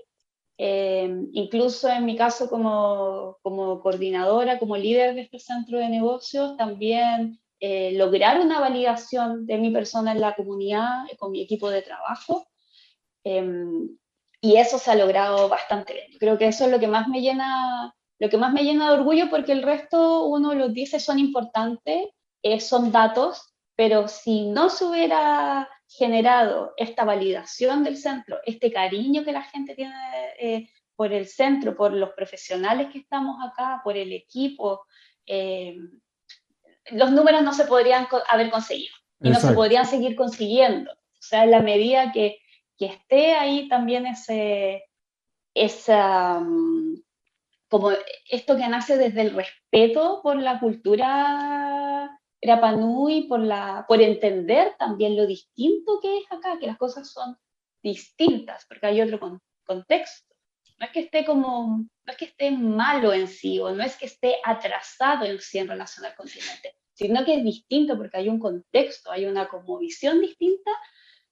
eh, 0.56 1.14
incluso 1.32 1.90
en 1.90 2.06
mi 2.06 2.16
caso 2.16 2.48
como, 2.48 3.36
como, 3.42 3.82
coordinadora, 3.82 4.58
como 4.58 4.78
líder 4.78 5.14
de 5.14 5.20
este 5.20 5.38
centro 5.40 5.76
de 5.76 5.90
negocios, 5.90 6.56
también 6.56 7.38
eh, 7.60 7.92
lograr 7.92 8.40
una 8.40 8.58
validación 8.58 9.44
de 9.44 9.58
mi 9.58 9.70
persona 9.72 10.12
en 10.12 10.22
la 10.22 10.34
comunidad 10.34 11.02
con 11.18 11.32
mi 11.32 11.42
equipo 11.42 11.68
de 11.68 11.82
trabajo. 11.82 12.46
Eh, 13.24 13.44
y 14.40 14.56
eso 14.56 14.78
se 14.78 14.90
ha 14.90 14.94
logrado 14.94 15.50
bastante 15.50 15.92
bien. 15.92 16.18
Creo 16.18 16.38
que 16.38 16.46
eso 16.46 16.64
es 16.64 16.70
lo 16.70 16.80
que 16.80 16.88
más 16.88 17.08
me 17.08 17.20
llena 17.20 17.94
lo 18.18 18.28
que 18.28 18.38
más 18.38 18.52
me 18.52 18.62
llena 18.62 18.88
de 18.88 18.98
orgullo 18.98 19.28
porque 19.30 19.52
el 19.52 19.62
resto 19.62 20.24
uno 20.24 20.54
los 20.54 20.72
dice 20.72 21.00
son 21.00 21.18
importantes, 21.18 22.08
eh, 22.42 22.60
son 22.60 22.92
datos, 22.92 23.54
pero 23.74 24.08
si 24.08 24.46
no 24.46 24.68
se 24.68 24.84
hubiera 24.84 25.68
generado 25.88 26.72
esta 26.76 27.04
validación 27.04 27.84
del 27.84 27.96
centro, 27.96 28.38
este 28.44 28.72
cariño 28.72 29.24
que 29.24 29.32
la 29.32 29.42
gente 29.42 29.74
tiene 29.74 29.94
eh, 30.38 30.68
por 30.96 31.12
el 31.12 31.26
centro, 31.26 31.76
por 31.76 31.92
los 31.92 32.10
profesionales 32.10 32.88
que 32.92 32.98
estamos 32.98 33.36
acá, 33.42 33.80
por 33.82 33.96
el 33.96 34.12
equipo, 34.12 34.82
eh, 35.26 35.76
los 36.90 37.10
números 37.12 37.42
no 37.42 37.52
se 37.52 37.64
podrían 37.64 38.06
haber 38.28 38.50
conseguido 38.50 38.94
y 39.20 39.30
no 39.30 39.38
se 39.38 39.52
podrían 39.52 39.86
seguir 39.86 40.16
consiguiendo. 40.16 40.90
O 40.92 41.24
sea, 41.24 41.44
en 41.44 41.52
la 41.52 41.60
medida 41.60 42.10
que, 42.12 42.38
que 42.76 42.86
esté 42.86 43.34
ahí 43.34 43.68
también 43.68 44.06
ese, 44.06 44.84
esa, 45.54 46.40
mm, 46.40 47.01
como 47.72 47.90
esto 48.28 48.54
que 48.54 48.68
nace 48.68 48.98
desde 48.98 49.22
el 49.22 49.30
respeto 49.34 50.20
por 50.22 50.36
la 50.36 50.60
cultura 50.60 52.20
Rapanui, 52.42 53.22
por, 53.28 53.40
la, 53.40 53.86
por 53.88 54.02
entender 54.02 54.74
también 54.78 55.16
lo 55.16 55.26
distinto 55.26 55.98
que 56.02 56.18
es 56.18 56.24
acá, 56.30 56.58
que 56.60 56.66
las 56.66 56.76
cosas 56.76 57.10
son 57.10 57.34
distintas, 57.82 58.66
porque 58.68 58.88
hay 58.88 59.00
otro 59.00 59.40
contexto. 59.64 60.34
No 60.78 60.84
es 60.84 60.92
que 60.92 61.00
esté 61.00 61.24
como, 61.24 61.78
no 62.04 62.12
es 62.12 62.16
que 62.18 62.26
esté 62.26 62.50
malo 62.50 63.14
en 63.14 63.26
sí, 63.26 63.58
o 63.58 63.70
no 63.70 63.82
es 63.82 63.96
que 63.96 64.04
esté 64.04 64.36
atrasado 64.44 65.24
en 65.24 65.40
sí 65.40 65.56
en 65.56 65.68
relación 65.68 66.04
al 66.04 66.14
continente, 66.14 66.76
sino 66.92 67.24
que 67.24 67.36
es 67.36 67.42
distinto 67.42 67.96
porque 67.96 68.18
hay 68.18 68.28
un 68.28 68.38
contexto, 68.38 69.10
hay 69.10 69.24
una 69.24 69.48
como 69.48 69.78
visión 69.78 70.20
distinta. 70.20 70.72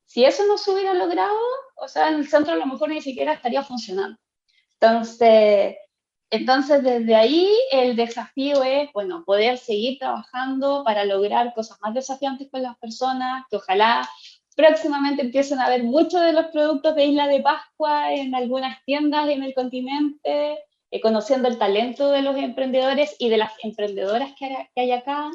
Si 0.06 0.24
eso 0.24 0.46
no 0.46 0.56
se 0.56 0.70
hubiera 0.70 0.94
logrado, 0.94 1.38
o 1.76 1.86
sea, 1.86 2.08
en 2.08 2.14
el 2.14 2.28
centro 2.28 2.54
a 2.54 2.56
lo 2.56 2.64
mejor 2.64 2.88
ni 2.88 3.02
siquiera 3.02 3.34
estaría 3.34 3.62
funcionando. 3.62 4.18
Entonces, 4.80 5.76
entonces, 6.30 6.82
desde 6.84 7.16
ahí 7.16 7.48
el 7.72 7.96
desafío 7.96 8.62
es, 8.62 8.92
bueno, 8.92 9.24
poder 9.24 9.58
seguir 9.58 9.98
trabajando 9.98 10.84
para 10.84 11.04
lograr 11.04 11.52
cosas 11.54 11.78
más 11.80 11.92
desafiantes 11.92 12.48
con 12.50 12.62
las 12.62 12.78
personas, 12.78 13.44
que 13.50 13.56
ojalá 13.56 14.08
próximamente 14.54 15.22
empiecen 15.22 15.58
a 15.58 15.68
ver 15.68 15.82
muchos 15.82 16.20
de 16.20 16.32
los 16.32 16.46
productos 16.46 16.94
de 16.94 17.06
Isla 17.06 17.26
de 17.26 17.40
Pascua 17.40 18.14
en 18.14 18.34
algunas 18.34 18.84
tiendas 18.84 19.28
en 19.28 19.42
el 19.42 19.54
continente, 19.54 20.58
eh, 20.92 21.00
conociendo 21.00 21.48
el 21.48 21.58
talento 21.58 22.10
de 22.10 22.22
los 22.22 22.36
emprendedores 22.36 23.16
y 23.18 23.28
de 23.28 23.38
las 23.38 23.52
emprendedoras 23.64 24.32
que, 24.38 24.68
hay 24.76 24.92
acá, 24.92 25.30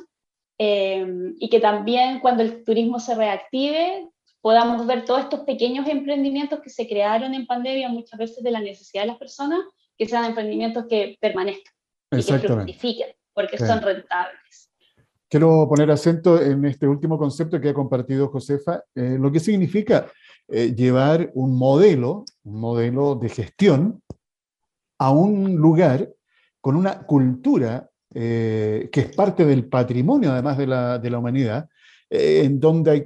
eh, 0.59 1.05
y 1.39 1.49
que 1.49 1.59
también 1.59 2.19
cuando 2.21 2.43
el 2.43 2.63
turismo 2.63 2.99
se 2.99 3.15
reactive 3.15 4.09
podamos 4.39 4.85
ver 4.85 5.03
todos 5.03 5.21
estos 5.21 5.39
pequeños 5.41 5.87
emprendimientos 5.87 6.59
que 6.59 6.69
se 6.69 6.87
crearon 6.87 7.33
en 7.33 7.47
pandemia, 7.47 7.89
muchas 7.89 8.19
veces 8.19 8.43
de 8.43 8.51
la 8.51 8.59
necesidad 8.61 9.01
de 9.01 9.07
las 9.07 9.17
personas, 9.17 9.59
que 9.97 10.07
sean 10.07 10.25
emprendimientos 10.25 10.85
que 10.89 11.17
permanezcan 11.19 11.73
y 12.11 12.23
que 12.23 12.39
fructifiquen, 12.39 13.09
porque 13.33 13.57
son 13.57 13.81
rentables. 13.81 14.69
Quiero 15.27 15.67
poner 15.67 15.89
acento 15.91 16.41
en 16.41 16.63
este 16.65 16.87
último 16.87 17.17
concepto 17.17 17.59
que 17.59 17.69
ha 17.69 17.73
compartido 17.73 18.29
Josefa, 18.29 18.83
eh, 18.93 19.17
lo 19.19 19.31
que 19.31 19.39
significa 19.39 20.07
eh, 20.47 20.73
llevar 20.75 21.31
un 21.33 21.57
modelo, 21.57 22.25
un 22.43 22.59
modelo 22.59 23.15
de 23.15 23.29
gestión 23.29 24.01
a 24.99 25.11
un 25.11 25.55
lugar 25.55 26.09
con 26.61 26.75
una 26.75 27.05
cultura 27.05 27.89
eh, 28.13 28.87
que 28.91 29.01
es 29.01 29.15
parte 29.15 29.45
del 29.45 29.67
patrimonio, 29.67 30.31
además 30.31 30.57
de 30.57 30.67
la, 30.67 30.99
de 30.99 31.09
la 31.09 31.19
humanidad, 31.19 31.67
en 32.09 32.59
donde 32.59 32.91
hay 32.91 33.03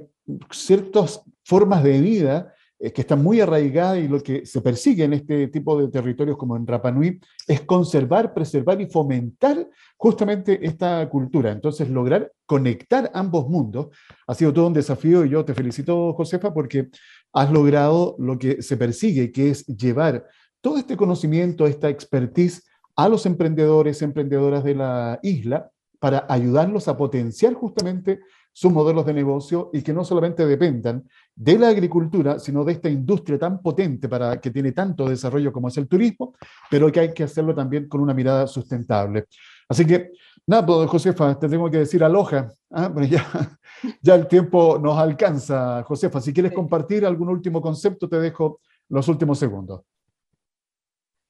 ciertas 0.50 1.22
formas 1.42 1.82
de 1.82 2.00
vida 2.00 2.54
que 2.80 3.02
está 3.02 3.14
muy 3.14 3.40
arraigada 3.40 3.98
y 3.98 4.08
lo 4.08 4.22
que 4.22 4.46
se 4.46 4.62
persigue 4.62 5.04
en 5.04 5.12
este 5.12 5.48
tipo 5.48 5.78
de 5.78 5.88
territorios 5.88 6.38
como 6.38 6.56
en 6.56 6.66
Rapanui 6.66 7.20
es 7.46 7.60
conservar, 7.60 8.32
preservar 8.32 8.80
y 8.80 8.86
fomentar 8.86 9.68
justamente 9.98 10.64
esta 10.66 11.06
cultura. 11.10 11.52
Entonces, 11.52 11.90
lograr 11.90 12.32
conectar 12.46 13.10
ambos 13.12 13.48
mundos 13.50 13.88
ha 14.26 14.34
sido 14.34 14.54
todo 14.54 14.66
un 14.66 14.72
desafío 14.72 15.26
y 15.26 15.28
yo 15.28 15.44
te 15.44 15.52
felicito, 15.52 16.14
Josefa, 16.14 16.54
porque 16.54 16.88
has 17.34 17.52
logrado 17.52 18.16
lo 18.18 18.38
que 18.38 18.62
se 18.62 18.78
persigue, 18.78 19.30
que 19.30 19.50
es 19.50 19.66
llevar 19.66 20.26
todo 20.62 20.78
este 20.78 20.96
conocimiento, 20.96 21.66
esta 21.66 21.90
expertise 21.90 22.66
a 22.96 23.10
los 23.10 23.26
emprendedores, 23.26 24.00
emprendedoras 24.00 24.64
de 24.64 24.74
la 24.74 25.18
isla, 25.22 25.70
para 25.98 26.24
ayudarlos 26.30 26.88
a 26.88 26.96
potenciar 26.96 27.52
justamente 27.52 28.20
sus 28.52 28.72
modelos 28.72 29.06
de 29.06 29.14
negocio 29.14 29.70
y 29.72 29.82
que 29.82 29.92
no 29.92 30.04
solamente 30.04 30.46
dependan 30.46 31.04
de 31.34 31.58
la 31.58 31.68
agricultura, 31.68 32.38
sino 32.38 32.64
de 32.64 32.72
esta 32.72 32.88
industria 32.88 33.38
tan 33.38 33.62
potente 33.62 34.08
para 34.08 34.40
que 34.40 34.50
tiene 34.50 34.72
tanto 34.72 35.08
desarrollo 35.08 35.52
como 35.52 35.68
es 35.68 35.76
el 35.78 35.88
turismo, 35.88 36.34
pero 36.70 36.90
que 36.90 37.00
hay 37.00 37.14
que 37.14 37.24
hacerlo 37.24 37.54
también 37.54 37.88
con 37.88 38.00
una 38.00 38.14
mirada 38.14 38.46
sustentable. 38.46 39.26
Así 39.68 39.86
que, 39.86 40.10
nada, 40.46 40.66
pues, 40.66 40.90
Josefa, 40.90 41.38
te 41.38 41.48
tengo 41.48 41.70
que 41.70 41.78
decir 41.78 42.02
aloja, 42.02 42.52
¿ah? 42.72 42.92
ya, 43.08 43.24
ya 44.02 44.14
el 44.14 44.26
tiempo 44.26 44.78
nos 44.78 44.98
alcanza, 44.98 45.82
Josefa. 45.84 46.20
Si 46.20 46.32
quieres 46.32 46.52
compartir 46.52 47.06
algún 47.06 47.28
último 47.28 47.62
concepto, 47.62 48.08
te 48.08 48.18
dejo 48.18 48.60
los 48.88 49.06
últimos 49.08 49.38
segundos. 49.38 49.82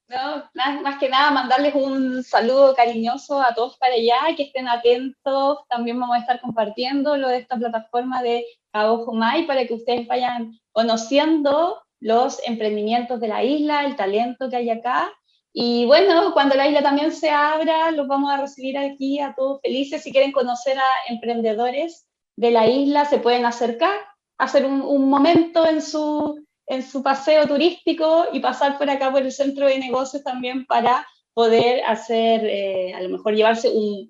No, 0.08 0.49
más, 0.82 0.98
que 0.98 1.08
nada 1.08 1.30
mandarles 1.30 1.74
un 1.74 2.22
saludo 2.22 2.74
cariñoso 2.74 3.40
a 3.40 3.54
todos 3.54 3.76
para 3.78 3.94
allá, 3.94 4.36
que 4.36 4.44
estén 4.44 4.68
atentos. 4.68 5.58
También 5.68 5.98
vamos 5.98 6.16
a 6.16 6.20
estar 6.20 6.40
compartiendo 6.40 7.16
lo 7.16 7.28
de 7.28 7.38
esta 7.38 7.56
plataforma 7.56 8.22
de 8.22 8.44
Cabo 8.72 9.04
Jumay 9.04 9.46
para 9.46 9.66
que 9.66 9.74
ustedes 9.74 10.06
vayan 10.06 10.58
conociendo 10.72 11.82
los 12.00 12.40
emprendimientos 12.46 13.20
de 13.20 13.28
la 13.28 13.42
isla, 13.44 13.84
el 13.84 13.96
talento 13.96 14.48
que 14.48 14.56
hay 14.56 14.70
acá. 14.70 15.12
Y 15.52 15.86
bueno, 15.86 16.32
cuando 16.32 16.54
la 16.54 16.68
isla 16.68 16.82
también 16.82 17.12
se 17.12 17.30
abra, 17.30 17.90
los 17.90 18.06
vamos 18.06 18.30
a 18.30 18.40
recibir 18.40 18.78
aquí 18.78 19.18
a 19.20 19.34
todos 19.34 19.60
felices. 19.62 20.02
Si 20.02 20.12
quieren 20.12 20.32
conocer 20.32 20.78
a 20.78 21.12
emprendedores 21.12 22.06
de 22.36 22.50
la 22.50 22.66
isla, 22.66 23.04
se 23.04 23.18
pueden 23.18 23.44
acercar, 23.44 23.98
hacer 24.38 24.64
un, 24.64 24.80
un 24.82 25.10
momento 25.10 25.66
en 25.66 25.82
su 25.82 26.44
en 26.70 26.84
su 26.84 27.02
paseo 27.02 27.48
turístico 27.48 28.26
y 28.32 28.38
pasar 28.38 28.78
por 28.78 28.88
acá 28.88 29.10
por 29.10 29.22
el 29.22 29.32
centro 29.32 29.66
de 29.66 29.80
negocios 29.80 30.22
también 30.22 30.64
para 30.66 31.04
poder 31.34 31.82
hacer, 31.84 32.44
eh, 32.44 32.94
a 32.94 33.02
lo 33.02 33.08
mejor 33.08 33.34
llevarse 33.34 33.68
un, 33.68 34.08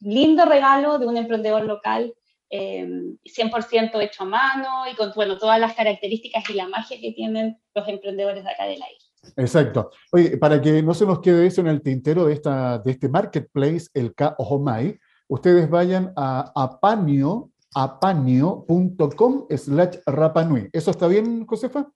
lindo 0.00 0.46
regalo 0.46 0.98
de 0.98 1.06
un 1.06 1.18
emprendedor 1.18 1.64
local 1.66 2.14
eh, 2.48 2.88
100% 3.24 4.00
hecho 4.00 4.22
a 4.22 4.26
mano 4.26 4.84
y 4.90 4.96
con 4.96 5.12
bueno, 5.14 5.36
todas 5.36 5.60
las 5.60 5.74
características 5.74 6.48
y 6.48 6.54
la 6.54 6.66
magia 6.66 6.98
que 6.98 7.12
tienen 7.12 7.58
los 7.74 7.86
emprendedores 7.86 8.42
de 8.42 8.50
acá 8.50 8.64
de 8.64 8.78
la 8.78 8.86
isla. 8.90 9.34
Exacto. 9.36 9.90
Oye, 10.10 10.38
para 10.38 10.62
que 10.62 10.82
no 10.82 10.94
se 10.94 11.04
nos 11.04 11.20
quede 11.20 11.46
eso 11.46 11.60
en 11.60 11.66
el 11.66 11.82
tintero 11.82 12.24
de, 12.24 12.32
esta, 12.32 12.78
de 12.78 12.90
este 12.90 13.10
marketplace, 13.10 13.88
el 13.92 14.14
K 14.14 14.34
Ojomai, 14.38 14.98
ustedes 15.26 15.68
vayan 15.68 16.14
a 16.16 16.50
apanio, 16.56 17.50
apanio.com 17.74 19.46
slash 19.54 19.98
rapanui. 20.06 20.70
¿Eso 20.72 20.90
está 20.90 21.06
bien, 21.06 21.44
Josefa? 21.44 21.86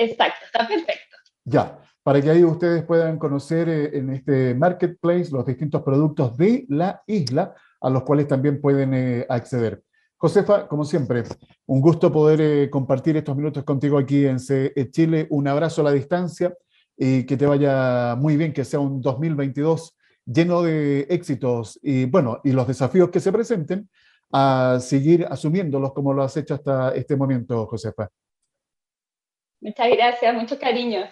Exacto, 0.00 0.46
está 0.46 0.66
perfecto. 0.66 1.16
Ya, 1.44 1.78
para 2.02 2.22
que 2.22 2.30
ahí 2.30 2.42
ustedes 2.42 2.84
puedan 2.84 3.18
conocer 3.18 3.68
eh, 3.68 3.98
en 3.98 4.10
este 4.10 4.54
marketplace 4.54 5.30
los 5.30 5.44
distintos 5.44 5.82
productos 5.82 6.36
de 6.38 6.64
la 6.68 7.02
isla 7.06 7.54
a 7.80 7.90
los 7.90 8.02
cuales 8.04 8.26
también 8.26 8.60
pueden 8.60 8.94
eh, 8.94 9.26
acceder. 9.28 9.82
Josefa, 10.16 10.68
como 10.68 10.84
siempre, 10.84 11.24
un 11.66 11.80
gusto 11.80 12.10
poder 12.10 12.40
eh, 12.40 12.70
compartir 12.70 13.16
estos 13.16 13.36
minutos 13.36 13.64
contigo 13.64 13.98
aquí 13.98 14.26
en 14.26 14.38
CE 14.38 14.90
Chile. 14.90 15.26
Un 15.30 15.48
abrazo 15.48 15.82
a 15.82 15.84
la 15.84 15.92
distancia 15.92 16.54
y 16.96 17.24
que 17.24 17.36
te 17.36 17.46
vaya 17.46 18.16
muy 18.16 18.36
bien, 18.36 18.52
que 18.52 18.64
sea 18.64 18.80
un 18.80 19.00
2022 19.02 19.96
lleno 20.24 20.62
de 20.62 21.06
éxitos 21.10 21.78
y 21.82 22.06
bueno, 22.06 22.40
y 22.44 22.52
los 22.52 22.66
desafíos 22.66 23.10
que 23.10 23.20
se 23.20 23.32
presenten 23.32 23.88
a 24.32 24.78
seguir 24.80 25.26
asumiéndolos 25.28 25.92
como 25.92 26.14
lo 26.14 26.22
has 26.22 26.36
hecho 26.36 26.54
hasta 26.54 26.94
este 26.94 27.16
momento, 27.16 27.66
Josefa. 27.66 28.10
Muchas 29.60 29.88
gracias, 29.90 30.34
mucho 30.34 30.58
cariño. 30.58 31.02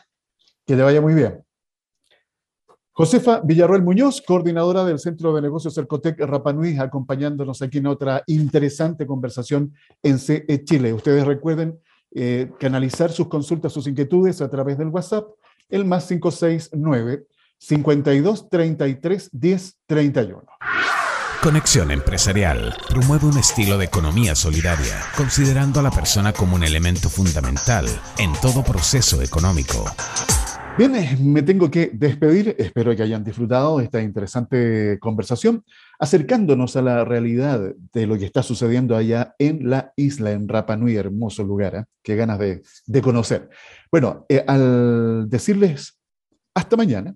Que 0.67 0.77
te 0.77 0.83
vaya 0.83 1.01
muy 1.01 1.15
bien. 1.15 1.45
Josefa 2.93 3.43
Villarroel 3.45 3.83
Muñoz, 3.83 4.21
coordinadora 4.21 4.85
del 4.85 4.99
Centro 4.99 5.33
de 5.33 5.41
Negocios 5.41 5.75
Cercotec 5.75 6.19
Rapanui, 6.19 6.79
acompañándonos 6.79 7.63
aquí 7.63 7.79
en 7.79 7.87
otra 7.87 8.25
interesante 8.27 9.07
conversación 9.07 9.73
en 10.03 10.19
CE 10.19 10.65
Chile. 10.65 10.93
Ustedes 10.93 11.25
recuerden 11.25 11.79
eh, 12.11 12.51
canalizar 12.59 13.13
sus 13.13 13.29
consultas, 13.29 13.73
sus 13.73 13.87
inquietudes 13.87 14.41
a 14.41 14.51
través 14.51 14.79
del 14.79 14.89
WhatsApp, 14.89 15.29
el 15.69 15.85
más 15.85 16.09
569 16.09 17.27
52 17.59 18.49
33 18.49 19.31
10 19.33 19.79
31. 19.87 20.43
Conexión 21.43 21.93
Empresarial 21.93 22.75
promueve 22.89 23.27
un 23.27 23.39
estilo 23.39 23.79
de 23.79 23.85
economía 23.85 24.35
solidaria, 24.35 24.97
considerando 25.17 25.79
a 25.79 25.85
la 25.85 25.93
persona 25.93 26.33
como 26.33 26.57
un 26.57 26.65
elemento 26.65 27.09
fundamental 27.09 27.87
en 28.19 28.33
todo 28.43 28.65
proceso 28.65 29.23
económico. 29.23 29.85
Bien, 30.77 30.97
eh, 30.97 31.17
me 31.21 31.43
tengo 31.43 31.71
que 31.71 31.93
despedir. 31.95 32.57
Espero 32.59 32.95
que 32.95 33.05
hayan 33.05 33.23
disfrutado 33.23 33.81
esta 33.81 34.03
interesante 34.03 34.99
conversación, 35.01 35.65
acercándonos 36.01 36.75
a 36.75 36.83
la 36.83 37.05
realidad 37.05 37.73
de 37.93 38.07
lo 38.09 38.19
que 38.19 38.25
está 38.25 38.43
sucediendo 38.43 38.97
allá 38.97 39.37
en 39.39 39.71
la 39.71 39.93
isla, 39.95 40.33
en 40.33 40.49
Rapa 40.49 40.77
Nui, 40.77 40.97
hermoso 40.97 41.45
lugar. 41.45 41.77
¿eh? 41.77 41.85
Qué 42.03 42.17
ganas 42.17 42.41
de, 42.41 43.01
conocer. 43.01 43.49
Bueno, 43.93 44.27
eh, 44.29 44.45
al 44.45 45.31
decirles 45.31 46.01
hasta 46.53 46.77
mañana, 46.77 47.15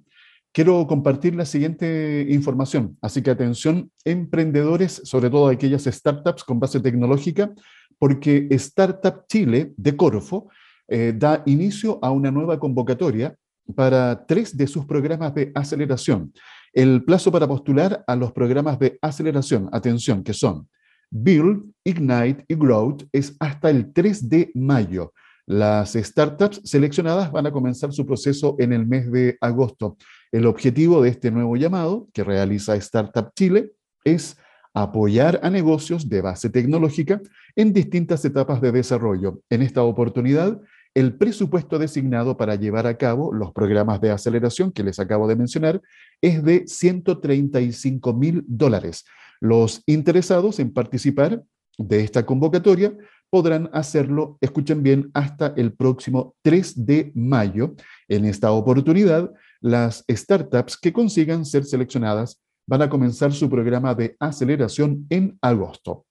quiero 0.52 0.86
compartir 0.86 1.34
la 1.34 1.44
siguiente 1.44 2.26
información. 2.28 2.96
Así 3.00 3.22
que 3.22 3.30
atención, 3.30 3.90
emprendedores, 4.04 5.00
sobre 5.04 5.30
todo 5.30 5.48
aquellas 5.48 5.84
startups 5.84 6.44
con 6.44 6.60
base 6.60 6.80
tecnológica, 6.80 7.52
porque 7.98 8.48
Startup 8.50 9.24
Chile 9.28 9.72
de 9.76 9.96
Corfo 9.96 10.48
eh, 10.88 11.14
da 11.16 11.42
inicio 11.46 11.98
a 12.02 12.10
una 12.10 12.30
nueva 12.30 12.58
convocatoria 12.58 13.34
para 13.74 14.26
tres 14.26 14.56
de 14.56 14.66
sus 14.66 14.84
programas 14.84 15.34
de 15.34 15.52
aceleración. 15.54 16.32
El 16.72 17.04
plazo 17.04 17.30
para 17.30 17.46
postular 17.46 18.02
a 18.06 18.16
los 18.16 18.32
programas 18.32 18.78
de 18.78 18.98
aceleración, 19.00 19.68
atención, 19.72 20.22
que 20.22 20.32
son 20.32 20.68
Build, 21.10 21.70
Ignite 21.84 22.44
y 22.48 22.54
Growth, 22.54 23.04
es 23.12 23.36
hasta 23.38 23.70
el 23.70 23.92
3 23.92 24.28
de 24.28 24.50
mayo. 24.54 25.12
Las 25.46 25.92
startups 25.92 26.62
seleccionadas 26.64 27.30
van 27.30 27.46
a 27.46 27.52
comenzar 27.52 27.92
su 27.92 28.06
proceso 28.06 28.56
en 28.58 28.72
el 28.72 28.86
mes 28.86 29.10
de 29.12 29.36
agosto. 29.40 29.96
El 30.32 30.46
objetivo 30.46 31.02
de 31.02 31.10
este 31.10 31.30
nuevo 31.30 31.56
llamado 31.56 32.08
que 32.14 32.24
realiza 32.24 32.74
Startup 32.76 33.30
Chile 33.36 33.72
es 34.02 34.38
apoyar 34.72 35.38
a 35.42 35.50
negocios 35.50 36.08
de 36.08 36.22
base 36.22 36.48
tecnológica 36.48 37.20
en 37.54 37.74
distintas 37.74 38.24
etapas 38.24 38.62
de 38.62 38.72
desarrollo. 38.72 39.42
En 39.50 39.60
esta 39.60 39.82
oportunidad, 39.82 40.58
el 40.94 41.18
presupuesto 41.18 41.78
designado 41.78 42.38
para 42.38 42.54
llevar 42.54 42.86
a 42.86 42.96
cabo 42.96 43.30
los 43.34 43.52
programas 43.52 44.00
de 44.00 44.10
aceleración 44.10 44.72
que 44.72 44.82
les 44.82 44.98
acabo 44.98 45.28
de 45.28 45.36
mencionar 45.36 45.82
es 46.22 46.42
de 46.42 46.66
135 46.66 48.14
mil 48.14 48.42
dólares. 48.46 49.04
Los 49.38 49.82
interesados 49.84 50.58
en 50.60 50.72
participar 50.72 51.42
de 51.76 52.00
esta 52.00 52.24
convocatoria 52.24 52.96
podrán 53.28 53.68
hacerlo, 53.74 54.38
escuchen 54.40 54.82
bien, 54.82 55.10
hasta 55.12 55.52
el 55.56 55.74
próximo 55.74 56.36
3 56.40 56.86
de 56.86 57.12
mayo. 57.14 57.74
En 58.08 58.24
esta 58.24 58.52
oportunidad, 58.52 59.30
las 59.62 60.04
startups 60.10 60.76
que 60.76 60.92
consigan 60.92 61.46
ser 61.46 61.64
seleccionadas 61.64 62.42
van 62.66 62.82
a 62.82 62.88
comenzar 62.88 63.32
su 63.32 63.48
programa 63.48 63.94
de 63.94 64.16
aceleración 64.20 65.06
en 65.08 65.38
agosto. 65.40 66.04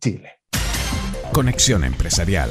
Chile. 0.00 0.40
Conexión 1.32 1.84
Empresarial 1.84 2.50